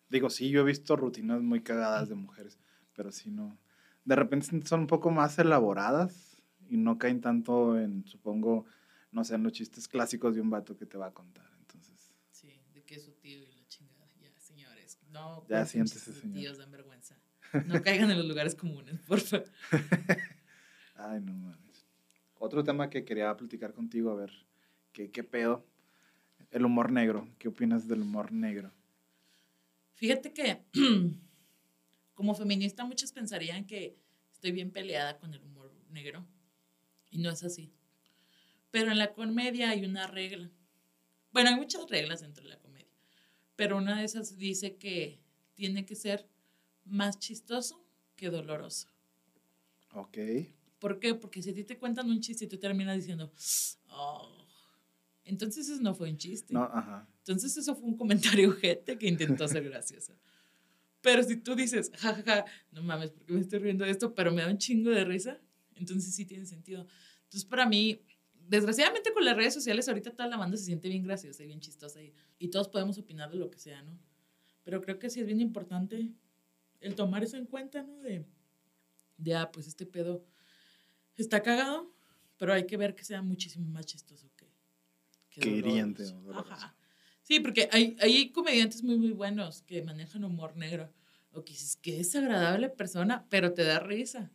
digo, 0.10 0.30
sí, 0.30 0.50
yo 0.50 0.62
he 0.62 0.66
visto 0.66 0.96
rutinas 0.96 1.42
muy 1.42 1.62
cagadas 1.62 2.10
de 2.10 2.16
mujeres, 2.16 2.60
pero 2.94 3.12
sí 3.12 3.30
no. 3.30 3.58
De 4.06 4.16
repente 4.16 4.48
son 4.66 4.82
un 4.82 4.88
poco 4.88 5.12
más 5.12 5.38
elaboradas 5.38 6.42
y 6.70 6.78
no 6.78 6.98
caen 6.98 7.22
tanto 7.22 7.80
en, 7.80 8.06
supongo, 8.08 8.66
no 9.12 9.24
sé, 9.24 9.36
en 9.36 9.44
los 9.44 9.54
chistes 9.54 9.88
clásicos 9.88 10.36
de 10.36 10.42
un 10.42 10.50
vato 10.50 10.76
que 10.76 10.86
te 10.86 10.98
va 10.98 11.08
a 11.08 11.14
contar. 11.14 11.50
Entonces, 11.60 12.14
Sí, 12.32 12.60
de 12.74 12.84
que 12.84 12.96
es 12.96 13.04
su 13.04 13.12
tío 13.14 13.38
y 13.44 13.52
la 13.54 13.68
chingada. 13.68 14.08
Ya, 14.22 14.40
señores, 14.40 15.00
no. 15.12 15.46
Ya 15.48 15.66
siéntese, 15.66 16.14
señor. 16.14 16.40
Tíos 16.40 16.58
dan 16.58 16.72
vergüenza. 16.72 17.18
No 17.66 17.82
caigan 17.84 18.12
en 18.12 18.18
los 18.18 18.28
lugares 18.28 18.56
comunes, 18.56 19.00
por 19.02 19.20
favor. 19.20 19.48
ay, 20.96 21.22
no 21.22 21.34
mames. 21.34 21.86
Otro 22.40 22.64
tema 22.64 22.90
que 22.90 23.04
quería 23.04 23.36
platicar 23.36 23.74
contigo, 23.74 24.12
a 24.12 24.16
ver, 24.16 24.32
¿qué, 24.94 25.10
qué 25.10 25.24
pedo? 25.24 25.66
El 26.52 26.66
humor 26.66 26.92
negro. 26.92 27.28
¿Qué 27.38 27.48
opinas 27.48 27.88
del 27.88 28.02
humor 28.02 28.32
negro? 28.32 28.72
Fíjate 29.96 30.32
que 30.32 30.64
como 32.14 32.36
feminista 32.36 32.86
muchos 32.86 33.12
pensarían 33.12 33.66
que 33.66 33.98
estoy 34.32 34.52
bien 34.52 34.72
peleada 34.72 35.18
con 35.18 35.34
el 35.34 35.44
humor 35.44 35.74
negro 35.90 36.26
y 37.10 37.18
no 37.18 37.30
es 37.30 37.44
así. 37.44 37.72
Pero 38.72 38.92
en 38.92 38.98
la 38.98 39.14
comedia 39.14 39.72
hay 39.72 39.86
una 39.86 40.08
regla. 40.08 40.52
Bueno, 41.32 41.50
hay 41.50 41.56
muchas 41.56 41.90
reglas 41.90 42.22
dentro 42.22 42.44
de 42.44 42.50
la 42.50 42.60
comedia, 42.60 42.92
pero 43.56 43.78
una 43.78 44.00
de 44.00 44.06
esas 44.06 44.38
dice 44.38 44.78
que 44.78 45.20
tiene 45.56 45.86
que 45.86 45.96
ser 45.96 46.28
más 46.86 47.20
chistoso 47.20 47.84
que 48.16 48.30
doloroso. 48.30 48.88
Ok. 49.94 50.18
¿Por 50.80 51.00
qué? 51.00 51.16
Porque 51.16 51.42
si 51.42 51.50
a 51.50 51.54
ti 51.54 51.64
te 51.64 51.78
cuentan 51.78 52.10
un 52.10 52.22
chiste 52.22 52.46
y 52.46 52.48
tú 52.48 52.58
terminas 52.60 52.98
diciendo, 52.98 53.32
oh, 53.90 54.37
entonces 55.28 55.70
eso 55.70 55.82
no 55.82 55.94
fue 55.94 56.10
un 56.10 56.18
chiste. 56.18 56.54
No, 56.54 56.64
ajá. 56.64 57.08
Entonces 57.20 57.56
eso 57.58 57.76
fue 57.76 57.90
un 57.90 57.98
comentario 57.98 58.52
gente 58.54 58.98
que 58.98 59.08
intentó 59.08 59.48
ser 59.48 59.64
gracioso. 59.64 60.14
Pero 61.02 61.24
si 61.24 61.38
tú 61.38 61.56
dices, 61.56 61.92
jajaja, 61.96 62.46
no 62.72 62.84
mames, 62.84 63.12
¿por 63.12 63.26
qué 63.26 63.34
me 63.34 63.42
estoy 63.42 63.60
riendo 63.60 63.86
de 63.86 63.92
esto? 63.92 64.16
Pero 64.16 64.32
me 64.32 64.42
da 64.42 64.50
un 64.50 64.58
chingo 64.58 64.90
de 64.90 65.06
risa, 65.06 65.40
entonces 65.76 66.16
sí 66.16 66.26
tiene 66.26 66.46
sentido. 66.46 66.88
Entonces 67.24 67.46
para 67.46 67.66
mí, 67.68 68.02
desgraciadamente 68.34 69.14
con 69.14 69.24
las 69.24 69.36
redes 69.36 69.54
sociales 69.54 69.88
ahorita 69.88 70.12
toda 70.12 70.28
la 70.30 70.38
banda 70.38 70.58
se 70.58 70.66
siente 70.66 70.90
bien 70.90 71.04
graciosa 71.04 71.44
y 71.44 71.48
bien 71.48 71.60
chistosa 71.60 72.02
y, 72.02 72.14
y 72.40 72.48
todos 72.48 72.70
podemos 72.70 72.98
opinar 72.98 73.30
de 73.30 73.38
lo 73.38 73.52
que 73.52 73.60
sea, 73.60 73.82
¿no? 73.84 74.00
Pero 74.64 74.82
creo 74.82 75.00
que 75.00 75.10
sí 75.10 75.20
es 75.20 75.26
bien 75.26 75.40
importante 75.40 76.12
el 76.82 76.96
tomar 76.96 77.24
eso 77.24 77.38
en 77.38 77.46
cuenta, 77.46 77.84
¿no? 77.84 78.00
De, 78.00 78.26
de 79.18 79.36
ah, 79.36 79.52
pues 79.52 79.68
este 79.68 79.86
pedo 79.86 80.26
está 81.16 81.42
cagado, 81.42 81.94
pero 82.38 82.54
hay 82.54 82.66
que 82.66 82.78
ver 82.78 82.96
que 82.96 83.04
sea 83.04 83.22
muchísimo 83.22 83.68
más 83.68 83.86
chistoso 83.86 84.30
Que 85.40 85.50
hiriente. 85.50 86.04
Sí, 87.24 87.40
porque 87.40 87.70
hay, 87.72 87.98
hay 88.00 88.32
comediantes 88.32 88.84
muy, 88.84 88.98
muy 88.98 89.12
buenos 89.12 89.62
que 89.64 89.82
manejan 89.84 90.24
humor 90.24 90.56
negro. 90.56 90.90
O 91.34 91.44
que 91.44 91.52
dices, 91.54 91.78
qué 91.82 91.98
desagradable 91.98 92.70
persona, 92.70 93.26
pero 93.30 93.54
te 93.54 93.64
da 93.64 93.80
risa. 93.80 94.32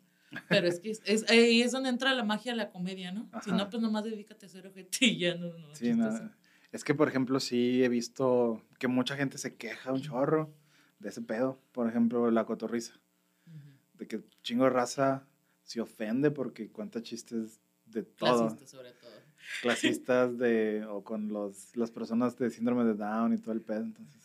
Pero 0.49 0.69
es 0.69 0.79
que 0.81 0.91
es, 0.91 1.03
es- 1.05 1.29
ahí 1.31 1.63
es 1.63 1.73
donde 1.73 1.89
entra 1.89 2.15
la 2.15 2.23
magia 2.25 2.53
de 2.53 2.59
la 2.59 2.71
comedia, 2.71 3.13
¿no? 3.13 3.29
Si 3.43 3.51
Ajá. 3.51 3.57
no, 3.57 3.71
pues 3.71 3.83
nomás 3.83 4.05
dedícate 4.05 4.47
a 4.47 4.49
ser 4.49 4.67
ojete 4.67 5.07
y 5.07 5.19
ya 5.19 5.35
no, 5.35 5.57
no. 5.59 5.75
Sí, 5.75 5.93
nada. 5.95 6.37
Es 6.71 6.85
que, 6.85 6.95
por 6.95 7.09
ejemplo, 7.09 7.39
sí 7.41 7.83
he 7.83 7.89
visto 7.89 8.63
que 8.79 8.89
mucha 8.89 9.17
gente 9.17 9.37
se 9.39 9.57
queja 9.57 9.93
un 9.93 10.01
chorro 10.01 10.55
de 11.01 11.09
ese 11.11 11.21
pedo. 11.23 11.61
Por 11.73 11.89
ejemplo, 11.89 12.31
la 12.31 12.45
cotorriza. 12.47 12.95
De 13.95 14.07
que 14.09 14.23
chingo 14.43 14.65
de 14.65 14.71
raza 14.71 15.27
se 15.65 15.81
ofende 15.81 16.31
porque 16.31 16.71
cuenta 16.71 17.03
chistes 17.03 17.61
de 17.87 18.03
todo. 18.03 18.49
Clasista, 18.49 18.67
sobre 18.67 18.93
todo. 18.93 19.13
Clasistas 19.63 20.39
de, 20.39 20.85
o 20.89 21.03
con 21.03 21.29
los, 21.29 21.77
las 21.77 21.91
personas 21.91 22.39
de 22.39 22.51
síndrome 22.51 22.85
de 22.85 22.95
Down 22.95 23.35
y 23.35 23.39
todo 23.39 23.53
el 23.53 23.61
pedo. 23.61 23.83
Entonces, 23.83 24.23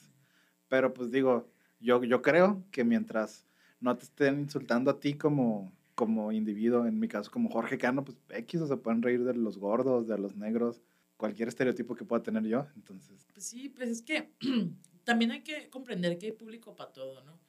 pero 0.68 0.94
pues 0.94 1.12
digo, 1.12 1.48
yo, 1.80 2.04
yo 2.04 2.22
creo 2.22 2.64
que 2.72 2.84
mientras 2.84 3.46
no 3.80 3.96
te 3.96 4.04
estén 4.04 4.40
insultando 4.40 4.92
a 4.92 5.00
ti 5.00 5.14
como, 5.14 5.72
como 5.96 6.32
individuo, 6.32 6.86
en 6.86 7.00
mi 7.00 7.08
caso 7.08 7.32
como 7.32 7.50
Jorge 7.50 7.78
Cano, 7.78 8.04
pues 8.04 8.18
X, 8.30 8.62
o 8.62 8.68
se 8.68 8.78
pueden 8.78 9.02
reír 9.02 9.24
de 9.24 9.34
los 9.34 9.58
gordos, 9.58 10.08
de 10.08 10.18
los 10.18 10.36
negros, 10.36 10.82
cualquier 11.18 11.48
estereotipo 11.48 11.96
que 11.96 12.06
pueda 12.06 12.24
tener 12.24 12.44
yo. 12.44 12.68
Entonces, 12.76 13.28
Pues 13.34 13.46
sí, 13.46 13.70
pues 13.70 13.90
es 13.90 14.02
que 14.02 14.32
también 15.04 15.32
hay 15.32 15.42
que 15.42 15.70
comprender 15.70 16.18
que 16.18 16.28
hay 16.28 16.32
público 16.32 16.76
para 16.76 16.92
todo, 16.92 17.24
¿no? 17.24 17.40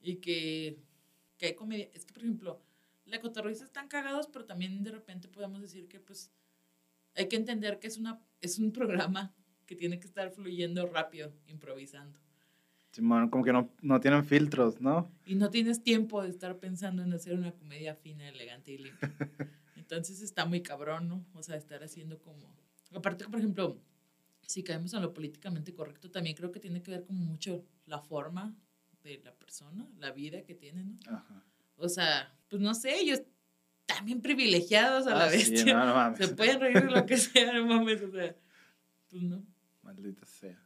Y 0.00 0.16
que, 0.16 0.78
que 1.38 1.46
hay 1.46 1.54
comedia. 1.54 1.90
Es 1.94 2.04
que, 2.04 2.12
por 2.12 2.22
ejemplo, 2.22 2.60
la 3.06 3.20
cotorriza 3.20 3.64
están 3.64 3.88
cagados, 3.88 4.28
pero 4.28 4.44
también 4.44 4.82
de 4.82 4.90
repente 4.90 5.28
podemos 5.28 5.60
decir 5.60 5.88
que, 5.88 6.00
pues, 6.00 6.30
hay 7.14 7.28
que 7.28 7.36
entender 7.36 7.78
que 7.78 7.86
es, 7.86 7.98
una, 7.98 8.20
es 8.40 8.58
un 8.58 8.72
programa 8.72 9.34
que 9.66 9.76
tiene 9.76 9.98
que 9.98 10.06
estar 10.06 10.30
fluyendo 10.30 10.86
rápido, 10.86 11.32
improvisando. 11.46 12.18
Simón, 12.92 13.28
como 13.28 13.44
que 13.44 13.52
no, 13.52 13.72
no 13.82 14.00
tienen 14.00 14.24
filtros, 14.24 14.80
¿no? 14.80 15.10
Y 15.26 15.34
no 15.34 15.50
tienes 15.50 15.82
tiempo 15.82 16.22
de 16.22 16.28
estar 16.28 16.58
pensando 16.58 17.02
en 17.02 17.12
hacer 17.12 17.34
una 17.34 17.52
comedia 17.52 17.96
fina, 17.96 18.28
elegante 18.28 18.72
y 18.72 18.78
limpia. 18.78 19.12
Entonces 19.76 20.22
está 20.22 20.46
muy 20.46 20.62
cabrón, 20.62 21.08
¿no? 21.08 21.26
O 21.34 21.42
sea, 21.42 21.56
estar 21.56 21.82
haciendo 21.82 22.20
como... 22.20 22.54
Aparte, 22.92 23.24
por 23.24 23.40
ejemplo, 23.40 23.80
si 24.42 24.62
caemos 24.62 24.94
en 24.94 25.02
lo 25.02 25.12
políticamente 25.12 25.74
correcto, 25.74 26.10
también 26.10 26.36
creo 26.36 26.52
que 26.52 26.60
tiene 26.60 26.82
que 26.82 26.92
ver 26.92 27.04
como 27.04 27.18
mucho 27.18 27.64
la 27.86 27.98
forma 27.98 28.54
de 29.02 29.20
la 29.24 29.34
persona, 29.34 29.88
la 29.98 30.12
vida 30.12 30.42
que 30.42 30.54
tiene, 30.54 30.84
¿no? 30.84 30.96
Ajá. 31.08 31.44
O 31.76 31.88
sea, 31.88 32.32
pues 32.48 32.62
no 32.62 32.74
sé, 32.74 33.00
ellos 33.00 33.22
también 33.86 34.20
privilegiados 34.22 35.06
a 35.06 35.14
la 35.14 35.24
Ah, 35.26 35.30
sí, 35.30 35.52
vez. 35.52 35.66
no, 35.66 35.84
no 35.84 35.94
mames. 35.94 36.18
Se 36.18 36.34
pueden 36.34 36.60
reír 36.60 36.82
de 36.84 36.90
lo 36.90 37.06
que 37.06 37.16
sea, 37.16 37.52
no 37.52 37.66
mames, 37.66 38.02
o 38.02 38.10
sea, 38.10 38.34
pues 39.08 39.22
no. 39.22 39.44
Maldita 39.82 40.24
sea. 40.26 40.60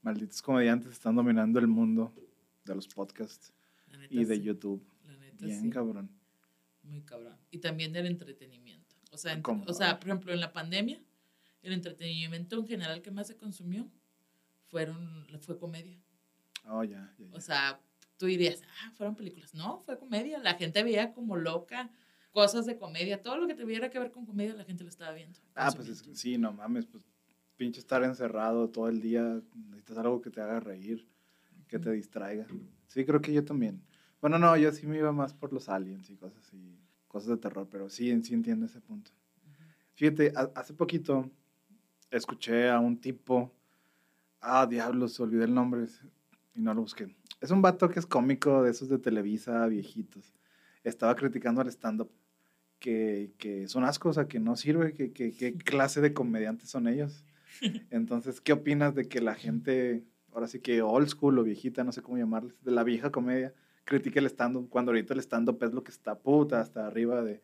Malditos 0.00 0.42
comediantes 0.42 0.90
están 0.92 1.14
dominando 1.14 1.58
el 1.60 1.68
mundo 1.68 2.12
de 2.64 2.74
los 2.74 2.88
podcasts 2.88 3.52
La 3.88 3.98
neta, 3.98 4.14
y 4.14 4.24
de 4.24 4.36
sí, 4.36 4.42
YouTube. 4.42 4.84
La 5.06 5.16
neta, 5.16 5.46
Bien 5.46 5.62
sí. 5.62 5.70
cabrón. 5.70 6.10
Muy 6.82 7.02
cabrón. 7.02 7.36
Y 7.50 7.58
también 7.58 7.92
del 7.92 8.06
entretenimiento. 8.06 8.96
O 9.12 9.18
sea, 9.18 9.40
o 9.66 9.72
sea, 9.74 10.00
por 10.00 10.08
ejemplo, 10.08 10.32
en 10.32 10.40
la 10.40 10.52
pandemia, 10.52 11.00
el 11.62 11.72
entretenimiento 11.74 12.58
en 12.58 12.66
general 12.66 13.02
que 13.02 13.10
más 13.10 13.26
se 13.28 13.36
consumió 13.36 13.88
fueron, 14.66 15.26
fue 15.40 15.58
comedia. 15.58 16.00
Oh, 16.66 16.82
ya, 16.82 17.14
ya, 17.18 17.26
ya. 17.26 17.36
O 17.36 17.40
sea, 17.40 17.80
tú 18.16 18.26
dirías, 18.26 18.62
ah, 18.82 18.90
fueron 18.96 19.14
películas. 19.14 19.54
No, 19.54 19.78
fue 19.80 19.98
comedia. 19.98 20.38
La 20.38 20.54
gente 20.54 20.82
veía 20.82 21.12
como 21.12 21.36
loca 21.36 21.90
cosas 22.32 22.66
de 22.66 22.76
comedia. 22.78 23.22
Todo 23.22 23.36
lo 23.36 23.46
que 23.46 23.54
tuviera 23.54 23.90
que 23.90 23.98
ver 23.98 24.10
con 24.10 24.26
comedia, 24.26 24.54
la 24.54 24.64
gente 24.64 24.82
lo 24.84 24.90
estaba 24.90 25.12
viendo. 25.12 25.38
Ah, 25.54 25.70
pues 25.74 25.88
es- 25.88 26.04
sí, 26.14 26.38
no 26.38 26.52
mames, 26.52 26.86
pues 26.86 27.02
pinche 27.56 27.78
estar 27.80 28.02
encerrado 28.02 28.68
todo 28.70 28.88
el 28.88 29.00
día, 29.00 29.40
necesitas 29.68 29.98
algo 29.98 30.20
que 30.20 30.30
te 30.30 30.40
haga 30.40 30.58
reír, 30.60 31.06
que 31.68 31.78
te 31.78 31.90
distraiga. 31.92 32.46
Sí, 32.88 33.04
creo 33.04 33.20
que 33.20 33.32
yo 33.32 33.44
también. 33.44 33.80
Bueno, 34.20 34.38
no, 34.38 34.56
yo 34.56 34.72
sí 34.72 34.86
me 34.86 34.98
iba 34.98 35.12
más 35.12 35.32
por 35.34 35.52
los 35.52 35.68
aliens 35.68 36.08
y 36.10 36.16
cosas 36.16 36.38
así, 36.46 36.76
cosas 37.08 37.28
de 37.30 37.36
terror, 37.36 37.68
pero 37.70 37.88
sí, 37.88 38.20
sí 38.22 38.34
entiendo 38.34 38.66
ese 38.66 38.80
punto. 38.80 39.10
Fíjate, 39.94 40.32
ha- 40.34 40.50
hace 40.54 40.72
poquito 40.74 41.30
escuché 42.10 42.68
a 42.70 42.78
un 42.80 42.98
tipo, 43.00 43.52
ah, 44.40 44.66
diablos, 44.66 45.18
olvidé 45.20 45.44
el 45.44 45.54
nombre 45.54 45.86
y 46.54 46.60
no 46.60 46.74
lo 46.74 46.82
busqué. 46.82 47.14
Es 47.40 47.50
un 47.50 47.62
vato 47.62 47.88
que 47.88 47.98
es 47.98 48.06
cómico 48.06 48.62
de 48.62 48.70
esos 48.70 48.88
de 48.88 48.98
Televisa, 48.98 49.66
viejitos. 49.66 50.32
estaba 50.84 51.14
criticando 51.14 51.60
al 51.60 51.68
stand-up, 51.68 52.10
que, 52.82 53.30
que 53.38 53.68
son 53.68 53.84
ascos, 53.84 54.10
o 54.10 54.20
sea, 54.20 54.28
que 54.28 54.40
no 54.40 54.56
sirve, 54.56 54.92
que, 54.92 55.12
que, 55.12 55.32
qué 55.32 55.54
clase 55.64 56.02
de 56.02 56.12
comediantes 56.12 56.68
son 56.68 56.88
ellos. 56.88 57.24
Entonces, 57.90 58.40
¿qué 58.40 58.52
opinas 58.52 58.94
de 58.94 59.08
que 59.08 59.22
la 59.22 59.34
gente, 59.34 60.02
ahora 60.32 60.48
sí 60.48 60.58
que 60.58 60.82
old 60.82 61.08
school 61.08 61.38
o 61.38 61.44
viejita, 61.44 61.84
no 61.84 61.92
sé 61.92 62.02
cómo 62.02 62.18
llamarles, 62.18 62.62
de 62.62 62.72
la 62.72 62.82
vieja 62.82 63.10
comedia, 63.10 63.54
critique 63.84 64.18
el 64.18 64.26
stand-up, 64.26 64.68
cuando 64.68 64.90
ahorita 64.90 65.14
el 65.14 65.20
stand-up 65.20 65.62
es 65.62 65.72
lo 65.72 65.82
que 65.84 65.92
está 65.92 66.18
puta 66.18 66.60
hasta 66.60 66.86
arriba 66.86 67.22
de 67.22 67.40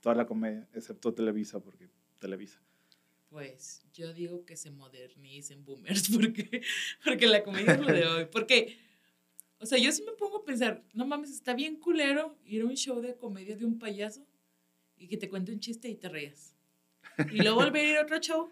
toda 0.00 0.16
la 0.16 0.26
comedia, 0.26 0.68
excepto 0.74 1.14
Televisa, 1.14 1.60
porque 1.60 1.88
Televisa. 2.18 2.60
Pues 3.30 3.86
yo 3.94 4.12
digo 4.12 4.44
que 4.44 4.56
se 4.56 4.70
modernicen 4.70 5.64
boomers 5.64 6.10
porque, 6.12 6.62
porque 7.04 7.26
la 7.28 7.44
comedia 7.44 7.74
es 7.74 7.80
lo 7.80 7.86
de 7.86 8.06
hoy. 8.06 8.24
Porque, 8.30 8.76
o 9.58 9.64
sea, 9.64 9.78
yo 9.78 9.92
sí 9.92 10.02
me 10.02 10.12
pongo 10.12 10.38
a 10.38 10.44
pensar, 10.44 10.82
no 10.92 11.06
mames, 11.06 11.30
está 11.30 11.54
bien 11.54 11.76
culero 11.76 12.36
ir 12.44 12.62
a 12.62 12.66
un 12.66 12.76
show 12.76 13.00
de 13.00 13.14
comedia 13.16 13.56
de 13.56 13.64
un 13.64 13.78
payaso 13.78 14.26
y 15.02 15.08
que 15.08 15.16
te 15.16 15.28
cuente 15.28 15.52
un 15.52 15.58
chiste 15.58 15.88
y 15.88 15.96
te 15.96 16.08
rías. 16.08 16.54
Y 17.32 17.38
luego 17.38 17.56
volver 17.56 17.84
a 17.84 17.90
ir 17.90 17.96
a 17.98 18.02
otro 18.02 18.18
show 18.18 18.50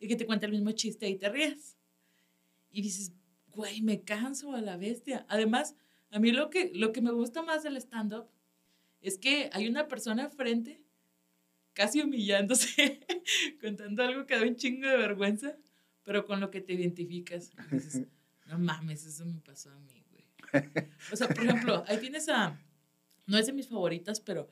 y 0.00 0.08
que 0.08 0.16
te 0.16 0.26
cuente 0.26 0.46
el 0.46 0.52
mismo 0.52 0.72
chiste 0.72 1.08
y 1.08 1.16
te 1.16 1.28
rías. 1.28 1.76
Y 2.70 2.82
dices, 2.82 3.12
güey, 3.46 3.82
me 3.82 4.02
canso 4.02 4.52
a 4.52 4.60
la 4.60 4.76
bestia. 4.76 5.24
Además, 5.28 5.76
a 6.10 6.18
mí 6.18 6.32
lo 6.32 6.50
que, 6.50 6.72
lo 6.74 6.92
que 6.92 7.00
me 7.00 7.12
gusta 7.12 7.42
más 7.42 7.62
del 7.62 7.76
stand-up 7.76 8.26
es 9.00 9.16
que 9.16 9.48
hay 9.52 9.68
una 9.68 9.86
persona 9.86 10.24
enfrente 10.24 10.82
casi 11.72 12.00
humillándose, 12.00 13.00
contando 13.60 14.02
algo 14.02 14.26
que 14.26 14.36
da 14.36 14.42
un 14.42 14.56
chingo 14.56 14.88
de 14.88 14.96
vergüenza, 14.96 15.56
pero 16.02 16.26
con 16.26 16.40
lo 16.40 16.50
que 16.50 16.60
te 16.60 16.72
identificas. 16.72 17.52
Y 17.70 17.74
dices, 17.76 18.06
no 18.46 18.58
mames, 18.58 19.06
eso 19.06 19.24
me 19.24 19.38
pasó 19.40 19.70
a 19.70 19.78
mí, 19.78 20.04
güey. 20.10 20.24
O 21.12 21.16
sea, 21.16 21.28
por 21.28 21.44
ejemplo, 21.44 21.84
ahí 21.86 21.98
tienes 21.98 22.28
a, 22.28 22.58
no 23.26 23.38
es 23.38 23.46
de 23.46 23.52
mis 23.52 23.68
favoritas, 23.68 24.20
pero 24.20 24.50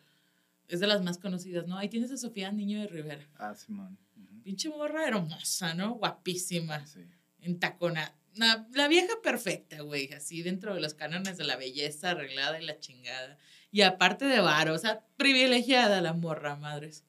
es 0.69 0.81
de 0.81 0.87
las 0.87 1.03
más 1.03 1.19
conocidas, 1.19 1.67
¿no? 1.67 1.77
Ahí 1.79 1.89
tienes 1.89 2.11
a 2.11 2.17
Sofía 2.17 2.51
Niño 2.53 2.81
de 2.81 2.87
Rivera. 2.87 3.27
Ah, 3.37 3.55
Simón. 3.55 3.99
Ujú. 4.17 4.43
Pinche 4.43 4.69
morra 4.69 5.07
hermosa, 5.07 5.75
¿no? 5.75 5.95
Guapísima, 5.95 6.87
Sí. 6.87 7.01
entacona. 7.41 8.15
La, 8.35 8.67
la 8.73 8.89
vieja 8.89 9.13
perfecta, 9.23 9.81
güey, 9.83 10.13
así 10.13 10.43
dentro 10.43 10.75
de 10.75 10.81
los 10.81 10.95
cánones 10.95 11.37
de 11.39 11.45
la 11.45 11.57
belleza, 11.57 12.11
arreglada 12.11 12.61
y 12.61 12.65
la 12.67 12.81
chingada. 12.81 13.39
Y 13.71 13.83
aparte 13.83 14.25
de 14.25 14.41
varo, 14.41 14.75
o 14.75 14.79
sea, 14.79 15.05
privilegiada 15.17 16.01
la 16.01 16.13
morra, 16.15 16.57
madres. 16.57 17.05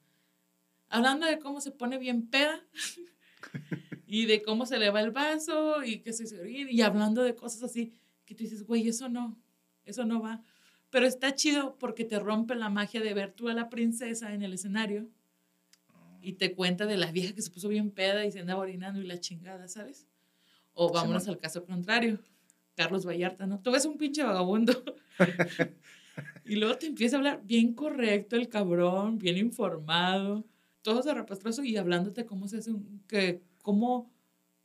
Hablando 0.88 1.26
de 1.26 1.38
cómo 1.40 1.60
se 1.60 1.72
pone 1.72 1.98
bien 1.98 2.28
peda 2.28 2.60
y 4.06 4.26
de 4.26 4.42
cómo 4.42 4.66
se 4.66 4.78
le 4.78 4.90
va 4.90 5.00
el 5.00 5.10
vaso 5.10 5.82
y 5.82 5.98
que 6.00 6.12
se 6.12 6.48
y 6.48 6.80
hablando 6.82 7.22
de 7.24 7.34
cosas 7.34 7.62
así 7.64 7.92
que 8.24 8.34
tú 8.34 8.44
dices, 8.44 8.64
güey, 8.64 8.88
eso 8.88 9.08
no, 9.08 9.36
eso 9.84 10.04
no 10.04 10.20
va. 10.20 10.42
Pero 10.96 11.08
está 11.08 11.34
chido 11.34 11.76
porque 11.78 12.06
te 12.06 12.18
rompe 12.18 12.54
la 12.54 12.70
magia 12.70 13.02
de 13.02 13.12
ver 13.12 13.30
tú 13.30 13.50
a 13.50 13.52
la 13.52 13.68
princesa 13.68 14.32
en 14.32 14.40
el 14.40 14.54
escenario 14.54 15.10
y 16.22 16.32
te 16.32 16.54
cuenta 16.54 16.86
de 16.86 16.96
la 16.96 17.12
vieja 17.12 17.34
que 17.34 17.42
se 17.42 17.50
puso 17.50 17.68
bien 17.68 17.90
peda 17.90 18.24
y 18.24 18.32
se 18.32 18.40
andaba 18.40 18.62
orinando 18.62 18.98
y 19.02 19.06
la 19.06 19.20
chingada, 19.20 19.68
¿sabes? 19.68 20.06
O 20.72 20.90
vámonos 20.90 21.28
al 21.28 21.38
caso 21.38 21.66
contrario. 21.66 22.18
Carlos 22.76 23.04
Vallarta, 23.06 23.46
¿no? 23.46 23.60
Tú 23.60 23.72
ves 23.72 23.84
un 23.84 23.98
pinche 23.98 24.22
vagabundo. 24.22 24.72
y 26.46 26.56
luego 26.56 26.78
te 26.78 26.86
empieza 26.86 27.16
a 27.16 27.18
hablar 27.18 27.42
bien 27.44 27.74
correcto 27.74 28.36
el 28.36 28.48
cabrón, 28.48 29.18
bien 29.18 29.36
informado, 29.36 30.46
todo 30.80 31.02
zarrapastroso 31.02 31.62
y 31.62 31.76
hablándote 31.76 32.24
cómo 32.24 32.48
se 32.48 32.56
hace 32.56 32.72
un, 32.72 33.02
que, 33.06 33.42
cómo, 33.60 34.10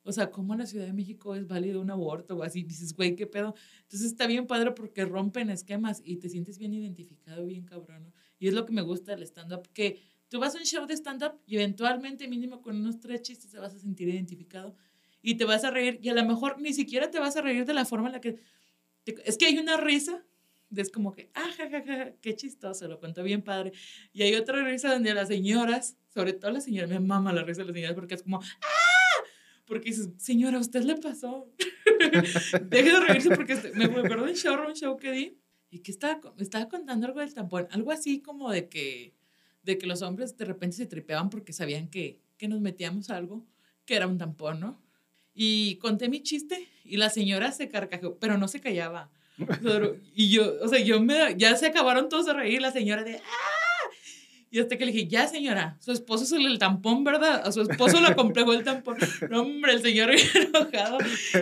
o 0.04 0.12
sea, 0.12 0.32
cómo 0.32 0.54
en 0.54 0.60
la 0.60 0.66
Ciudad 0.66 0.86
de 0.86 0.94
México 0.94 1.36
es 1.36 1.48
válido 1.48 1.82
un 1.82 1.92
aborto 1.92 2.36
o 2.36 2.44
así. 2.44 2.64
Dices, 2.64 2.94
güey, 2.96 3.16
qué 3.16 3.28
pedo. 3.28 3.54
Entonces 3.84 4.08
está 4.12 4.28
bien 4.28 4.48
padre 4.48 4.72
porque 4.72 5.06
rompen 5.06 5.50
esquemas 5.50 6.02
y 6.04 6.18
te 6.18 6.30
sientes 6.30 6.58
bien 6.58 6.74
identificado, 6.74 7.46
bien 7.46 7.66
cabrón. 7.66 8.04
¿no? 8.06 8.14
Y 8.40 8.48
es 8.48 8.54
lo 8.54 8.66
que 8.66 8.74
me 8.74 8.82
gusta 8.82 9.12
del 9.12 9.24
stand-up, 9.24 9.68
que 9.74 10.00
tú 10.30 10.40
vas 10.40 10.56
a 10.56 10.58
un 10.60 10.66
show 10.66 10.86
de 10.88 10.96
stand-up 10.96 11.34
y 11.46 11.56
eventualmente, 11.56 12.28
mínimo 12.28 12.62
con 12.62 12.76
unos 12.78 13.00
tres 13.00 13.22
chistes, 13.22 13.52
te 13.52 13.60
vas 13.60 13.74
a 13.76 13.80
sentir 13.80 14.08
identificado 14.10 14.76
y 15.22 15.36
te 15.36 15.46
vas 15.46 15.64
a 15.64 15.72
reír. 15.72 16.00
Y 16.02 16.10
a 16.10 16.14
lo 16.14 16.26
mejor 16.26 16.60
ni 16.60 16.74
siquiera 16.74 17.12
te 17.12 17.20
vas 17.20 17.36
a 17.38 17.42
reír 17.42 17.66
de 17.66 17.74
la 17.74 17.86
forma 17.86 18.08
en 18.08 18.14
la 18.14 18.22
que. 18.22 18.38
te- 19.04 19.16
es 19.26 19.38
que 19.38 19.46
hay 19.46 19.58
una 19.60 19.78
risa. 19.78 20.26
Es 20.74 20.90
como 20.90 21.12
que, 21.12 21.30
ah, 21.34 21.50
ja, 21.58 21.70
ja, 21.70 21.84
ja, 21.86 22.14
qué 22.22 22.34
chistoso, 22.34 22.88
lo 22.88 22.98
contó 22.98 23.24
bien 23.24 23.42
padre. 23.42 23.74
Y 24.14 24.22
hay 24.22 24.36
otra 24.36 24.64
risa 24.64 24.94
donde 24.94 25.14
las 25.14 25.28
señoras, 25.28 25.98
sobre 26.14 26.32
todo 26.32 26.52
las 26.52 26.64
señoras, 26.64 26.90
me 26.90 27.02
mama 27.02 27.34
la 27.34 27.44
risa 27.44 27.60
de 27.62 27.66
las 27.68 27.76
señoras 27.76 27.96
porque 27.96 28.16
es 28.16 28.24
como, 28.24 28.40
¡ah! 28.42 28.91
Porque 29.72 29.92
dices, 29.92 30.10
señora, 30.18 30.58
¿a 30.58 30.60
usted 30.60 30.84
le 30.84 30.98
pasó? 30.98 31.50
Deje 32.70 32.92
de 32.92 33.00
reírse 33.00 33.30
porque 33.30 33.54
este- 33.54 33.72
me 33.72 33.86
acuerdo 33.86 34.26
de 34.26 34.32
un 34.32 34.36
show, 34.38 34.54
un 34.68 34.74
show 34.76 34.98
que 34.98 35.12
di 35.14 35.38
y 35.70 35.80
que 35.80 35.92
estaba, 35.92 36.20
estaba 36.40 36.68
contando 36.68 37.08
algo 37.08 37.22
del 37.22 37.34
tampón, 37.34 37.70
algo 37.72 37.94
así 37.94 38.20
como 38.20 38.52
de 38.52 38.68
que, 38.68 39.14
de 39.64 39.78
que 39.78 39.88
los 39.88 40.02
hombres 40.02 40.36
de 40.36 40.44
repente 40.44 40.76
se 40.76 40.88
tripeaban 40.88 41.30
porque 41.30 41.54
sabían 41.54 41.88
que, 41.88 42.20
que 42.38 42.50
nos 42.50 42.60
metíamos 42.60 43.10
algo, 43.12 43.46
que 43.86 43.96
era 43.96 44.08
un 44.08 44.18
tampón, 44.18 44.60
¿no? 44.60 44.78
Y 45.34 45.78
conté 45.78 46.10
mi 46.10 46.22
chiste 46.22 46.68
y 46.84 46.98
la 46.98 47.10
señora 47.10 47.54
se 47.54 47.70
carcajeó, 47.70 48.18
pero 48.20 48.38
no 48.38 48.50
se 48.50 48.60
callaba. 48.60 49.10
Y 50.14 50.32
yo, 50.32 50.54
o 50.62 50.68
sea, 50.68 50.82
yo 50.82 51.02
me, 51.02 51.38
ya 51.38 51.56
se 51.56 51.68
acabaron 51.68 52.10
todos 52.10 52.26
de 52.26 52.34
reír, 52.34 52.62
la 52.62 52.74
señora 52.74 53.06
de, 53.06 53.20
¡ah! 53.20 53.61
Y 54.54 54.60
hasta 54.60 54.78
que 54.78 54.86
le 54.86 54.92
dije, 54.92 55.08
ya 55.08 55.28
señora, 55.28 55.78
su 55.80 55.94
esposo 55.94 56.26
es 56.26 56.32
el, 56.34 56.46
el 56.46 56.60
tampón, 56.60 57.06
¿verdad? 57.06 57.42
A 57.48 57.54
su 57.54 57.62
esposo 57.62 58.02
le 58.02 58.14
compró 58.14 58.52
el 58.52 58.66
tampón. 58.66 58.98
No, 59.30 59.44
hombre, 59.44 59.72
el 59.72 59.82
señor 59.82 60.10
bien 60.10 60.28
enojado. 60.54 60.98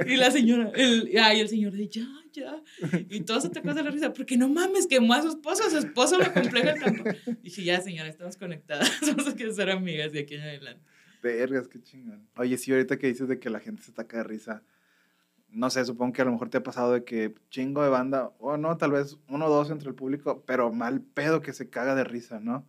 Y 0.06 0.15
la 0.15 0.30
señora, 0.30 0.72
el, 0.76 1.12
ay, 1.19 1.39
el 1.39 1.50
señor 1.50 1.74
de, 1.74 1.88
ya, 1.88 2.08
ya. 2.32 2.62
Y 3.10 3.22
todos 3.22 3.43
se 3.43 3.50
tocó 3.50 3.74
de 3.74 3.82
la 3.82 3.89
risa, 3.89 4.13
porque 4.13 4.38
no 4.38 4.48
mames, 4.48 4.86
quemó 4.86 5.15
a 5.15 5.24
su 5.24 5.30
esposo, 5.30 5.63
a 5.63 5.72
su 5.72 5.80
esposo 5.80 6.19
le 6.19 6.32
compró 6.32 6.60
el 6.60 6.80
tampón. 6.80 7.17
Dije, 7.41 7.63
ya 7.63 7.82
señora, 7.82 8.10
estamos 8.10 8.38
conectadas, 8.38 8.91
vamos 9.02 9.28
a 9.28 9.36
que 9.36 9.52
ser 9.52 9.72
amigas 9.72 10.12
de 10.12 10.19
aquí 10.19 10.36
en 10.36 10.41
adelante. 10.41 10.84
Vergas, 11.24 11.67
qué 11.67 11.82
chingón. 11.82 12.28
Oye, 12.38 12.58
sí, 12.60 12.72
ahorita 12.72 13.00
que 13.00 13.08
dices 13.08 13.28
de 13.28 13.39
que 13.39 13.50
la 13.50 13.60
gente 13.60 13.82
se 13.82 13.91
ataca 13.91 14.17
de 14.17 14.24
risa, 14.24 14.62
no 15.50 15.72
sé, 15.72 15.84
supongo 15.84 16.13
que 16.13 16.22
a 16.22 16.26
lo 16.26 16.32
mejor 16.32 16.50
te 16.50 16.58
ha 16.58 16.63
pasado 16.63 16.93
de 16.93 17.04
que 17.04 17.34
chingo 17.50 17.82
de 17.82 17.89
banda, 17.89 18.32
o 18.38 18.56
no, 18.58 18.78
tal 18.78 18.91
vez 18.91 19.17
uno 19.30 19.48
o 19.48 19.50
dos 19.50 19.72
entre 19.72 19.89
el 19.89 19.95
público, 19.95 20.43
pero 20.45 20.72
mal 20.72 21.02
pedo 21.02 21.41
que 21.41 21.54
se 21.54 21.72
caga 21.72 21.95
de 21.95 22.04
risa, 22.04 22.39
¿no? 22.39 22.67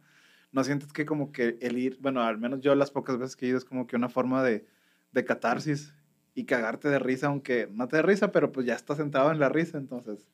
¿No 0.52 0.64
sientes 0.64 0.92
que 0.92 1.06
como 1.06 1.32
que 1.32 1.58
el 1.60 1.78
ir, 1.78 1.98
bueno, 2.00 2.22
al 2.22 2.38
menos 2.38 2.60
yo 2.60 2.74
las 2.74 2.90
pocas 2.90 3.18
veces 3.18 3.36
que 3.36 3.46
he 3.46 3.48
ido 3.50 3.58
es 3.58 3.64
como 3.64 3.86
que 3.86 3.96
una 3.96 4.08
forma 4.08 4.42
de, 4.42 4.66
de 5.12 5.24
catarsis 5.24 5.94
y 6.34 6.44
cagarte 6.44 6.88
de 6.88 6.98
risa, 6.98 7.28
aunque 7.28 7.68
no 7.72 7.88
te 7.88 7.96
dé 7.96 8.02
risa, 8.02 8.32
pero 8.32 8.52
pues 8.52 8.66
ya 8.66 8.74
estás 8.74 8.96
sentado 8.96 9.30
en 9.30 9.38
la 9.38 9.48
risa, 9.48 9.78
entonces, 9.78 10.28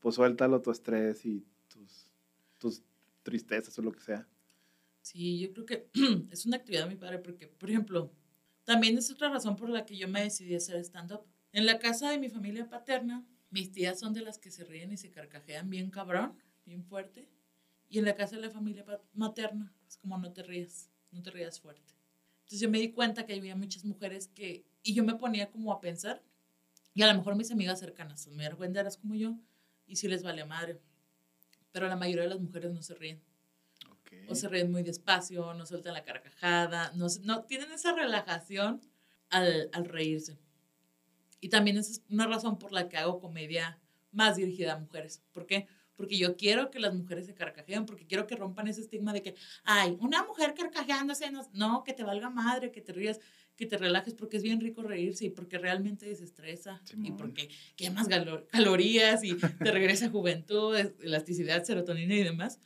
pues 0.00 0.16
suéltalo 0.16 0.60
tu 0.62 0.70
estrés 0.70 1.24
y 1.24 1.44
tus, 1.68 2.12
tus 2.58 2.82
tristezas 3.22 3.78
o 3.78 3.82
lo 3.82 3.92
que 3.92 4.00
sea. 4.00 4.26
Sí, 5.02 5.38
yo 5.40 5.52
creo 5.52 5.66
que 5.66 5.88
es 6.30 6.46
una 6.46 6.56
actividad 6.56 6.86
muy 6.86 6.96
padre 6.96 7.18
porque, 7.18 7.46
por 7.46 7.70
ejemplo, 7.70 8.12
también 8.64 8.98
es 8.98 9.10
otra 9.10 9.30
razón 9.30 9.56
por 9.56 9.68
la 9.68 9.86
que 9.86 9.96
yo 9.96 10.08
me 10.08 10.22
decidí 10.22 10.54
a 10.54 10.58
hacer 10.58 10.76
stand-up. 10.84 11.22
En 11.52 11.66
la 11.66 11.78
casa 11.78 12.10
de 12.10 12.18
mi 12.18 12.28
familia 12.28 12.68
paterna, 12.68 13.26
mis 13.50 13.72
tías 13.72 13.98
son 13.98 14.12
de 14.12 14.20
las 14.20 14.38
que 14.38 14.50
se 14.50 14.64
ríen 14.64 14.92
y 14.92 14.96
se 14.96 15.10
carcajean 15.10 15.68
bien 15.70 15.90
cabrón, 15.90 16.38
bien 16.64 16.84
fuerte. 16.84 17.28
Y 17.90 17.98
en 17.98 18.04
la 18.06 18.14
casa 18.14 18.36
de 18.36 18.42
la 18.42 18.50
familia 18.50 18.84
materna, 19.12 19.74
es 19.86 19.96
como 19.98 20.16
no 20.16 20.32
te 20.32 20.42
rías, 20.42 20.88
no 21.10 21.22
te 21.22 21.30
rías 21.30 21.60
fuerte. 21.60 21.92
Entonces 22.38 22.60
yo 22.60 22.70
me 22.70 22.78
di 22.78 22.92
cuenta 22.92 23.26
que 23.26 23.34
había 23.34 23.56
muchas 23.56 23.84
mujeres 23.84 24.28
que, 24.28 24.64
y 24.82 24.94
yo 24.94 25.04
me 25.04 25.16
ponía 25.16 25.50
como 25.50 25.72
a 25.72 25.80
pensar, 25.80 26.22
y 26.94 27.02
a 27.02 27.08
lo 27.12 27.18
mejor 27.18 27.34
mis 27.34 27.50
amigas 27.50 27.80
cercanas, 27.80 28.26
me 28.28 28.44
eras 28.44 28.96
como 28.96 29.14
yo, 29.16 29.36
y 29.86 29.96
sí 29.96 30.06
les 30.08 30.22
vale 30.22 30.44
madre. 30.44 30.80
Pero 31.72 31.88
la 31.88 31.96
mayoría 31.96 32.22
de 32.22 32.30
las 32.30 32.40
mujeres 32.40 32.72
no 32.72 32.80
se 32.82 32.94
ríen 32.94 33.20
Ok. 33.90 34.12
o 34.28 34.34
se 34.34 34.48
ríen 34.48 34.70
muy 34.70 34.82
despacio, 34.82 35.52
no 35.54 35.66
sueltan 35.66 35.94
la 35.94 36.04
carcajada, 36.04 36.92
no, 36.94 37.06
no 37.22 37.42
tienen 37.44 37.72
esa 37.72 37.92
relajación 37.92 38.80
al, 39.30 39.68
al 39.72 39.84
reírse. 39.84 40.38
Y 41.40 41.48
también 41.48 41.76
esa 41.76 41.92
es 41.92 42.02
una 42.08 42.26
razón 42.26 42.58
por 42.58 42.72
la 42.72 42.88
que 42.88 42.96
hago 42.98 43.20
comedia 43.20 43.80
más 44.12 44.36
dirigida 44.36 44.74
a 44.74 44.78
mujeres. 44.78 45.22
¿Por 45.32 45.46
qué? 45.46 45.66
Porque 45.66 45.68
yo 46.08 46.36
quiero 46.36 46.70
que 46.70 46.78
las 46.78 46.94
mujeres 46.94 47.26
se 47.26 47.34
carcajeen, 47.34 47.86
porque 47.86 48.06
quiero 48.06 48.26
que 48.26 48.36
rompan 48.36 48.68
ese 48.68 48.80
estigma 48.80 49.12
de 49.12 49.22
que, 49.22 49.34
ay, 49.64 49.96
una 50.00 50.24
mujer 50.24 50.54
carcajeándose, 50.54 51.30
no, 51.30 51.48
no, 51.52 51.84
que 51.84 51.92
te 51.92 52.04
valga 52.04 52.30
madre, 52.30 52.70
que 52.70 52.80
te 52.80 52.92
rías, 52.92 53.20
que 53.56 53.66
te 53.66 53.76
relajes, 53.76 54.14
porque 54.14 54.38
es 54.38 54.42
bien 54.42 54.60
rico 54.60 54.82
reírse 54.82 55.26
y 55.26 55.30
porque 55.30 55.58
realmente 55.58 56.06
desestresa 56.06 56.80
y 57.02 57.12
porque 57.12 57.50
quemas 57.76 58.08
calorías 58.48 59.22
y 59.22 59.34
te 59.34 59.70
regresa 59.70 60.08
juventud, 60.08 60.74
elasticidad, 61.02 61.62
serotonina 61.64 62.14
y 62.14 62.22
demás. 62.22 62.58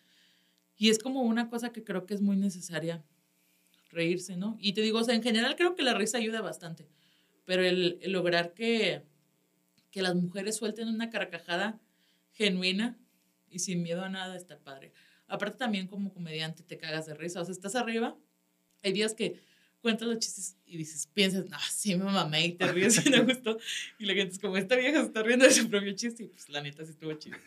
Y 0.77 0.91
es 0.91 0.99
como 0.99 1.23
una 1.23 1.49
cosa 1.49 1.73
que 1.73 1.83
creo 1.83 2.07
que 2.07 2.15
es 2.15 2.21
muy 2.21 2.37
necesaria 2.37 3.03
reírse, 3.91 4.37
¿no? 4.37 4.57
Y 4.61 4.73
te 4.73 4.83
digo, 4.83 5.01
o 5.01 5.05
sea, 5.05 5.15
en 5.15 5.23
general 5.23 5.57
creo 5.57 5.75
que 5.75 5.83
la 5.83 5.95
risa 5.95 6.19
ayuda 6.19 6.41
bastante, 6.41 6.87
pero 7.45 7.63
el, 7.65 7.99
el 8.03 8.13
lograr 8.13 8.55
que, 8.55 9.03
que 9.91 10.03
las 10.03 10.15
mujeres 10.15 10.57
suelten 10.57 10.89
una 10.89 11.11
carcajada 11.11 11.81
genuina 12.33 12.99
y 13.55 13.59
sin 13.61 13.83
miedo 13.83 14.03
a 14.03 14.09
nada 14.09 14.37
está 14.37 14.59
padre. 14.59 14.93
Aparte 15.29 15.57
también 15.59 15.87
como 15.87 16.13
comediante 16.13 16.63
te 16.63 16.77
cagas 16.77 17.07
de 17.07 17.15
risa, 17.15 17.41
o 17.41 17.45
sea, 17.45 17.53
estás 17.53 17.75
arriba, 17.77 18.17
hay 18.83 18.93
días 18.93 19.15
que 19.15 19.41
cuentas 19.81 20.09
los 20.09 20.19
chistes 20.19 20.57
y 20.65 20.77
dices, 20.79 21.07
piensas, 21.13 21.47
no, 21.49 21.57
sí 21.71 21.95
me 21.95 22.05
mamé 22.05 22.47
y 22.47 22.53
te 22.55 22.71
ríes 22.73 23.05
y 23.07 23.11
me 23.11 23.21
gustó. 23.25 23.59
Y 23.99 24.07
la 24.07 24.15
gente 24.15 24.33
es 24.35 24.39
como, 24.39 24.57
esta 24.57 24.77
vieja 24.77 25.01
se 25.01 25.07
está 25.07 25.23
riendo 25.23 25.45
de 25.45 25.51
su 25.53 25.69
propio 25.69 25.93
chiste 25.95 26.25
y 26.25 26.29
pues 26.29 26.49
la 26.49 26.63
neta 26.63 26.85
sí 26.85 26.91
estuvo 26.93 27.13
chido. 27.15 27.37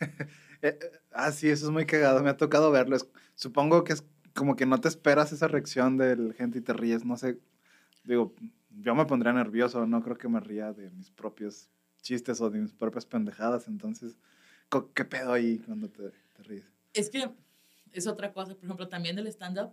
Eh, 0.60 0.76
eh, 0.82 0.90
ah, 1.12 1.30
sí, 1.30 1.48
eso 1.48 1.66
es 1.66 1.70
muy 1.70 1.86
cagado. 1.86 2.20
Me 2.20 2.30
ha 2.30 2.36
tocado 2.36 2.72
verlo. 2.72 2.96
Es- 2.96 3.06
supongo 3.36 3.84
que 3.84 3.92
es 3.92 4.02
como 4.34 4.56
que 4.56 4.66
no 4.66 4.80
te 4.80 4.88
esperas 4.88 5.30
esa 5.30 5.46
reacción 5.46 5.96
de 5.96 6.16
la 6.16 6.34
gente 6.34 6.58
y 6.58 6.62
te 6.62 6.72
ríes. 6.72 7.04
No 7.04 7.16
sé. 7.16 7.38
Digo, 8.02 8.34
yo 8.70 8.92
me 8.96 9.06
pondría 9.06 9.32
nervioso. 9.32 9.86
No 9.86 10.02
creo 10.02 10.18
que 10.18 10.26
me 10.28 10.40
ría 10.40 10.72
de 10.72 10.90
mis 10.90 11.12
propios 11.12 11.68
chistes 12.02 12.40
o 12.40 12.50
de 12.50 12.58
mis 12.58 12.72
propias 12.72 13.06
pendejadas. 13.06 13.68
Entonces, 13.68 14.18
¿qué 14.94 15.04
pedo 15.04 15.32
ahí 15.32 15.58
cuando 15.58 15.88
te, 15.88 16.10
te 16.10 16.42
ríes? 16.42 16.64
Es 16.92 17.10
que 17.10 17.30
es 17.92 18.06
otra 18.06 18.32
cosa, 18.32 18.54
por 18.54 18.64
ejemplo, 18.64 18.88
también 18.88 19.18
el 19.18 19.26
stand-up. 19.28 19.72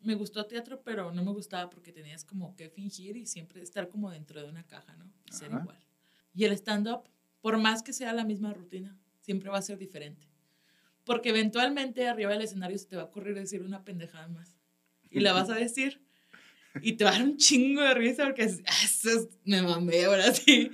Me 0.00 0.14
gustó 0.14 0.46
teatro, 0.46 0.82
pero 0.82 1.12
no 1.12 1.24
me 1.24 1.32
gustaba 1.32 1.70
porque 1.70 1.92
tenías 1.92 2.24
como 2.24 2.56
que 2.56 2.68
fingir 2.68 3.16
y 3.16 3.26
siempre 3.26 3.62
estar 3.62 3.88
como 3.88 4.10
dentro 4.10 4.42
de 4.42 4.48
una 4.48 4.66
caja, 4.66 4.96
¿no? 4.96 5.12
Ser 5.30 5.52
igual. 5.52 5.78
Y 6.34 6.44
el 6.44 6.52
stand-up, 6.52 7.08
por 7.40 7.56
más 7.58 7.82
que 7.82 7.92
sea 7.92 8.12
la 8.12 8.24
misma 8.24 8.52
rutina, 8.52 8.96
siempre 9.20 9.48
va 9.48 9.58
a 9.58 9.62
ser 9.62 9.78
diferente. 9.78 10.26
Porque 11.04 11.30
eventualmente 11.30 12.08
arriba 12.08 12.32
del 12.32 12.42
escenario 12.42 12.78
se 12.78 12.86
te 12.86 12.96
va 12.96 13.02
a 13.02 13.06
ocurrir 13.06 13.34
decir 13.34 13.62
una 13.62 13.84
pendejada 13.84 14.28
más. 14.28 14.56
Y 15.10 15.20
la 15.20 15.32
vas 15.32 15.50
a 15.50 15.54
decir. 15.54 16.01
Y 16.80 16.94
te 16.94 17.04
va 17.04 17.10
a 17.10 17.12
dar 17.14 17.22
un 17.24 17.36
chingo 17.36 17.82
de 17.82 17.92
risa 17.94 18.24
porque 18.24 18.44
es, 18.44 18.62
"Ah, 18.66 18.84
es- 18.84 19.28
me 19.44 19.60
mamé 19.62 20.04
ahora 20.04 20.32
sí. 20.32 20.70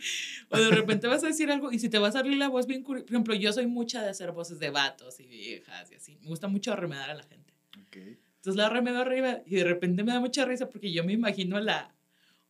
O 0.50 0.56
de 0.58 0.70
repente 0.70 1.06
vas 1.08 1.24
a 1.24 1.26
decir 1.26 1.50
algo 1.50 1.72
y 1.72 1.78
si 1.78 1.88
te 1.88 1.98
va 1.98 2.08
a 2.08 2.12
salir 2.12 2.36
la 2.36 2.48
voz 2.48 2.66
bien 2.66 2.82
curiosa. 2.82 3.06
Por 3.06 3.14
ejemplo, 3.14 3.34
yo 3.34 3.52
soy 3.52 3.66
mucha 3.66 4.02
de 4.02 4.10
hacer 4.10 4.30
voces 4.32 4.58
de 4.60 4.70
vatos 4.70 5.18
y 5.20 5.26
viejas 5.26 5.90
y 5.90 5.96
así. 5.96 6.16
Me 6.20 6.28
gusta 6.28 6.46
mucho 6.48 6.74
remedar 6.76 7.10
a 7.10 7.14
la 7.14 7.22
gente. 7.24 7.52
Ok. 7.86 7.96
Entonces 7.96 8.56
la 8.56 8.68
remedo 8.68 8.98
arriba 8.98 9.40
y 9.44 9.56
de 9.56 9.64
repente 9.64 10.04
me 10.04 10.12
da 10.12 10.20
mucha 10.20 10.44
risa 10.44 10.68
porque 10.70 10.92
yo 10.92 11.02
me 11.04 11.12
imagino 11.12 11.58
la... 11.60 11.92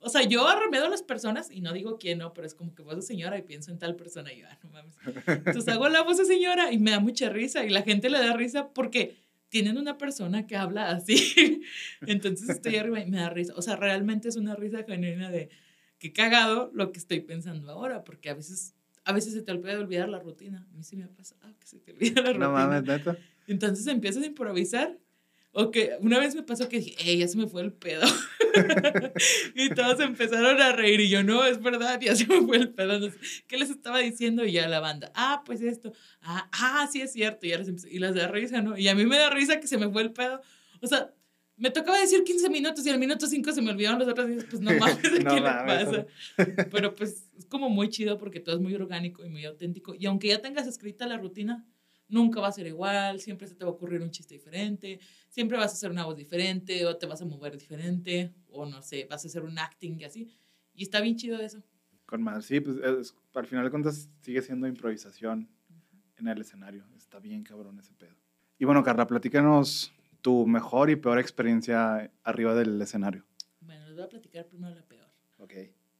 O 0.00 0.11
sea, 0.11 0.22
yo 0.22 0.46
arremedo 0.46 0.87
a 0.87 0.90
las 0.90 1.02
personas 1.02 1.50
y 1.50 1.61
no 1.61 1.72
digo 1.72 1.98
quién 1.98 2.18
no, 2.18 2.32
pero 2.32 2.46
es 2.46 2.54
como 2.54 2.72
que 2.74 2.82
voz 2.82 2.94
de 2.96 3.02
señora 3.02 3.37
y 3.37 3.42
pienso 3.42 3.72
en 3.72 3.78
tal 3.78 3.96
persona 3.96 4.32
y 4.32 4.40
yo, 4.42 4.46
ah, 4.48 4.58
no 4.62 4.70
mames. 4.70 4.94
Entonces 5.26 5.66
hago 5.68 5.88
la 5.88 6.02
voz 6.02 6.18
de 6.18 6.24
señora 6.24 6.70
y 6.72 6.78
me 6.78 6.92
da 6.92 7.00
mucha 7.00 7.30
risa 7.30 7.64
y 7.64 7.70
la 7.70 7.82
gente 7.82 8.08
le 8.11 8.20
da 8.20 8.32
risa 8.37 8.68
porque 8.68 9.16
tienen 9.48 9.78
una 9.78 9.98
persona 9.98 10.46
que 10.46 10.56
habla 10.56 10.90
así. 10.90 11.62
Entonces 12.06 12.48
estoy 12.48 12.76
arriba 12.76 13.00
y 13.00 13.06
me 13.11 13.18
da 13.18 13.30
risa. 13.30 13.54
O 13.56 13.62
sea, 13.62 13.76
realmente 13.76 14.28
es 14.28 14.37
una 14.37 14.54
risa 14.54 14.84
genuina 14.84 15.30
de 15.30 15.50
que 15.98 16.12
cagado 16.12 16.70
lo 16.74 16.92
que 16.92 16.98
estoy 16.98 17.20
pensando 17.20 17.70
ahora, 17.70 18.04
porque 18.04 18.30
a 18.30 18.34
veces, 18.34 18.74
a 19.04 19.12
veces 19.12 19.32
se 19.32 19.42
te 19.42 19.52
olvida 19.52 19.78
olvidar 19.78 20.08
la 20.08 20.20
rutina. 20.20 20.66
A 20.70 20.76
mí 20.76 20.84
sí 20.84 20.96
me 20.96 21.04
ha 21.04 21.08
pasado 21.08 21.54
que 21.58 21.66
se 21.66 21.78
te 21.78 21.92
olvida 21.92 22.22
la 22.22 22.28
rutina. 22.28 22.46
No 22.46 22.52
mames, 22.52 22.84
neta. 22.84 23.18
Entonces 23.46 23.87
empiezas 23.87 24.22
a 24.22 24.26
improvisar. 24.26 24.98
O 25.52 25.70
que 25.70 25.96
una 26.00 26.18
vez 26.18 26.34
me 26.34 26.42
pasó 26.42 26.68
que 26.68 26.78
dije, 26.78 26.94
ey, 27.00 27.18
ya 27.18 27.28
se 27.28 27.37
me 27.37 27.46
fue 27.46 27.62
el 27.62 27.72
pedo. 27.72 28.06
y 29.54 29.70
todos 29.70 29.98
empezaron 30.00 30.61
a 30.61 30.72
reír 30.72 31.00
y 31.00 31.08
yo, 31.08 31.22
no, 31.22 31.44
es 31.44 31.61
verdad, 31.61 31.98
ya 32.00 32.14
se 32.14 32.26
me 32.26 32.40
fue 32.42 32.58
el 32.58 32.70
pedo. 32.70 32.98
No 32.98 33.11
sé, 33.11 33.16
¿Qué 33.46 33.56
les 33.56 33.70
estaba 33.70 33.98
diciendo? 33.98 34.44
Y 34.44 34.52
ya 34.52 34.68
la 34.68 34.80
banda, 34.80 35.11
ah, 35.14 35.42
pues 35.44 35.61
esto. 35.62 35.92
Ah, 36.20 36.48
ah 36.52 36.88
sí 36.92 37.00
es 37.00 37.12
cierto. 37.12 37.46
Y, 37.46 37.50
ya 37.50 37.58
les 37.58 37.84
y 37.87 37.98
las 37.98 38.14
da 38.14 38.28
risa, 38.28 38.62
¿no? 38.62 38.76
Y 38.76 38.88
a 38.88 38.94
mí 38.94 39.06
me 39.06 39.16
da 39.16 39.30
risa 39.30 39.58
que 39.58 39.66
se 39.66 39.78
me 39.78 39.88
fue 39.90 40.02
el 40.02 40.12
pedo. 40.12 40.40
O 40.80 40.87
sea, 40.87 41.12
me 41.58 41.70
tocaba 41.70 41.98
decir 41.98 42.22
15 42.22 42.50
minutos 42.50 42.87
y 42.87 42.90
al 42.90 42.98
minuto 42.98 43.26
5 43.26 43.52
se 43.52 43.62
me 43.62 43.70
olvidaron 43.70 43.98
los 43.98 44.08
otros 44.08 44.28
días. 44.28 44.44
Pues 44.48 44.62
no 44.62 44.70
mames, 44.78 44.98
¿qué 44.98 45.24
No 45.24 45.34
le 45.34 45.40
mames. 45.40 45.84
pasa? 45.84 46.06
Pero 46.70 46.94
pues 46.94 47.26
es 47.37 47.46
como 47.46 47.68
muy 47.68 47.88
chido 47.88 48.16
porque 48.16 48.38
todo 48.40 48.54
es 48.54 48.61
muy 48.61 48.74
orgánico 48.74 49.24
y 49.24 49.28
muy 49.28 49.44
auténtico. 49.44 49.94
Y 49.94 50.06
aunque 50.06 50.28
ya 50.28 50.40
tengas 50.40 50.66
escrita 50.68 51.06
la 51.06 51.18
rutina, 51.18 51.66
nunca 52.08 52.40
va 52.40 52.48
a 52.48 52.52
ser 52.52 52.66
igual, 52.66 53.20
siempre 53.20 53.46
se 53.46 53.54
te 53.54 53.64
va 53.64 53.70
a 53.70 53.74
ocurrir 53.74 54.00
un 54.00 54.10
chiste 54.10 54.34
diferente, 54.34 54.98
siempre 55.28 55.56
vas 55.58 55.70
a 55.72 55.74
hacer 55.74 55.90
una 55.90 56.04
voz 56.04 56.16
diferente 56.16 56.84
o 56.86 56.96
te 56.96 57.06
vas 57.06 57.20
a 57.22 57.24
mover 57.26 57.56
diferente 57.56 58.32
o 58.50 58.64
no 58.66 58.82
sé, 58.82 59.06
vas 59.10 59.24
a 59.24 59.28
hacer 59.28 59.42
un 59.42 59.58
acting 59.58 59.98
y 60.00 60.04
así. 60.04 60.28
Y 60.74 60.82
está 60.84 61.00
bien 61.00 61.16
chido 61.16 61.38
eso. 61.40 61.62
Con 62.06 62.22
más. 62.22 62.44
Sí, 62.46 62.60
pues 62.60 62.76
es- 62.78 63.14
al 63.34 63.46
final 63.46 63.64
de 63.64 63.70
cuentas 63.70 64.08
sigue 64.22 64.40
siendo 64.42 64.66
improvisación 64.66 65.48
en 66.16 66.28
el 66.28 66.40
escenario. 66.40 66.84
Está 66.96 67.18
bien 67.18 67.42
cabrón 67.44 67.78
ese 67.78 67.92
pedo. 67.94 68.16
Y 68.58 68.64
bueno, 68.64 68.82
Carla, 68.82 69.06
platícanos 69.06 69.92
tu 70.22 70.46
mejor 70.46 70.90
y 70.90 70.96
peor 70.96 71.18
experiencia 71.18 72.10
arriba 72.24 72.54
del 72.54 72.80
escenario. 72.80 73.24
Bueno, 73.60 73.86
les 73.86 73.94
voy 73.94 74.04
a 74.04 74.08
platicar 74.08 74.46
primero 74.46 74.74
la 74.74 74.82
peor. 74.82 75.08
Ok. 75.38 75.52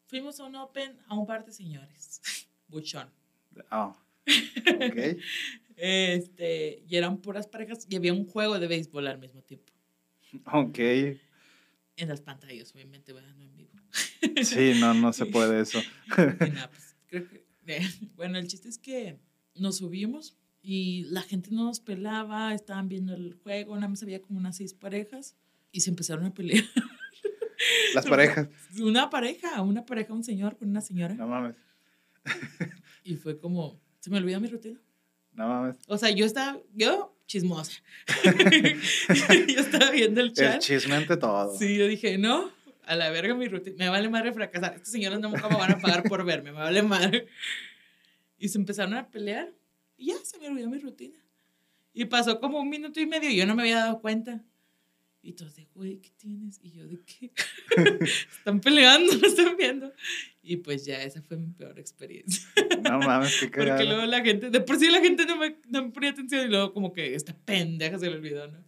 Fuimos 0.07 0.41
a 0.41 0.45
un 0.45 0.57
open 0.57 0.99
a 1.07 1.15
un 1.15 1.27
par 1.27 1.45
de 1.45 1.53
señores, 1.53 2.21
buchón. 2.69 3.11
Ah, 3.71 3.95
ok. 4.27 4.97
Este, 5.81 6.83
y 6.89 6.97
eran 6.97 7.19
puras 7.19 7.47
parejas 7.47 7.87
y 7.89 7.97
había 7.97 8.13
un 8.13 8.27
juego 8.27 8.59
de 8.59 8.67
béisbol 8.67 9.07
al 9.07 9.19
mismo 9.19 9.43
tiempo. 9.43 9.73
Ok. 10.53 10.79
En 10.79 12.09
las 12.09 12.21
pantallas, 12.21 12.73
obviamente, 12.75 13.13
¿verdad? 13.13 13.35
no 13.37 13.45
en 13.45 13.57
vivo. 13.57 13.73
Sí, 14.43 14.73
no, 14.81 14.95
no 14.95 15.13
se 15.13 15.27
puede 15.35 15.61
eso. 15.61 15.81
Y 15.81 16.11
nada, 16.51 16.71
pues, 16.71 16.97
creo 17.07 17.29
que- 17.29 17.47
bueno, 18.17 18.39
el 18.39 18.47
chiste 18.49 18.69
es 18.69 18.79
que 18.79 19.19
nos 19.55 19.77
subimos 19.79 20.37
y 20.63 21.05
la 21.11 21.21
gente 21.23 21.51
no 21.51 21.65
nos 21.65 21.81
pelaba, 21.81 22.55
estaban 22.55 22.89
viendo 22.89 23.15
el 23.15 23.35
juego, 23.35 23.75
nada 23.77 23.89
más 23.89 24.03
había 24.03 24.23
como 24.23 24.39
unas 24.39 24.57
seis 24.57 24.73
parejas 24.75 25.37
y 25.71 25.81
se 25.81 25.91
empezaron 25.91 26.25
a 26.25 26.33
pelear. 26.35 26.65
Las 27.95 28.07
parejas. 28.07 28.49
Una 28.81 29.11
pareja, 29.11 29.61
una 29.63 29.85
pareja, 29.85 30.13
un 30.15 30.25
señor 30.25 30.57
con 30.57 30.69
una 30.71 30.81
señora. 30.81 31.15
No 31.15 31.27
mames. 31.27 31.57
Y 33.05 33.17
fue 33.17 33.39
como, 33.39 33.81
se 34.01 34.11
me 34.11 34.19
olvidó 34.19 34.41
mi 34.41 34.49
rutina. 34.49 34.81
No 35.39 35.47
mames. 35.49 35.77
O 35.87 35.97
sea, 35.97 36.11
yo 36.11 36.27
estaba, 36.27 36.59
yo 36.75 37.17
chismosa. 37.27 37.81
yo 38.25 39.61
estaba 39.61 39.93
viendo 39.93 40.21
el 40.21 40.27
El 40.29 40.33
chat. 40.33 40.59
chisme 40.61 40.97
ante 40.97 41.17
todo. 41.17 41.57
Sí, 41.57 41.77
yo 41.77 41.87
dije, 41.87 42.19
no, 42.19 42.51
a 42.85 42.97
la 42.97 43.09
verga 43.11 43.37
mi 43.37 43.47
rutina. 43.47 43.77
Me 43.79 43.89
vale 43.89 44.09
madre 44.09 44.33
fracasar. 44.33 44.75
Estos 44.75 44.91
señores 44.91 45.21
no 45.21 45.31
me 45.31 45.41
van 45.41 45.71
a 45.73 45.79
pagar 45.79 46.03
por 46.03 46.25
verme, 46.27 46.51
me 46.51 46.59
vale 46.59 46.83
madre. 46.83 47.29
Y 48.37 48.49
se 48.49 48.59
empezaron 48.59 48.95
a 48.95 49.09
pelear 49.09 49.53
y 49.97 50.07
ya 50.07 50.17
se 50.25 50.39
me 50.39 50.49
olvidó 50.49 50.69
mi 50.69 50.79
rutina. 50.81 51.17
Y 51.93 52.07
pasó 52.07 52.41
como 52.41 52.59
un 52.61 52.69
minuto 52.69 52.99
y 52.99 53.07
medio 53.07 53.31
y 53.31 53.37
yo 53.37 53.47
no 53.47 53.55
me 53.55 53.63
había 53.63 53.77
dado 53.79 54.01
cuenta. 54.01 54.43
Y 55.21 55.33
todos 55.33 55.57
de, 55.57 55.67
güey, 55.75 55.99
¿qué 56.01 56.11
tienes? 56.17 56.61
Y 56.63 56.71
yo, 56.71 56.87
¿de 56.87 57.01
qué? 57.05 57.33
están 58.39 58.61
peleando, 58.61 59.13
no 59.21 59.27
están 59.27 59.57
viendo. 59.57 59.93
Y 60.43 60.59
pues 60.59 60.85
ya, 60.85 61.03
esa 61.03 61.21
fue 61.23 61.37
mi 61.37 61.51
peor 61.51 61.79
experiencia. 61.79 62.47
No 62.83 63.01
mames, 63.01 63.37
qué 63.41 63.47
Porque 63.49 63.67
cagado. 63.67 63.85
luego 63.85 64.07
la 64.07 64.23
gente, 64.23 64.51
de 64.51 64.61
por 64.61 64.79
sí 64.79 64.91
la 64.91 65.01
gente 65.01 65.27
no 65.27 65.37
me, 65.37 65.57
no 65.69 65.85
me 65.87 65.91
ponía 65.91 66.11
atención 66.11 66.47
y 66.47 66.49
luego 66.49 66.73
como 66.73 66.93
que 66.93 67.15
esta 67.15 67.37
pendeja 67.37 67.99
se 67.99 68.09
le 68.09 68.17
olvidó, 68.17 68.47
¿no? 68.49 68.65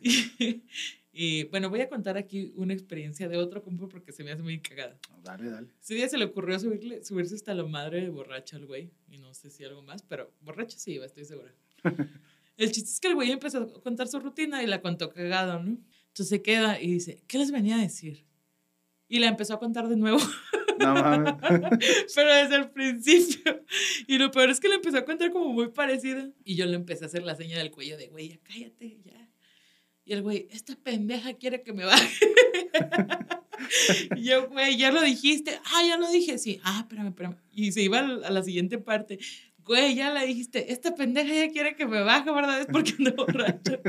y, 0.00 0.64
y, 1.12 1.44
bueno, 1.44 1.68
voy 1.70 1.82
a 1.82 1.88
contar 1.88 2.16
aquí 2.16 2.52
una 2.56 2.72
experiencia 2.72 3.28
de 3.28 3.36
otro 3.36 3.62
compa 3.62 3.88
porque 3.88 4.10
se 4.12 4.24
me 4.24 4.32
hace 4.32 4.42
muy 4.42 4.60
cagada. 4.60 4.98
Dale, 5.22 5.50
dale. 5.50 5.68
Ese 5.80 5.94
día 5.94 6.08
se 6.08 6.18
le 6.18 6.24
ocurrió 6.24 6.58
subirle, 6.58 7.04
subirse 7.04 7.34
hasta 7.34 7.54
la 7.54 7.64
madre 7.64 8.00
de 8.00 8.08
borracha 8.08 8.56
al 8.56 8.66
güey. 8.66 8.90
Y 9.08 9.18
no 9.18 9.32
sé 9.34 9.50
si 9.50 9.62
algo 9.62 9.82
más, 9.82 10.02
pero 10.02 10.32
borracha 10.40 10.78
sí 10.78 10.94
iba, 10.94 11.04
estoy 11.06 11.24
segura. 11.24 11.54
El 12.60 12.72
chiste 12.72 12.90
es 12.90 13.00
que 13.00 13.08
el 13.08 13.14
güey 13.14 13.30
empezó 13.30 13.58
a 13.58 13.82
contar 13.82 14.06
su 14.06 14.20
rutina 14.20 14.62
y 14.62 14.66
la 14.66 14.82
contó 14.82 15.10
cagado, 15.10 15.62
¿no? 15.62 15.78
Entonces 16.08 16.28
se 16.28 16.42
queda 16.42 16.80
y 16.80 16.92
dice, 16.92 17.22
¿qué 17.26 17.38
les 17.38 17.50
venía 17.50 17.76
a 17.76 17.80
decir? 17.80 18.26
Y 19.08 19.18
la 19.18 19.28
empezó 19.28 19.54
a 19.54 19.58
contar 19.58 19.88
de 19.88 19.96
nuevo. 19.96 20.18
No 20.78 20.94
mames. 20.94 21.34
pero 22.14 22.34
desde 22.34 22.56
el 22.56 22.70
principio. 22.70 23.64
Y 24.06 24.18
lo 24.18 24.30
peor 24.30 24.50
es 24.50 24.60
que 24.60 24.68
le 24.68 24.74
empezó 24.74 24.98
a 24.98 25.04
contar 25.04 25.32
como 25.32 25.52
muy 25.52 25.68
parecida. 25.68 26.30
Y 26.44 26.54
yo 26.54 26.66
le 26.66 26.74
empecé 26.74 27.04
a 27.04 27.06
hacer 27.06 27.22
la 27.22 27.34
seña 27.34 27.58
del 27.58 27.70
cuello 27.70 27.96
de, 27.96 28.08
güey, 28.08 28.28
ya 28.28 28.38
cállate, 28.42 29.00
ya. 29.04 29.28
Y 30.04 30.12
el 30.12 30.22
güey, 30.22 30.48
esta 30.50 30.76
pendeja 30.76 31.34
quiere 31.34 31.62
que 31.62 31.72
me 31.72 31.84
baje. 31.84 32.26
y 34.16 34.24
yo, 34.24 34.48
güey, 34.48 34.76
ya 34.76 34.90
lo 34.90 35.02
dijiste. 35.02 35.58
Ah, 35.64 35.82
ya 35.86 35.96
lo 35.96 36.10
dije, 36.10 36.38
sí. 36.38 36.60
Ah, 36.62 36.80
espérame, 36.80 37.08
espérame. 37.08 37.36
Y 37.52 37.72
se 37.72 37.82
iba 37.82 38.00
a 38.00 38.30
la 38.30 38.42
siguiente 38.42 38.78
parte. 38.78 39.18
Güey, 39.70 39.94
ya 39.94 40.12
la 40.12 40.22
dijiste, 40.24 40.72
esta 40.72 40.96
pendeja 40.96 41.32
ya 41.32 41.52
quiere 41.52 41.76
que 41.76 41.86
me 41.86 42.00
baje, 42.02 42.32
¿verdad? 42.32 42.58
Es 42.60 42.66
porque 42.66 42.92
ando 42.98 43.14
borracho. 43.24 43.80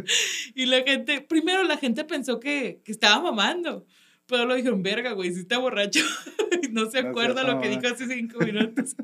y 0.54 0.68
la 0.68 0.84
gente, 0.84 1.22
primero 1.22 1.64
la 1.64 1.76
gente 1.78 2.04
pensó 2.06 2.40
que, 2.40 2.82
que 2.86 2.92
estaba 2.92 3.20
mamando. 3.20 3.88
Pero 4.28 4.46
lo 4.46 4.54
dijeron, 4.54 4.84
verga, 4.84 5.14
güey, 5.14 5.34
si 5.34 5.40
está 5.40 5.58
borracho. 5.58 6.02
Y 6.62 6.68
no 6.68 6.86
se 6.92 7.00
acuerda 7.00 7.42
lo 7.44 7.60
que 7.60 7.70
dijo 7.70 7.88
hace 7.92 8.06
cinco 8.06 8.38
minutos. 8.46 8.96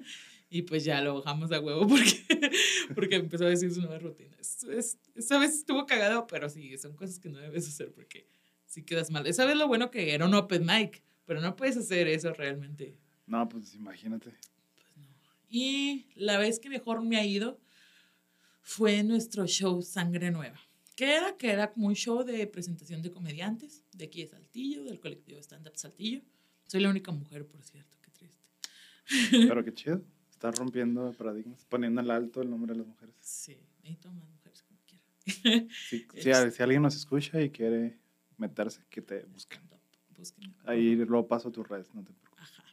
Y 0.52 0.62
pues 0.62 0.84
ya 0.84 1.02
lo 1.02 1.16
bajamos 1.16 1.52
a 1.52 1.60
huevo 1.60 1.88
porque, 1.88 2.22
porque 2.96 3.16
empezó 3.16 3.46
a 3.46 3.50
decir 3.50 3.74
su 3.74 3.82
nueva 3.82 3.98
rutina. 3.98 4.36
Es, 4.40 4.64
es- 4.66 5.00
esa 5.16 5.40
vez 5.40 5.56
estuvo 5.56 5.88
cagado, 5.88 6.28
pero 6.28 6.48
sí, 6.48 6.78
son 6.78 6.96
cosas 6.96 7.18
que 7.18 7.30
no 7.30 7.40
debes 7.40 7.68
hacer 7.68 7.92
porque 7.92 8.28
sí 8.68 8.84
quedas 8.84 9.10
mal. 9.10 9.26
Esa 9.26 9.46
vez 9.46 9.56
lo 9.58 9.68
bueno 9.68 9.90
que 9.90 10.14
era 10.14 10.28
un 10.28 10.36
open 10.36 10.64
mic, 10.64 11.02
pero 11.26 11.42
no 11.42 11.56
puedes 11.56 11.76
hacer 11.78 12.08
eso 12.08 12.32
realmente. 12.34 12.96
No, 13.26 13.50
pues 13.50 13.74
imagínate. 13.74 14.30
Y 15.50 16.08
la 16.16 16.38
vez 16.38 16.60
que 16.60 16.70
mejor 16.70 17.02
me 17.02 17.18
ha 17.18 17.26
ido 17.26 17.60
fue 18.62 19.04
nuestro 19.04 19.48
show 19.48 19.82
Sangre 19.82 20.32
Nueva. 20.32 20.60
Que 20.96 21.16
era? 21.16 21.38
Que 21.38 21.52
era 21.52 21.72
como 21.72 21.88
un 21.88 21.96
show 21.96 22.24
de 22.24 22.48
presentación 22.48 23.02
de 23.02 23.12
comediantes 23.12 23.84
de 23.94 24.06
aquí 24.06 24.22
de 24.22 24.28
Saltillo, 24.28 24.84
del 24.84 25.00
colectivo 25.00 25.40
Stand 25.40 25.68
Up 25.68 25.78
Saltillo. 25.78 26.22
Soy 26.66 26.82
la 26.82 26.90
única 26.90 27.12
mujer, 27.12 27.46
por 27.48 27.64
cierto, 27.64 27.98
qué 28.02 28.12
triste. 28.12 28.44
Pero 29.32 29.64
qué 29.64 29.74
chido. 29.74 30.02
Estás 30.30 30.58
rompiendo 30.58 31.14
paradigmas, 31.14 31.66
poniendo 31.66 32.02
al 32.02 32.12
alto 32.12 32.42
el 32.42 32.50
nombre 32.50 32.74
de 32.74 32.80
las 32.80 32.88
mujeres. 32.88 33.16
Sí, 33.22 33.58
necesito 33.82 34.12
más 34.12 34.30
mujeres 34.30 34.64
como 34.64 34.80
quiera. 34.86 35.04
Si, 35.90 36.06
si, 36.16 36.52
si 36.52 36.64
alguien 36.64 36.82
nos 36.82 36.96
escucha 36.96 37.42
y 37.42 37.50
quiere 37.50 37.98
meterse, 38.38 38.82
que 38.90 39.02
te 39.02 39.24
busquen. 39.26 39.62
Ahí 40.66 40.96
luego 40.96 41.28
paso 41.28 41.52
tus 41.52 41.68
redes, 41.68 41.94
no 41.94 42.04
te 42.04 42.12
preocupes. 42.14 42.44
Ajá. 42.44 42.64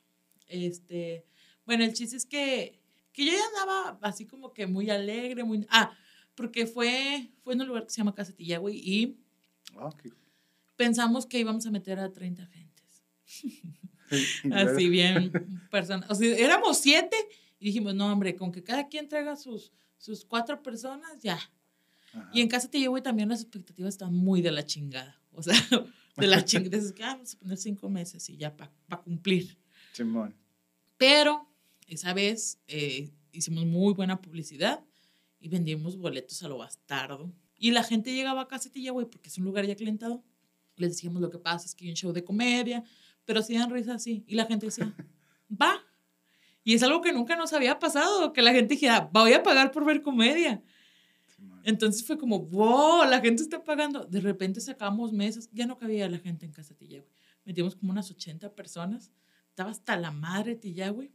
Este, 0.48 1.26
bueno, 1.66 1.85
el 1.85 1.92
chiste 1.92 2.16
es 2.16 2.27
que, 2.27 2.81
que 3.12 3.24
yo 3.27 3.33
ya 3.33 3.44
andaba 3.46 3.98
así 4.03 4.27
como 4.27 4.53
que 4.53 4.66
muy 4.66 4.90
alegre, 4.90 5.44
muy... 5.44 5.66
Ah, 5.70 5.92
porque 6.35 6.66
fue, 6.66 7.31
fue 7.42 7.55
en 7.55 7.61
un 7.61 7.68
lugar 7.68 7.85
que 7.85 7.90
se 7.90 7.98
llama 7.98 8.14
Casa 8.14 8.33
Tillagüey 8.33 8.77
y 8.79 9.16
Ah, 9.77 9.87
ok. 9.87 10.07
pensamos 10.77 11.27
que 11.27 11.38
íbamos 11.38 11.64
a 11.66 11.70
meter 11.70 11.98
a 11.98 12.12
30 12.12 12.46
gentes. 12.46 13.05
Y 14.44 14.53
Así 14.53 14.88
bien, 14.90 15.33
personas. 15.70 16.09
O 16.11 16.14
sea, 16.14 16.37
éramos 16.37 16.79
siete 16.79 17.16
y 17.59 17.66
dijimos, 17.66 17.94
no, 17.94 18.12
hombre, 18.12 18.37
con 18.37 18.53
que 18.53 18.62
cada 18.62 18.87
quien 18.88 19.09
traiga 19.09 19.35
sus, 19.35 19.72
sus 19.96 20.24
cuatro 20.27 20.62
personas, 20.62 21.11
ya. 21.20 21.38
Ajá. 22.12 22.31
Y 22.33 22.42
en 22.42 22.48
Casa 22.48 22.70
Tillagüey 22.70 23.03
también 23.03 23.31
las 23.31 23.40
expectativas 23.40 23.94
están 23.94 24.14
muy 24.14 24.42
de 24.42 24.53
la 24.53 24.64
chingada. 24.66 25.18
O 25.33 25.42
sea, 25.42 25.55
de 26.16 26.27
la 26.27 26.44
chingada. 26.44 26.77
Dices 26.77 26.92
que 26.92 27.03
ah, 27.03 27.14
vamos 27.14 27.35
a 27.35 27.38
poner 27.38 27.57
cinco 27.57 27.88
meses 27.88 28.29
y 28.29 28.37
ya 28.37 28.55
para 28.55 28.70
cumplir. 29.03 29.57
Simón. 29.92 30.35
Pero 30.98 31.48
esa 31.86 32.12
vez 32.14 32.60
eh, 32.66 33.10
hicimos 33.32 33.66
muy 33.66 33.94
buena 33.94 34.20
publicidad 34.20 34.84
y 35.40 35.48
vendimos 35.48 35.96
boletos 35.96 36.42
a 36.42 36.48
lo 36.48 36.58
bastardo. 36.58 37.32
Y 37.56 37.70
la 37.70 37.82
gente 37.82 38.14
llegaba 38.14 38.42
a 38.42 38.48
Casa 38.48 38.70
Tillagüey 38.70 39.06
porque 39.06 39.28
es 39.28 39.38
un 39.38 39.44
lugar 39.44 39.66
ya 39.66 39.74
clientado. 39.76 40.24
Les 40.76 40.90
decíamos 40.90 41.20
lo 41.22 41.30
que 41.30 41.38
pasa 41.38 41.66
es 41.66 41.74
que 41.74 41.84
hay 41.84 41.90
un 41.90 41.96
show 41.96 42.12
de 42.12 42.24
comedia, 42.24 42.82
pero 43.24 43.40
dan 43.40 43.70
risa 43.70 43.94
así. 43.94 44.24
Y 44.26 44.34
la 44.34 44.46
gente 44.46 44.66
decía, 44.66 44.94
va. 45.50 45.84
Y 46.62 46.74
es 46.74 46.82
algo 46.82 47.02
que 47.02 47.12
nunca 47.12 47.36
nos 47.36 47.52
había 47.52 47.78
pasado, 47.78 48.32
que 48.32 48.42
la 48.42 48.52
gente 48.52 48.74
dijera, 48.74 49.08
voy 49.12 49.34
a 49.34 49.42
pagar 49.42 49.70
por 49.70 49.84
ver 49.84 50.02
comedia. 50.02 50.62
Entonces 51.62 52.06
fue 52.06 52.18
como, 52.18 52.40
wow, 52.40 53.04
la 53.04 53.20
gente 53.20 53.42
está 53.42 53.62
pagando. 53.62 54.04
De 54.04 54.20
repente 54.20 54.60
sacamos 54.60 55.12
mesas, 55.12 55.48
ya 55.52 55.66
no 55.66 55.76
cabía 55.76 56.08
la 56.08 56.18
gente 56.18 56.46
en 56.46 56.52
Casa 56.52 56.74
Tillagüey. 56.74 57.10
Metimos 57.44 57.76
como 57.76 57.92
unas 57.92 58.10
80 58.10 58.54
personas. 58.54 59.12
Estaba 59.50 59.70
hasta 59.70 59.96
la 59.96 60.10
madre 60.10 60.56
Tillagüey. 60.56 61.12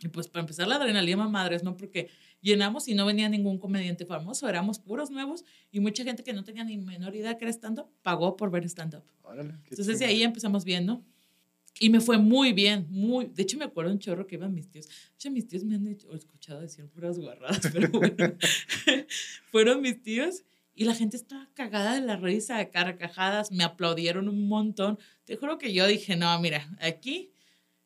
Y 0.00 0.08
pues 0.08 0.28
para 0.28 0.40
empezar 0.40 0.66
la 0.68 0.76
adrenalina 0.76 1.28
madres, 1.28 1.62
¿no? 1.62 1.76
Porque 1.76 2.08
llenamos 2.40 2.88
y 2.88 2.94
no 2.94 3.06
venía 3.06 3.28
ningún 3.28 3.58
comediante 3.58 4.04
famoso, 4.04 4.48
éramos 4.48 4.78
puros 4.78 5.10
nuevos 5.10 5.44
y 5.70 5.80
mucha 5.80 6.04
gente 6.04 6.22
que 6.24 6.32
no 6.32 6.44
tenía 6.44 6.64
ni 6.64 6.76
menor 6.76 7.14
idea 7.14 7.38
que 7.38 7.44
era 7.44 7.52
stand-up, 7.52 7.86
pagó 8.02 8.36
por 8.36 8.50
ver 8.50 8.64
stand-up. 8.64 9.04
Entonces 9.70 9.98
de 9.98 10.04
ahí 10.06 10.22
empezamos 10.22 10.64
viendo. 10.64 11.02
Y 11.80 11.90
me 11.90 12.00
fue 12.00 12.18
muy 12.18 12.52
bien, 12.52 12.86
muy. 12.88 13.26
De 13.26 13.42
hecho, 13.42 13.58
me 13.58 13.64
acuerdo 13.64 13.90
un 13.90 13.98
chorro 13.98 14.28
que 14.28 14.36
iban 14.36 14.54
mis 14.54 14.68
tíos. 14.70 14.86
De 14.86 14.92
hecho, 15.16 15.30
mis 15.32 15.48
tíos 15.48 15.64
me 15.64 15.74
han 15.74 15.84
hecho- 15.88 16.14
escuchado 16.14 16.60
decir 16.60 16.86
puras 16.86 17.18
guarradas, 17.18 17.58
pero 17.72 17.88
bueno. 17.90 18.34
Fueron 19.50 19.82
mis 19.82 20.00
tíos 20.02 20.44
y 20.76 20.84
la 20.84 20.94
gente 20.94 21.16
estaba 21.16 21.48
cagada 21.54 21.94
de 21.94 22.00
la 22.00 22.16
risa, 22.16 22.58
de 22.58 22.70
carcajadas. 22.70 23.50
Me 23.50 23.64
aplaudieron 23.64 24.28
un 24.28 24.46
montón. 24.48 24.98
Te 25.24 25.36
juro 25.36 25.58
que 25.58 25.72
yo 25.72 25.86
dije, 25.86 26.14
no, 26.16 26.38
mira, 26.40 26.68
aquí 26.80 27.30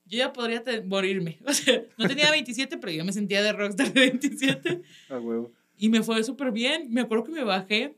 yo 0.09 0.19
ya 0.19 0.33
podría 0.33 0.63
morirme. 0.85 1.39
O 1.47 1.53
sea, 1.53 1.83
no 1.97 2.09
tenía 2.09 2.31
27, 2.31 2.79
pero 2.79 2.93
yo 2.93 3.05
me 3.05 3.13
sentía 3.13 3.43
de 3.43 3.53
rockstar 3.53 3.93
de 3.93 4.01
27. 4.01 4.83
A 5.11 5.19
huevo. 5.19 5.53
Y 5.77 5.89
me 5.91 6.03
fue 6.03 6.23
súper 6.25 6.51
bien. 6.51 6.93
Me 6.93 7.03
acuerdo 7.03 7.25
que 7.25 7.33
me 7.33 7.45
bajé. 7.45 7.97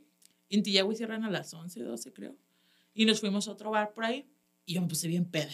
En 0.50 0.62
Tillagüey 0.62 0.96
cierran 0.96 1.24
a 1.24 1.30
las 1.30 1.54
11, 1.54 1.80
12, 1.80 2.12
creo. 2.12 2.36
Y 2.92 3.04
nos 3.06 3.20
fuimos 3.20 3.46
a 3.48 3.52
otro 3.52 3.70
bar 3.70 3.92
por 3.94 4.04
ahí. 4.04 4.26
Y 4.66 4.74
yo 4.74 4.82
me 4.82 4.88
puse 4.88 5.08
bien 5.08 5.24
peda. 5.24 5.50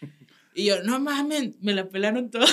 Y 0.54 0.66
yo, 0.66 0.82
no 0.82 1.00
mamen, 1.00 1.56
me 1.62 1.72
la 1.72 1.88
pelaron 1.88 2.30
todos. 2.30 2.52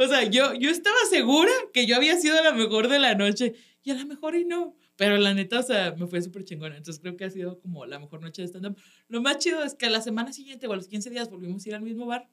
o 0.00 0.08
sea, 0.08 0.24
yo, 0.24 0.52
yo 0.54 0.68
estaba 0.68 0.96
segura 1.08 1.52
que 1.72 1.86
yo 1.86 1.94
había 1.94 2.16
sido 2.16 2.42
la 2.42 2.50
mejor 2.50 2.88
de 2.88 2.98
la 2.98 3.14
noche. 3.14 3.54
Y 3.84 3.92
a 3.92 3.94
la 3.94 4.04
mejor 4.04 4.34
y 4.34 4.44
no. 4.44 4.74
Pero 4.98 5.16
la 5.16 5.32
neta, 5.32 5.60
o 5.60 5.62
sea, 5.62 5.94
me 5.96 6.08
fue 6.08 6.20
súper 6.20 6.44
chingona. 6.44 6.76
Entonces 6.76 7.00
creo 7.00 7.16
que 7.16 7.24
ha 7.24 7.30
sido 7.30 7.60
como 7.60 7.86
la 7.86 8.00
mejor 8.00 8.20
noche 8.20 8.42
de 8.42 8.48
stand-up. 8.48 8.76
Lo 9.06 9.22
más 9.22 9.38
chido 9.38 9.62
es 9.62 9.76
que 9.76 9.86
a 9.86 9.90
la 9.90 10.00
semana 10.00 10.32
siguiente 10.32 10.66
o 10.66 10.72
a 10.72 10.76
los 10.76 10.88
15 10.88 11.08
días 11.10 11.30
volvimos 11.30 11.64
a 11.64 11.68
ir 11.68 11.74
al 11.76 11.82
mismo 11.82 12.04
bar. 12.04 12.28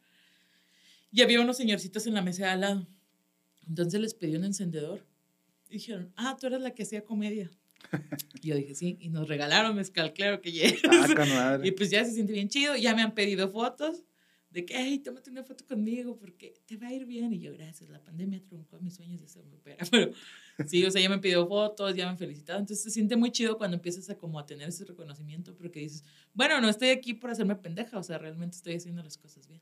Y 1.12 1.22
había 1.22 1.40
unos 1.42 1.58
señorcitos 1.58 2.08
en 2.08 2.16
la 2.16 2.24
mesa 2.24 2.46
de 2.46 2.50
al 2.50 2.62
lado. 2.62 2.88
Entonces 3.68 4.02
les 4.02 4.16
pedí 4.16 4.36
un 4.36 4.46
encendedor. 4.46 5.06
Y 5.70 5.74
dijeron, 5.74 6.12
ah, 6.16 6.36
tú 6.42 6.48
eres 6.48 6.60
la 6.60 6.72
que 6.72 6.82
hacía 6.82 7.04
comedia. 7.04 7.52
Y 8.42 8.48
yo 8.50 8.56
dije, 8.56 8.74
sí. 8.74 8.98
Y 9.00 9.10
nos 9.10 9.28
regalaron 9.28 9.76
mezcal, 9.76 10.12
claro 10.14 10.42
que 10.42 10.52
yes. 10.52 10.82
Ah, 10.90 11.08
con 11.16 11.30
madre. 11.30 11.68
Y 11.68 11.72
pues 11.72 11.92
ya 11.92 12.04
se 12.04 12.14
siente 12.14 12.34
bien 12.34 12.50
chido. 12.50 12.76
Ya 12.76 12.96
me 12.96 13.04
han 13.04 13.14
pedido 13.14 13.52
fotos 13.52 14.04
de 14.56 14.66
que, 14.66 14.74
hey, 14.74 15.00
tómate 15.00 15.30
una 15.30 15.44
foto 15.44 15.66
conmigo 15.66 16.18
porque 16.18 16.54
te 16.66 16.78
va 16.78 16.88
a 16.88 16.94
ir 16.94 17.06
bien. 17.06 17.34
Y 17.34 17.40
yo, 17.40 17.52
gracias, 17.52 17.90
la 17.90 18.02
pandemia 18.02 18.42
truncó 18.48 18.80
mis 18.80 18.96
sueños 18.96 19.20
de 19.20 19.28
ser 19.28 19.46
opera. 19.54 19.86
Pero 19.92 20.14
sí, 20.66 20.86
o 20.86 20.90
sea, 20.90 21.02
ya 21.02 21.10
me 21.10 21.20
pedido 21.20 21.46
fotos, 21.46 21.94
ya 21.94 22.06
me 22.06 22.12
han 22.12 22.18
felicitado. 22.18 22.60
Entonces 22.60 22.82
se 22.82 22.90
siente 22.90 23.18
muy 23.18 23.32
chido 23.32 23.58
cuando 23.58 23.76
empiezas 23.76 24.10
a 24.10 24.18
como 24.18 24.40
a 24.40 24.46
tener 24.46 24.70
ese 24.70 24.86
reconocimiento 24.86 25.54
porque 25.58 25.82
dices, 25.82 26.06
bueno, 26.34 26.62
no 26.62 26.70
estoy 26.70 26.88
aquí 26.92 27.14
por 27.14 27.32
hacerme 27.32 27.58
pendeja, 27.58 28.00
o 28.00 28.04
sea, 28.04 28.18
realmente 28.18 28.56
estoy 28.56 28.76
haciendo 28.76 29.04
las 29.04 29.18
cosas 29.18 29.46
bien. 29.46 29.62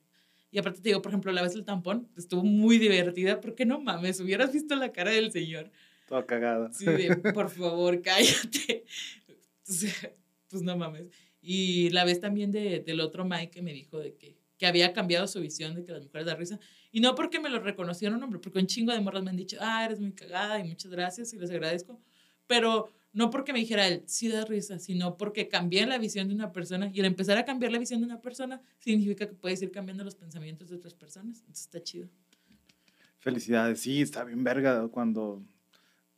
Y 0.52 0.60
aparte 0.60 0.80
te 0.80 0.90
digo, 0.90 1.02
por 1.02 1.10
ejemplo, 1.10 1.32
la 1.32 1.42
vez 1.42 1.56
del 1.56 1.66
tampón 1.66 2.08
estuvo 2.16 2.44
muy 2.44 2.78
divertida 2.78 3.42
porque 3.42 3.66
no 3.66 3.82
mames, 3.82 4.20
hubieras 4.20 4.54
visto 4.54 4.76
la 4.76 4.92
cara 4.92 5.10
del 5.10 5.32
señor. 5.32 5.72
Todo 6.08 6.28
cagado. 6.28 6.72
Sí, 6.72 6.86
de, 6.86 7.16
por 7.34 7.50
favor, 7.50 8.00
cállate. 8.04 8.86
Sea, 9.64 10.14
pues 10.50 10.62
no 10.62 10.78
mames. 10.78 11.08
Y 11.42 11.90
la 11.90 12.06
vez 12.06 12.20
también 12.20 12.52
de, 12.52 12.80
del 12.80 13.00
otro 13.00 13.26
Mike 13.26 13.50
que 13.50 13.62
me 13.64 13.74
dijo 13.74 13.98
de 13.98 14.14
que, 14.16 14.43
que 14.64 14.68
había 14.68 14.94
cambiado 14.94 15.28
su 15.28 15.42
visión 15.42 15.76
de 15.76 15.84
que 15.84 15.92
las 15.92 16.06
mujeres 16.06 16.26
da 16.26 16.36
risa. 16.36 16.58
Y 16.90 17.02
no 17.02 17.16
porque 17.16 17.38
me 17.38 17.50
lo 17.50 17.60
reconocieron, 17.60 18.24
hombre, 18.24 18.40
porque 18.40 18.60
un 18.60 18.66
chingo 18.66 18.94
de 18.94 19.02
morras 19.02 19.22
me 19.22 19.30
han 19.30 19.36
dicho, 19.36 19.58
ah, 19.60 19.84
eres 19.84 20.00
muy 20.00 20.14
cagada 20.14 20.58
y 20.58 20.64
muchas 20.64 20.90
gracias 20.90 21.34
y 21.34 21.38
les 21.38 21.52
agradezco. 21.52 22.00
Pero 22.48 22.90
no 23.12 23.30
porque 23.30 23.52
me 23.52 23.60
dijera 23.60 23.86
él, 23.90 24.04
sí 24.06 24.30
da 24.30 24.46
risa, 24.46 24.80
sino 24.80 25.18
porque 25.18 25.50
cambié 25.50 25.86
la 25.86 25.98
visión 25.98 26.30
de 26.30 26.34
una 26.34 26.54
persona. 26.54 26.90
Y 26.94 27.02
al 27.02 27.08
empezar 27.08 27.38
a 27.38 27.44
cambiar 27.44 27.74
la 27.74 27.78
visión 27.78 28.00
de 28.00 28.06
una 28.06 28.22
persona, 28.22 28.62
significa 28.80 29.28
que 29.28 29.34
puedes 29.34 29.62
ir 29.62 29.70
cambiando 29.70 30.06
los 30.06 30.16
pensamientos 30.16 30.70
de 30.70 30.78
otras 30.78 30.94
personas. 30.94 31.40
Entonces 31.40 31.66
está 31.66 31.84
chido. 31.84 32.08
Felicidades. 33.20 33.82
Sí, 33.82 34.02
está 34.02 34.24
bien 34.24 34.46
verga 34.46 34.88
cuando... 34.88 35.44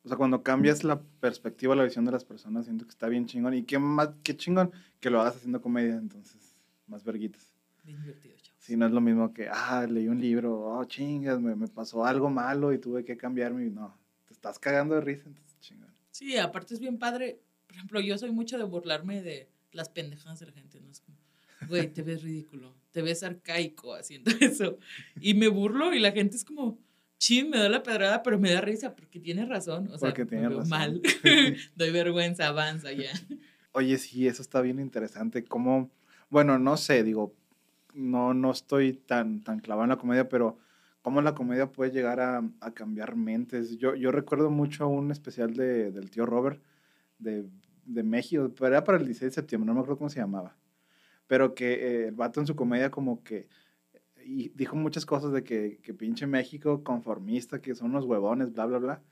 O 0.04 0.08
sea, 0.08 0.18
cuando 0.18 0.44
cambias 0.44 0.84
la 0.84 1.02
perspectiva, 1.20 1.76
la 1.76 1.84
visión 1.84 2.06
de 2.06 2.12
las 2.12 2.24
personas, 2.24 2.66
siento 2.66 2.86
que 2.86 2.92
está 2.92 3.10
bien 3.10 3.26
chingón. 3.26 3.56
Y 3.56 3.64
qué 3.64 3.80
más, 3.80 4.10
qué 4.22 4.38
chingón 4.38 4.72
que 5.00 5.10
lo 5.10 5.20
hagas 5.20 5.38
haciendo 5.38 5.64
comedia, 5.64 5.96
entonces, 5.96 6.56
más 6.86 7.04
verguitas. 7.04 7.56
Bien 7.86 8.02
divertido, 8.02 8.35
Sí, 8.66 8.76
no 8.76 8.88
es 8.88 8.92
lo 8.92 9.00
mismo 9.00 9.32
que, 9.32 9.48
ah, 9.48 9.86
leí 9.88 10.08
un 10.08 10.20
libro, 10.20 10.60
oh, 10.60 10.84
chingas, 10.86 11.40
me, 11.40 11.56
me 11.56 11.68
pasó 11.68 12.04
algo 12.04 12.32
malo 12.32 12.74
y 12.74 12.80
tuve 12.80 13.06
que 13.06 13.16
cambiarme. 13.16 13.70
No, 13.70 13.96
te 14.26 14.34
estás 14.34 14.58
cagando 14.58 14.96
de 14.96 15.02
risa, 15.02 15.26
entonces 15.28 15.60
chingón. 15.60 15.94
Sí, 16.10 16.36
aparte 16.38 16.74
es 16.74 16.80
bien 16.80 16.98
padre. 16.98 17.40
Por 17.68 17.76
ejemplo, 17.76 18.00
yo 18.00 18.18
soy 18.18 18.32
mucho 18.32 18.58
de 18.58 18.64
burlarme 18.64 19.22
de 19.22 19.52
las 19.72 19.90
pendejadas 19.90 20.40
de 20.40 20.48
la 20.48 20.52
gente, 20.54 20.82
¿no? 20.82 20.90
Es 20.90 21.00
como, 21.02 21.16
güey, 21.68 21.94
te 21.94 22.02
ves 22.02 22.24
ridículo, 22.24 22.76
te 22.90 23.04
ves 23.04 23.22
arcaico 23.22 23.94
haciendo 23.94 24.32
eso. 24.42 24.80
Y 25.22 25.36
me 25.36 25.48
burlo 25.48 25.94
y 25.94 26.00
la 26.00 26.12
gente 26.12 26.36
es 26.36 26.44
como, 26.44 26.80
chin, 27.20 27.52
me 27.52 27.60
da 27.60 27.70
la 27.70 27.84
pedrada, 27.84 28.24
pero 28.24 28.40
me 28.40 28.52
da 28.52 28.62
risa 28.62 28.96
porque 28.96 29.20
tiene 29.20 29.46
razón. 29.46 29.90
O 29.92 30.00
sea, 30.00 30.10
Porque 30.10 30.24
me 30.24 30.30
tiene 30.32 30.48
veo 30.48 30.58
razón. 30.62 30.70
mal. 30.72 31.02
Doy 31.76 31.92
vergüenza, 31.92 32.48
avanza 32.48 32.92
ya. 32.94 33.12
Oye, 33.74 34.00
sí, 34.00 34.28
eso 34.28 34.42
está 34.42 34.62
bien 34.62 34.80
interesante. 34.80 35.44
Como, 35.44 35.92
bueno, 36.32 36.58
no 36.58 36.78
sé, 36.78 37.04
digo, 37.04 37.36
no, 37.96 38.34
no 38.34 38.52
estoy 38.52 38.94
tan, 38.94 39.44
tan 39.44 39.60
clavado 39.60 39.86
en 39.86 39.90
la 39.90 39.98
comedia, 39.98 40.30
pero 40.30 40.58
cómo 41.02 41.22
la 41.22 41.36
comedia 41.36 41.72
puede 41.72 41.92
llegar 41.92 42.20
a, 42.20 42.44
a 42.60 42.72
cambiar 42.74 43.16
mentes. 43.16 43.78
Yo, 43.78 43.96
yo 43.96 44.12
recuerdo 44.12 44.50
mucho 44.50 44.88
un 44.88 45.12
especial 45.12 45.54
de, 45.56 45.92
del 45.92 46.10
tío 46.10 46.26
Robert 46.26 46.62
de, 47.20 47.50
de 47.86 48.04
México, 48.04 48.52
pero 48.56 48.68
era 48.68 48.84
para 48.84 48.98
el 48.98 49.06
16 49.06 49.32
de 49.32 49.36
septiembre, 49.36 49.68
no 49.68 49.74
me 49.74 49.80
acuerdo 49.80 49.98
cómo 49.98 50.10
se 50.10 50.20
llamaba. 50.20 50.56
Pero 51.28 51.56
que 51.56 51.74
eh, 51.74 52.08
el 52.10 52.16
vato 52.16 52.40
en 52.40 52.48
su 52.48 52.56
comedia 52.56 52.92
como 52.92 53.24
que 53.24 53.48
y 54.26 54.50
dijo 54.50 54.76
muchas 54.76 55.06
cosas 55.06 55.32
de 55.32 55.44
que, 55.44 55.80
que 55.84 55.94
pinche 55.94 56.26
México 56.26 56.84
conformista, 56.84 57.62
que 57.62 57.76
son 57.76 57.92
unos 57.92 58.06
huevones, 58.06 58.52
bla, 58.54 58.66
bla, 58.66 58.80
bla. 58.80 59.04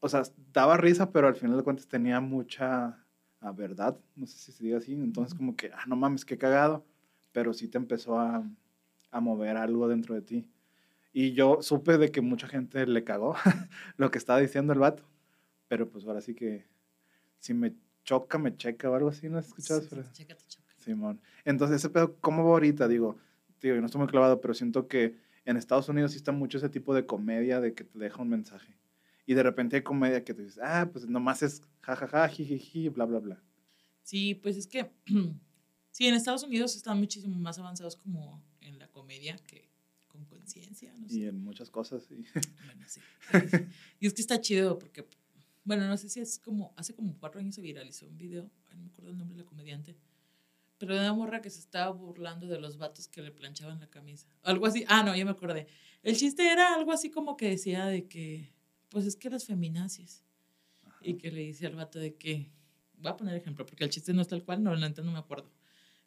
O 0.00 0.08
sea, 0.08 0.22
daba 0.52 0.76
risa, 0.76 1.10
pero 1.10 1.26
al 1.26 1.34
final 1.34 1.56
de 1.56 1.62
cuentas 1.62 1.88
tenía 1.88 2.20
mucha 2.20 3.02
ah, 3.40 3.52
verdad, 3.52 3.98
no 4.14 4.26
sé 4.26 4.38
si 4.38 4.52
se 4.52 4.64
diga 4.64 4.78
así. 4.78 4.92
Entonces, 4.92 5.34
como 5.34 5.56
que, 5.56 5.70
ah, 5.72 5.84
no 5.86 5.96
mames, 5.96 6.24
qué 6.24 6.38
cagado. 6.38 6.84
Pero 7.32 7.52
sí 7.52 7.68
te 7.68 7.78
empezó 7.78 8.18
a, 8.18 8.48
a 9.10 9.20
mover 9.20 9.56
algo 9.56 9.88
dentro 9.88 10.14
de 10.14 10.22
ti. 10.22 10.48
Y 11.12 11.32
yo 11.32 11.58
supe 11.60 11.98
de 11.98 12.10
que 12.10 12.20
mucha 12.20 12.46
gente 12.48 12.86
le 12.86 13.04
cagó 13.04 13.34
lo 13.96 14.10
que 14.10 14.18
estaba 14.18 14.40
diciendo 14.40 14.72
el 14.72 14.78
vato. 14.78 15.04
Pero 15.68 15.88
pues 15.90 16.06
ahora 16.06 16.20
sí 16.20 16.34
que 16.34 16.66
si 17.38 17.54
me 17.54 17.74
choca, 18.04 18.38
me 18.38 18.56
checa 18.56 18.90
o 18.90 18.94
algo 18.94 19.08
así, 19.08 19.28
¿no 19.28 19.38
has 19.38 19.48
escuchado? 19.48 19.80
Sí, 19.80 19.88
sí, 19.88 19.94
Fred? 19.94 20.06
chécate, 20.12 20.44
choca. 20.46 20.74
Simón. 20.78 21.20
Entonces, 21.44 21.76
ese 21.76 21.90
pedo, 21.90 22.16
¿cómo 22.20 22.44
va 22.44 22.50
ahorita? 22.50 22.88
Digo, 22.88 23.16
digo, 23.60 23.74
yo 23.76 23.80
no 23.80 23.86
estoy 23.86 24.00
muy 24.00 24.08
clavado, 24.08 24.40
pero 24.40 24.54
siento 24.54 24.88
que 24.88 25.16
en 25.44 25.56
Estados 25.56 25.88
Unidos 25.88 26.12
sí 26.12 26.16
está 26.16 26.32
mucho 26.32 26.58
ese 26.58 26.68
tipo 26.68 26.94
de 26.94 27.06
comedia 27.06 27.60
de 27.60 27.74
que 27.74 27.84
te 27.84 27.98
deja 27.98 28.20
un 28.22 28.28
mensaje. 28.28 28.76
Y 29.26 29.34
de 29.34 29.42
repente 29.42 29.76
hay 29.76 29.82
comedia 29.82 30.24
que 30.24 30.34
te 30.34 30.42
dices, 30.42 30.60
ah, 30.62 30.88
pues 30.92 31.06
nomás 31.06 31.42
es 31.42 31.62
jajaja, 31.80 32.28
jijiji, 32.28 32.88
bla, 32.88 33.04
bla, 33.04 33.20
bla. 33.20 33.42
Sí, 34.02 34.34
pues 34.34 34.56
es 34.56 34.66
que, 34.66 34.90
sí, 35.92 36.08
en 36.08 36.14
Estados 36.14 36.42
Unidos 36.42 36.74
están 36.74 36.98
muchísimo 36.98 37.36
más 37.36 37.58
avanzados 37.58 37.94
como 37.94 38.42
en 38.60 38.80
la 38.80 38.88
comedia 38.88 39.36
que 39.46 39.70
con 40.08 40.24
conciencia, 40.24 40.92
no 40.98 41.08
sé. 41.08 41.14
Y 41.14 41.24
en 41.26 41.42
muchas 41.42 41.70
cosas, 41.70 42.02
sí. 42.04 42.24
Bueno, 42.66 42.84
sí. 42.86 43.00
Y 44.00 44.06
es 44.08 44.12
que 44.12 44.20
está 44.20 44.40
chido 44.40 44.78
porque, 44.78 45.06
bueno, 45.64 45.86
no 45.86 45.96
sé 45.96 46.08
si 46.08 46.20
es 46.20 46.38
como, 46.38 46.74
hace 46.76 46.94
como 46.94 47.16
cuatro 47.18 47.40
años 47.40 47.54
se 47.54 47.62
viralizó 47.62 48.06
un 48.06 48.18
video, 48.18 48.50
no 48.74 48.82
me 48.82 48.88
acuerdo 48.88 49.10
el 49.10 49.18
nombre 49.18 49.36
de 49.36 49.44
la 49.44 49.48
comediante, 49.48 49.96
pero 50.82 50.94
de 50.94 51.00
una 51.00 51.12
morra 51.12 51.40
que 51.40 51.48
se 51.48 51.60
estaba 51.60 51.92
burlando 51.92 52.48
de 52.48 52.58
los 52.58 52.76
vatos 52.76 53.06
que 53.06 53.22
le 53.22 53.30
planchaban 53.30 53.78
la 53.78 53.88
camisa. 53.88 54.26
Algo 54.42 54.66
así. 54.66 54.84
Ah, 54.88 55.04
no, 55.04 55.14
ya 55.14 55.24
me 55.24 55.30
acordé. 55.30 55.68
El 56.02 56.16
chiste 56.16 56.50
era 56.50 56.74
algo 56.74 56.90
así 56.90 57.08
como 57.08 57.36
que 57.36 57.48
decía 57.48 57.86
de 57.86 58.08
que, 58.08 58.52
pues 58.88 59.06
es 59.06 59.14
que 59.14 59.30
las 59.30 59.44
feminazis. 59.44 60.24
Y 61.00 61.14
que 61.14 61.30
le 61.30 61.42
dice 61.42 61.66
al 61.66 61.76
vato 61.76 62.00
de 62.00 62.16
que, 62.16 62.50
voy 62.98 63.12
a 63.12 63.16
poner 63.16 63.36
ejemplo, 63.36 63.64
porque 63.64 63.84
el 63.84 63.90
chiste 63.90 64.12
no 64.12 64.22
es 64.22 64.28
tal 64.28 64.42
cual, 64.42 64.62
no, 64.62 64.74
no 64.74 65.12
me 65.12 65.18
acuerdo. 65.18 65.48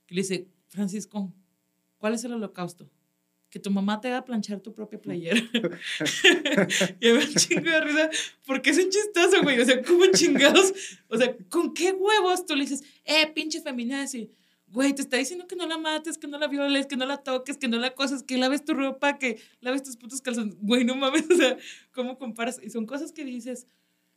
Que 0.05 0.15
le 0.15 0.21
dice, 0.21 0.47
Francisco, 0.67 1.33
¿cuál 1.97 2.13
es 2.13 2.23
el 2.23 2.33
holocausto? 2.33 2.89
Que 3.49 3.59
tu 3.59 3.71
mamá 3.71 4.01
te 4.01 4.09
haga 4.09 4.25
planchar 4.25 4.59
tu 4.59 4.73
propia 4.73 5.01
playera. 5.01 5.39
y 6.99 7.09
me 7.11 7.27
chingo 7.35 7.69
de 7.69 7.81
risa, 7.81 8.09
porque 8.45 8.71
es 8.71 8.77
un 8.77 8.89
chistoso, 8.89 9.41
güey. 9.43 9.59
O 9.59 9.65
sea, 9.65 9.81
¿cómo 9.81 10.05
chingados? 10.07 10.73
O 11.07 11.17
sea, 11.17 11.35
¿con 11.49 11.73
qué 11.73 11.91
huevos 11.91 12.45
tú 12.45 12.55
le 12.55 12.61
dices, 12.61 12.83
eh, 13.05 13.27
pinche 13.33 13.61
feminazi? 13.61 14.29
Güey, 14.67 14.93
te 14.93 15.03
está 15.03 15.17
diciendo 15.17 15.47
que 15.47 15.55
no 15.55 15.67
la 15.67 15.77
mates, 15.77 16.17
que 16.17 16.27
no 16.27 16.37
la 16.37 16.47
violes, 16.47 16.87
que 16.87 16.97
no 16.97 17.05
la 17.05 17.17
toques, 17.17 17.57
que 17.57 17.67
no 17.67 17.77
la 17.77 17.93
coses, 17.93 18.23
que 18.23 18.37
laves 18.37 18.65
tu 18.65 18.73
ropa, 18.73 19.17
que 19.17 19.39
laves 19.61 19.83
tus 19.83 19.95
putos 19.95 20.21
calzones. 20.21 20.55
Güey, 20.59 20.83
no 20.83 20.95
mames, 20.95 21.23
o 21.31 21.35
sea, 21.35 21.57
¿cómo 21.93 22.17
comparas? 22.17 22.59
Y 22.61 22.69
son 22.71 22.85
cosas 22.85 23.11
que 23.11 23.23
dices, 23.23 23.67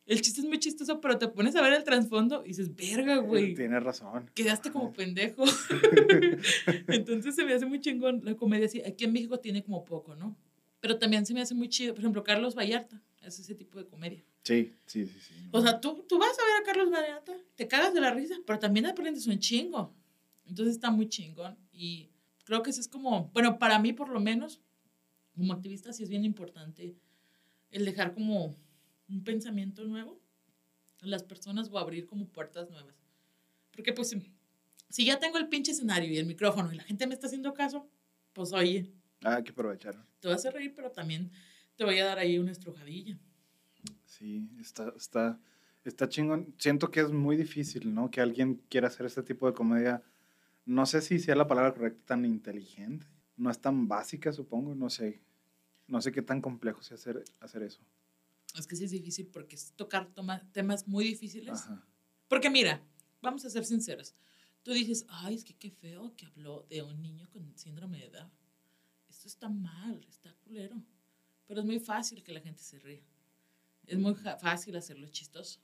el 0.09 0.23
chiste 0.23 0.41
es 0.41 0.47
muy 0.47 0.59
chistoso, 0.59 1.03
pero 1.03 1.19
te 1.19 1.29
pones 1.29 1.55
a 1.55 1.61
ver 1.61 1.75
el 1.75 1.85
trasfondo 1.85 2.43
y 2.43 2.49
dices, 2.49 2.75
verga, 2.75 3.19
güey. 3.19 3.55
Tienes 3.55 3.83
razón. 3.83 4.31
Quedaste 4.35 4.73
como 4.73 4.91
pendejo. 4.91 5.45
Entonces 6.89 7.35
se 7.35 7.45
me 7.45 7.53
hace 7.53 7.67
muy 7.67 7.79
chingón 7.81 8.23
la 8.25 8.35
comedia. 8.35 8.67
Aquí 8.87 9.05
en 9.05 9.13
México 9.13 9.39
tiene 9.39 9.63
como 9.63 9.85
poco, 9.85 10.15
¿no? 10.15 10.35
Pero 10.81 10.99
también 10.99 11.27
se 11.27 11.35
me 11.35 11.43
hace 11.43 11.55
muy 11.55 11.69
chido. 11.69 11.93
Por 11.93 12.01
ejemplo, 12.01 12.25
Carlos 12.25 12.55
Vallarta 12.55 13.03
es 13.23 13.39
ese 13.39 13.55
tipo 13.55 13.79
de 13.79 13.87
comedia. 13.87 14.25
Sí, 14.45 14.73
sí, 14.87 15.05
sí. 15.05 15.21
sí. 15.21 15.35
O 15.53 15.61
sea, 15.61 15.79
tú, 15.79 16.07
tú 16.09 16.19
vas 16.19 16.31
a 16.39 16.47
ver 16.47 16.63
a 16.63 16.65
Carlos 16.65 16.91
Vallarta, 16.91 17.37
te 17.55 17.69
cagas 17.69 17.93
de 17.93 18.01
la 18.01 18.11
risa, 18.11 18.35
pero 18.47 18.59
también 18.59 18.87
aprendes 18.87 19.27
un 19.27 19.39
chingo. 19.39 19.95
Entonces 20.47 20.77
está 20.77 20.91
muy 20.91 21.11
chingón. 21.11 21.59
Y 21.71 22.09
creo 22.45 22.63
que 22.63 22.71
eso 22.71 22.81
es 22.81 22.89
como, 22.89 23.31
bueno, 23.35 23.59
para 23.59 23.79
mí 23.79 23.93
por 23.93 24.09
lo 24.09 24.21
menos, 24.21 24.63
como 25.35 25.53
activista 25.53 25.93
sí 25.93 26.03
es 26.03 26.09
bien 26.09 26.25
importante 26.25 26.97
el 27.71 27.85
dejar 27.85 28.15
como 28.15 28.57
un 29.09 29.25
pensamiento 29.25 29.85
nuevo 29.85 30.21
las 31.01 31.23
personas 31.23 31.69
o 31.71 31.79
abrir 31.79 32.07
como 32.07 32.27
puertas 32.29 32.69
nuevas. 32.71 32.95
Porque 33.73 33.93
pues 33.93 34.11
si- 34.11 34.33
si 34.89 35.05
ya 35.05 35.19
tengo 35.21 35.39
el 35.39 35.49
pinche 35.49 35.73
escenario 35.73 36.11
y 36.11 36.17
el 36.19 36.27
micrófono 36.27 36.73
y 36.73 36.77
la 36.77 36.83
gente 36.83 37.07
me 37.07 37.15
está 37.15 37.27
haciendo 37.29 37.55
caso, 37.55 37.89
pues 38.33 38.53
oye, 38.53 38.93
Ah, 39.23 39.37
hay 39.37 39.45
que 39.45 39.51
aprovechar. 39.53 39.95
te 40.21 40.29
vas 40.29 40.45
a 40.47 40.51
reír, 40.51 40.73
pero 40.75 40.91
también 40.91 41.31
te 41.77 41.85
voy 41.85 41.99
a 41.99 42.05
dar 42.05 42.19
ahí 42.19 42.39
una 42.39 42.51
estrujadilla. 42.53 43.19
Sí, 44.05 44.49
está, 44.61 44.93
está, 44.97 45.39
está 45.85 46.09
chingón. 46.09 46.53
Siento 46.59 46.91
que 46.91 47.01
es 47.01 47.11
muy 47.13 47.37
difícil, 47.37 47.95
¿no? 47.95 48.11
Que 48.11 48.21
alguien 48.21 48.61
quiera 48.69 48.89
hacer 48.89 49.07
este 49.07 49.23
tipo 49.23 49.47
de 49.47 49.53
comedia. 49.55 50.03
No 50.67 50.87
sé 50.87 51.01
si 51.01 51.19
sea 51.21 51.37
la 51.37 51.47
palabra 51.47 51.73
correcta, 51.73 52.07
tan 52.07 52.25
inteligente. 52.25 53.07
No 53.37 53.51
es 53.51 53.61
tan 53.61 53.87
básica, 53.87 54.33
supongo. 54.33 54.75
No 54.75 54.91
sé. 54.91 55.21
No 55.87 56.01
sé 56.03 56.11
qué 56.13 56.23
tan 56.23 56.41
complejo 56.41 56.83
sea 56.83 56.97
hacer, 56.97 57.23
hacer 57.41 57.63
eso. 57.63 57.81
Es 58.57 58.67
que 58.67 58.77
sí 58.77 58.85
es 58.85 58.91
difícil 58.91 59.27
porque 59.29 59.57
es 59.57 59.73
tocar 59.73 60.13
toma- 60.15 60.47
temas 60.53 60.87
muy 60.89 61.05
difíciles. 61.05 61.61
Ajá. 61.63 61.87
Porque 62.29 62.51
mira, 62.51 62.83
vamos 63.21 63.45
a 63.45 63.51
ser 63.51 63.65
sinceros. 63.65 64.15
Tú 64.63 64.73
dices, 64.73 65.05
ay, 65.09 65.35
es 65.35 65.45
que 65.45 65.55
qué 65.55 65.71
feo 65.71 66.15
que 66.17 66.27
habló 66.27 66.67
de 66.69 66.83
un 66.83 67.01
niño 67.01 67.29
con 67.31 67.57
síndrome 67.57 67.99
de 68.01 68.11
Down. 68.11 68.31
Esto 69.09 69.29
está 69.29 69.49
mal, 69.49 70.05
está 70.09 70.35
culero. 70.45 70.83
Pero 71.47 71.61
es 71.61 71.67
muy 71.67 71.81
fácil 71.81 72.23
que 72.23 72.33
la 72.33 72.41
gente 72.41 72.63
se 72.63 72.79
ría. 72.79 73.03
Es 73.87 73.99
muy 73.99 74.15
fácil 74.15 74.77
hacerlo 74.77 75.09
chistoso. 75.09 75.61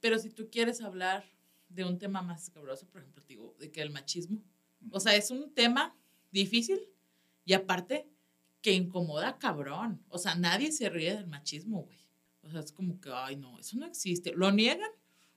Pero 0.00 0.18
si 0.18 0.28
tú 0.30 0.50
quieres 0.50 0.82
hablar 0.82 1.24
de 1.70 1.84
un 1.84 1.98
tema 1.98 2.20
más 2.20 2.42
escabroso, 2.44 2.86
por 2.88 3.00
ejemplo, 3.00 3.22
digo, 3.26 3.54
de 3.58 3.70
que 3.70 3.80
el 3.80 3.88
machismo. 3.90 4.42
O 4.90 5.00
sea, 5.00 5.14
es 5.16 5.30
un 5.30 5.54
tema 5.54 5.96
difícil 6.30 6.80
y 7.46 7.54
aparte 7.54 8.10
que 8.60 8.72
incomoda 8.72 9.38
cabrón. 9.38 10.04
O 10.08 10.18
sea, 10.18 10.34
nadie 10.34 10.70
se 10.72 10.90
ríe 10.90 11.14
del 11.14 11.26
machismo, 11.26 11.84
güey. 11.84 12.01
O 12.52 12.54
sea, 12.54 12.60
es 12.60 12.72
como 12.72 13.00
que, 13.00 13.10
ay, 13.12 13.36
no, 13.36 13.58
eso 13.58 13.76
no 13.78 13.86
existe. 13.86 14.32
Lo 14.34 14.50
niegan 14.52 14.90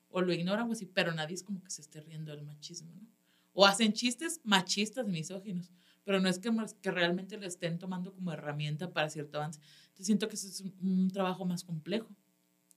o 0.09 0.21
lo 0.21 0.33
ignoran 0.33 0.69
o 0.69 0.73
así, 0.73 0.85
pero 0.85 1.13
nadie 1.13 1.35
es 1.35 1.43
como 1.43 1.63
que 1.63 1.69
se 1.69 1.81
esté 1.81 2.01
riendo 2.01 2.31
del 2.35 2.43
machismo, 2.43 2.93
¿no? 2.93 3.07
O 3.53 3.65
hacen 3.65 3.93
chistes 3.93 4.41
machistas, 4.43 5.07
misóginos, 5.07 5.71
pero 6.03 6.19
no 6.19 6.27
es 6.27 6.39
que, 6.39 6.51
que 6.81 6.91
realmente 6.91 7.37
le 7.37 7.47
estén 7.47 7.79
tomando 7.79 8.13
como 8.13 8.33
herramienta 8.33 8.91
para 8.91 9.09
cierto 9.09 9.37
avance. 9.37 9.61
Entonces 9.85 10.05
siento 10.07 10.27
que 10.27 10.35
eso 10.35 10.47
es 10.47 10.59
un, 10.59 10.75
un 10.81 11.09
trabajo 11.09 11.45
más 11.45 11.63
complejo. 11.63 12.09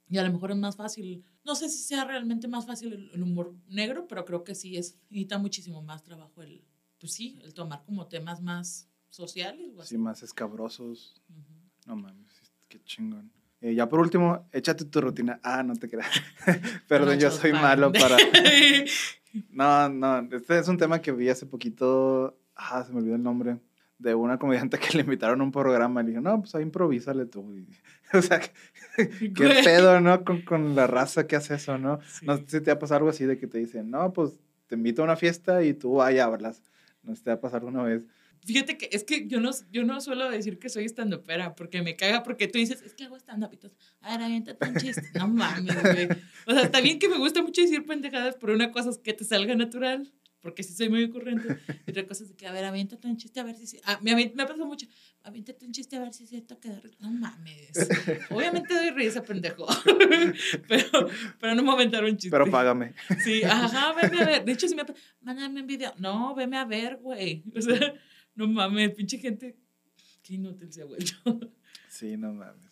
Y 0.09 0.19
a 0.19 0.23
lo 0.23 0.33
mejor 0.33 0.53
es 0.53 0.57
más 0.57 0.77
fácil, 0.77 1.25
no 1.45 1.55
sé 1.55 1.69
si 1.69 1.79
sea 1.79 2.05
realmente 2.05 2.49
más 2.49 2.65
fácil 2.65 2.93
el, 2.93 3.11
el 3.13 3.23
humor 3.23 3.55
negro, 3.67 4.07
pero 4.07 4.25
creo 4.25 4.45
que 4.45 4.55
sí 4.55 4.77
es, 4.77 4.97
necesita 5.11 5.37
muchísimo 5.39 5.83
más 5.83 6.03
trabajo 6.03 6.43
el, 6.43 6.65
pues 6.99 7.13
sí, 7.13 7.39
el 7.43 7.53
tomar 7.55 7.85
como 7.85 8.07
temas 8.07 8.41
más 8.41 8.89
sociales 9.11 9.75
o 9.77 9.83
así. 9.83 9.91
Sí, 9.91 9.99
más 9.99 10.23
escabrosos. 10.23 11.21
Ujú. 11.29 11.55
No 11.87 11.97
mames, 11.97 12.53
qué 12.69 12.83
chingón. 12.85 13.33
Eh, 13.61 13.75
ya 13.75 13.89
por 13.89 14.01
último, 14.01 14.49
échate 14.53 14.85
tu 14.85 15.01
rutina. 15.01 15.41
Ah, 15.43 15.63
no 15.63 15.75
te 15.75 15.89
creas. 15.89 16.09
Perdón, 16.89 17.19
yo 17.19 17.31
soy 17.31 17.53
malo 17.53 17.91
para. 17.99 18.17
No, 19.51 19.89
no, 19.89 20.29
este 20.37 20.59
es 20.59 20.69
un 20.69 20.79
tema 20.79 21.01
que 21.01 21.13
vi 21.13 21.29
hace 21.29 21.47
poquito. 21.47 22.39
Ah, 22.57 22.85
se 22.85 22.93
me 22.93 22.99
olvidó 22.99 23.17
el 23.17 23.23
nombre. 23.23 23.59
De 23.99 24.15
una 24.15 24.39
comediante 24.39 24.79
que 24.79 24.97
le 24.97 25.03
invitaron 25.03 25.41
a 25.41 25.45
un 25.45 25.51
programa. 25.51 26.03
Le 26.03 26.11
dije, 26.11 26.21
no, 26.21 26.41
pues 26.41 26.55
ahí 26.55 26.63
improvísale 26.63 27.27
tú. 27.27 27.53
Y- 27.53 27.67
o 28.17 28.23
sea, 28.23 28.41
qué 28.97 29.61
pedo, 29.65 30.01
¿no? 30.01 30.25
Con, 30.25 30.43
con 30.43 30.77
la 30.77 30.87
raza 30.87 31.27
que 31.27 31.35
hace 31.37 31.55
eso, 31.57 31.79
¿no? 31.79 31.99
Sí. 32.09 32.25
No 32.27 32.37
sé 32.37 32.45
si 32.47 32.61
te 32.61 32.71
va 32.71 32.77
a 32.77 32.79
pasar 32.79 32.99
algo 32.99 33.11
así 33.11 33.25
de 33.27 33.39
que 33.39 33.49
te 33.49 33.59
dicen, 33.59 33.91
no, 33.91 34.13
pues 34.13 34.39
te 34.69 34.77
invito 34.77 35.03
a 35.03 35.05
una 35.05 35.17
fiesta 35.17 35.63
y 35.65 35.75
tú 35.75 36.01
ahí 36.01 36.19
hablas. 36.21 36.63
No 37.03 37.11
sé 37.13 37.19
si 37.19 37.25
te 37.25 37.31
va 37.31 37.35
a 37.37 37.41
pasar 37.41 37.65
una 37.65 37.83
vez. 37.83 38.07
Fíjate 38.49 38.79
que 38.79 38.89
es 38.93 39.05
que 39.05 39.27
yo 39.29 39.41
no, 39.41 39.51
yo 39.71 39.85
no 39.85 40.01
suelo 40.01 40.31
decir 40.31 40.59
que 40.59 40.71
soy 40.71 40.85
estandopera 40.87 41.55
porque 41.55 41.83
me 41.83 41.97
caga 41.97 42.23
porque 42.23 42.49
tú 42.49 42.59
dices, 42.59 42.81
es 42.83 42.95
que 42.95 43.05
hago 43.05 43.17
stand-up 43.19 43.51
y 43.53 43.59
tú, 43.59 43.71
a 44.01 44.13
ver, 44.17 44.25
aviéntate 44.25 44.67
un 44.69 44.77
chiste. 44.77 45.03
No 45.15 45.29
mames, 45.29 45.75
güey. 45.83 46.09
O 46.47 46.53
sea, 46.53 46.63
está 46.63 46.81
bien 46.81 46.99
que 46.99 47.09
me 47.11 47.19
gusta 47.19 47.43
mucho 47.43 47.61
decir 47.61 47.85
pendejadas, 47.85 48.37
pero 48.41 48.55
una 48.55 48.73
cosa 48.73 48.89
es 48.91 48.99
que 48.99 49.13
te 49.13 49.25
salga 49.25 49.55
natural, 49.55 50.11
porque 50.41 50.63
sí 50.63 50.73
soy 50.73 50.89
muy 50.89 51.05
ocurrente. 51.05 51.59
Y 51.87 51.91
otra 51.91 52.07
cosa 52.07 52.25
es 52.25 52.33
que, 52.33 52.47
a 52.47 52.53
ver, 52.53 52.65
aviéntate 52.65 53.07
un 53.09 53.17
chiste 53.19 53.39
a 53.41 53.43
ver 53.45 53.57
si... 53.57 53.67
si- 53.67 53.81
Ah, 53.85 53.99
me, 54.03 54.15
me 54.15 54.43
ha 54.43 54.47
pasado 54.47 54.67
mucho. 54.67 54.87
Aviéntate 55.25 55.67
un 55.67 55.73
chiste 55.73 55.97
a 55.97 56.01
ver 56.01 56.15
si 56.15 56.23
es 56.25 56.31
cierto 56.31 56.59
que. 56.61 56.71
No 57.01 57.11
mames. 57.11 57.89
Obviamente 58.31 58.73
doy 58.73 58.91
risa, 58.91 59.23
pendejo. 59.23 59.67
pero, 60.69 61.09
pero 61.41 61.55
no 61.55 61.63
me 61.63 61.73
aventar 61.73 62.05
un 62.05 62.13
chiste. 62.17 62.31
Pero 62.31 62.51
págame. 62.51 62.95
Sí, 63.25 63.43
ajá, 63.43 63.93
veme 64.01 64.23
a 64.23 64.25
ver. 64.27 64.45
De 64.45 64.53
hecho, 64.53 64.69
si 64.69 64.75
me 64.75 64.85
mándame 65.21 65.61
un 65.61 65.67
video. 65.67 65.93
No, 65.99 66.35
veme 66.35 66.57
a 66.57 66.65
ver, 66.65 66.97
güey. 67.03 67.43
O 67.57 67.61
sea, 67.61 67.95
no 68.39 68.47
mames, 68.47 68.95
pinche 68.95 69.19
gente. 69.19 69.59
Qué 70.23 70.35
inútil 70.35 70.73
se 70.73 70.83
ha 70.83 70.87
vuelto. 70.87 71.15
Sí, 71.91 72.19
no 72.19 72.35
mames. 72.35 72.71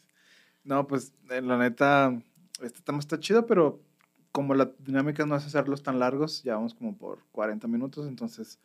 No, 0.63 0.87
pues 0.87 1.15
eh, 1.31 1.41
la 1.41 1.57
neta, 1.57 2.23
este 2.63 2.83
tema 2.83 2.99
está 2.99 3.19
chido, 3.19 3.47
pero 3.47 3.83
como 4.31 4.55
la 4.55 4.71
dinámica 4.79 5.25
no 5.25 5.35
es 5.35 5.47
hacerlos 5.47 5.83
tan 5.83 5.99
largos, 5.99 6.43
ya 6.43 6.57
vamos 6.57 6.75
como 6.75 6.99
por 6.99 7.25
40 7.33 7.67
minutos, 7.67 8.07
entonces, 8.07 8.61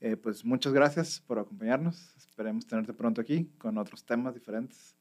eh, 0.00 0.16
pues 0.16 0.44
muchas 0.44 0.72
gracias 0.72 1.20
por 1.26 1.40
acompañarnos. 1.40 2.14
Esperemos 2.16 2.64
tenerte 2.64 2.94
pronto 2.94 3.20
aquí 3.20 3.50
con 3.58 3.76
otros 3.76 4.04
temas 4.04 4.34
diferentes. 4.34 4.96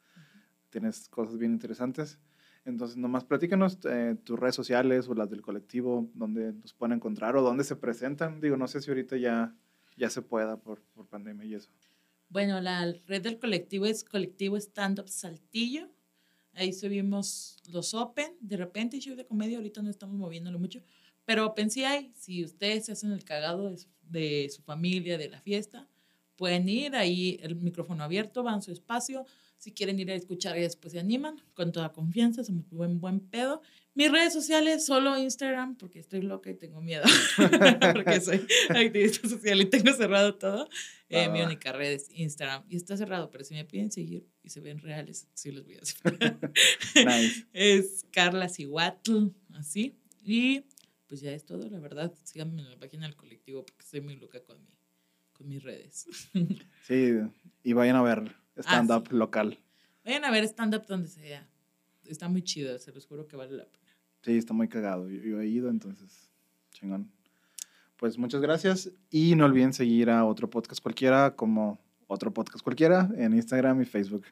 Tienes 0.72 1.08
cosas 1.08 1.38
bien 1.38 1.52
interesantes. 1.52 2.20
Entonces, 2.66 2.98
nomás 2.98 3.24
platícanos 3.24 3.78
eh, 3.86 4.18
tus 4.24 4.40
redes 4.40 4.56
sociales 4.56 5.08
o 5.08 5.14
las 5.14 5.30
del 5.30 5.44
colectivo, 5.44 6.10
donde 6.16 6.54
nos 6.54 6.74
pueden 6.74 6.98
encontrar 6.98 7.38
o 7.38 7.44
dónde 7.44 7.64
se 7.64 7.76
presentan. 7.76 8.42
Digo, 8.42 8.58
no 8.58 8.68
sé 8.68 8.82
si 8.82 8.90
ahorita 8.90 9.16
ya, 9.16 9.56
ya 9.98 10.10
se 10.10 10.22
pueda 10.22 10.58
por, 10.58 10.82
por 10.94 11.08
pandemia 11.08 11.46
y 11.46 11.56
eso. 11.56 11.70
Bueno, 12.30 12.62
la 12.62 12.94
red 13.06 13.22
del 13.22 13.40
colectivo 13.40 13.86
es 13.86 14.04
Colectivo 14.04 14.58
Stand 14.58 15.00
Up 15.00 15.10
Saltillo. 15.10 15.90
Ahí 16.54 16.74
subimos 16.74 17.58
los 17.70 17.94
Open. 17.94 18.36
De 18.40 18.58
repente, 18.58 19.00
show 19.00 19.16
de 19.16 19.26
comedia, 19.26 19.58
ahorita 19.58 19.82
no 19.82 19.90
estamos 19.90 20.16
moviéndolo 20.16 20.60
mucho. 20.60 20.82
Pero 21.26 21.46
Open 21.46 21.70
sí 21.70 21.84
hay. 21.84 22.12
Si 22.16 22.44
ustedes 22.44 22.86
se 22.86 22.94
hacen 22.94 23.12
el 23.12 23.24
cagado 23.24 23.70
de 23.70 23.78
su, 23.78 23.88
de 24.02 24.50
su 24.50 24.62
familia, 24.62 25.18
de 25.18 25.30
la 25.30 25.42
fiesta, 25.42 25.88
pueden 26.36 26.68
ir 26.70 26.96
ahí, 26.96 27.40
el 27.42 27.56
micrófono 27.56 28.04
abierto, 28.04 28.44
van 28.44 28.62
su 28.62 28.72
espacio. 28.72 29.26
Si 29.58 29.72
quieren 29.74 30.00
ir 30.00 30.12
a 30.12 30.16
escuchar 30.16 30.58
y 30.58 30.62
después 30.62 30.92
se 30.94 31.00
animan, 31.00 31.42
con 31.56 31.72
toda 31.72 31.92
confianza, 31.92 32.44
somos 32.44 32.70
buen, 32.70 33.00
buen 33.00 33.20
pedo. 33.20 33.62
Mis 33.96 34.12
redes 34.12 34.32
sociales, 34.32 34.86
solo 34.86 35.18
Instagram, 35.18 35.76
porque 35.78 35.98
estoy 36.00 36.22
loca 36.22 36.52
y 36.52 36.54
tengo 36.54 36.80
miedo. 36.82 37.04
porque 37.94 38.22
soy 38.22 38.46
activista 38.70 39.28
social 39.28 39.60
y 39.62 39.66
tengo 39.66 39.92
cerrado 39.94 40.36
todo. 40.36 40.70
Eh, 41.10 41.28
mi 41.30 41.42
Ah. 41.42 41.46
única 41.48 41.72
red 41.72 41.94
es 41.94 42.08
Instagram. 42.12 42.64
Y 42.70 42.76
está 42.76 42.96
cerrado, 42.98 43.32
pero 43.32 43.44
si 43.44 43.56
me 43.56 43.66
piden 43.66 43.92
seguir 43.92 44.28
y 44.44 44.50
se 44.50 44.60
ven 44.62 44.78
reales, 44.80 45.28
sí 45.34 45.52
los 45.52 45.66
voy 45.66 45.78
a 45.78 45.82
hacer. 45.82 45.98
Nice. 46.96 47.46
es 47.54 48.06
Carla 48.12 48.50
Cihuatl, 48.50 49.30
así. 49.56 49.98
Y 50.24 50.66
pues 51.08 51.22
ya 51.22 51.32
es 51.32 51.46
todo, 51.46 51.68
la 51.70 51.80
verdad. 51.80 52.14
Síganme 52.24 52.62
en 52.62 52.70
la 52.70 52.78
página 52.78 53.08
del 53.08 53.16
colectivo 53.16 53.66
porque 53.66 53.84
estoy 53.84 54.02
muy 54.02 54.18
loca 54.18 54.44
con, 54.44 54.62
mi, 54.62 54.70
con 55.34 55.48
mis 55.48 55.64
redes. 55.64 56.06
Sí, 56.88 57.14
y 57.64 57.74
vayan 57.74 57.96
a 57.96 58.02
ver 58.04 58.36
stand-up 58.64 59.04
Ah, 59.08 59.10
sí. 59.12 59.16
local. 59.16 59.60
Vayan 60.06 60.26
a 60.26 60.32
ver 60.32 60.44
stand-up 60.46 60.86
donde 60.88 61.08
sea. 61.08 61.48
Está 62.06 62.30
muy 62.30 62.42
chido, 62.42 62.78
se 62.80 62.92
los 62.92 63.06
juro 63.06 63.28
que 63.28 63.36
vale 63.36 63.52
la 63.58 63.66
pena. 63.66 63.84
Sí, 64.24 64.38
está 64.38 64.54
muy 64.54 64.68
cagado. 64.68 65.10
Yo, 65.10 65.22
yo 65.22 65.42
he 65.42 65.48
ido, 65.48 65.70
entonces, 65.70 66.32
chingón. 66.72 67.12
Pues 67.98 68.18
muchas 68.18 68.42
gracias 68.42 68.92
y 69.10 69.36
no 69.36 69.46
olviden 69.46 69.74
seguir 69.74 70.10
a 70.10 70.24
otro 70.24 70.50
podcast 70.50 70.82
cualquiera 70.82 71.36
como 71.36 71.80
otro 72.08 72.32
podcast 72.34 72.64
cualquiera 72.64 73.10
en 73.18 73.34
Instagram 73.34 73.82
y 73.82 73.86
Facebook. 73.86 74.24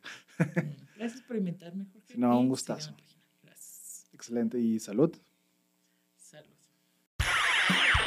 Gracias 0.96 1.22
por 1.24 1.36
invitarme, 1.36 1.86
Jorge. 1.92 2.16
No, 2.18 2.40
un 2.40 2.48
gustazo. 2.48 2.96
Gracias. 3.44 4.08
Excelente 4.14 4.60
y 4.60 4.80
salud. 4.80 5.14
Salud. 6.16 6.54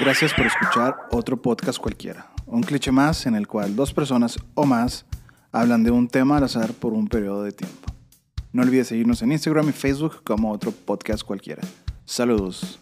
Gracias 0.00 0.32
por 0.32 0.46
escuchar 0.46 0.94
otro 1.10 1.40
podcast 1.42 1.78
cualquiera. 1.78 2.30
Un 2.46 2.62
cliché 2.62 2.90
más 2.92 3.26
en 3.26 3.34
el 3.34 3.46
cual 3.48 3.74
dos 3.74 3.92
personas 3.92 4.38
o 4.54 4.64
más 4.64 5.04
hablan 5.52 5.84
de 5.84 5.90
un 5.90 6.08
tema 6.08 6.36
al 6.36 6.44
azar 6.44 6.72
por 6.72 6.92
un 6.92 7.08
periodo 7.08 7.42
de 7.42 7.52
tiempo. 7.52 7.92
No 8.52 8.62
olvides 8.62 8.88
seguirnos 8.88 9.22
en 9.22 9.32
Instagram 9.32 9.68
y 9.68 9.72
Facebook 9.72 10.22
como 10.24 10.52
otro 10.52 10.72
podcast 10.72 11.22
cualquiera. 11.22 11.62
Saludos. 12.04 12.78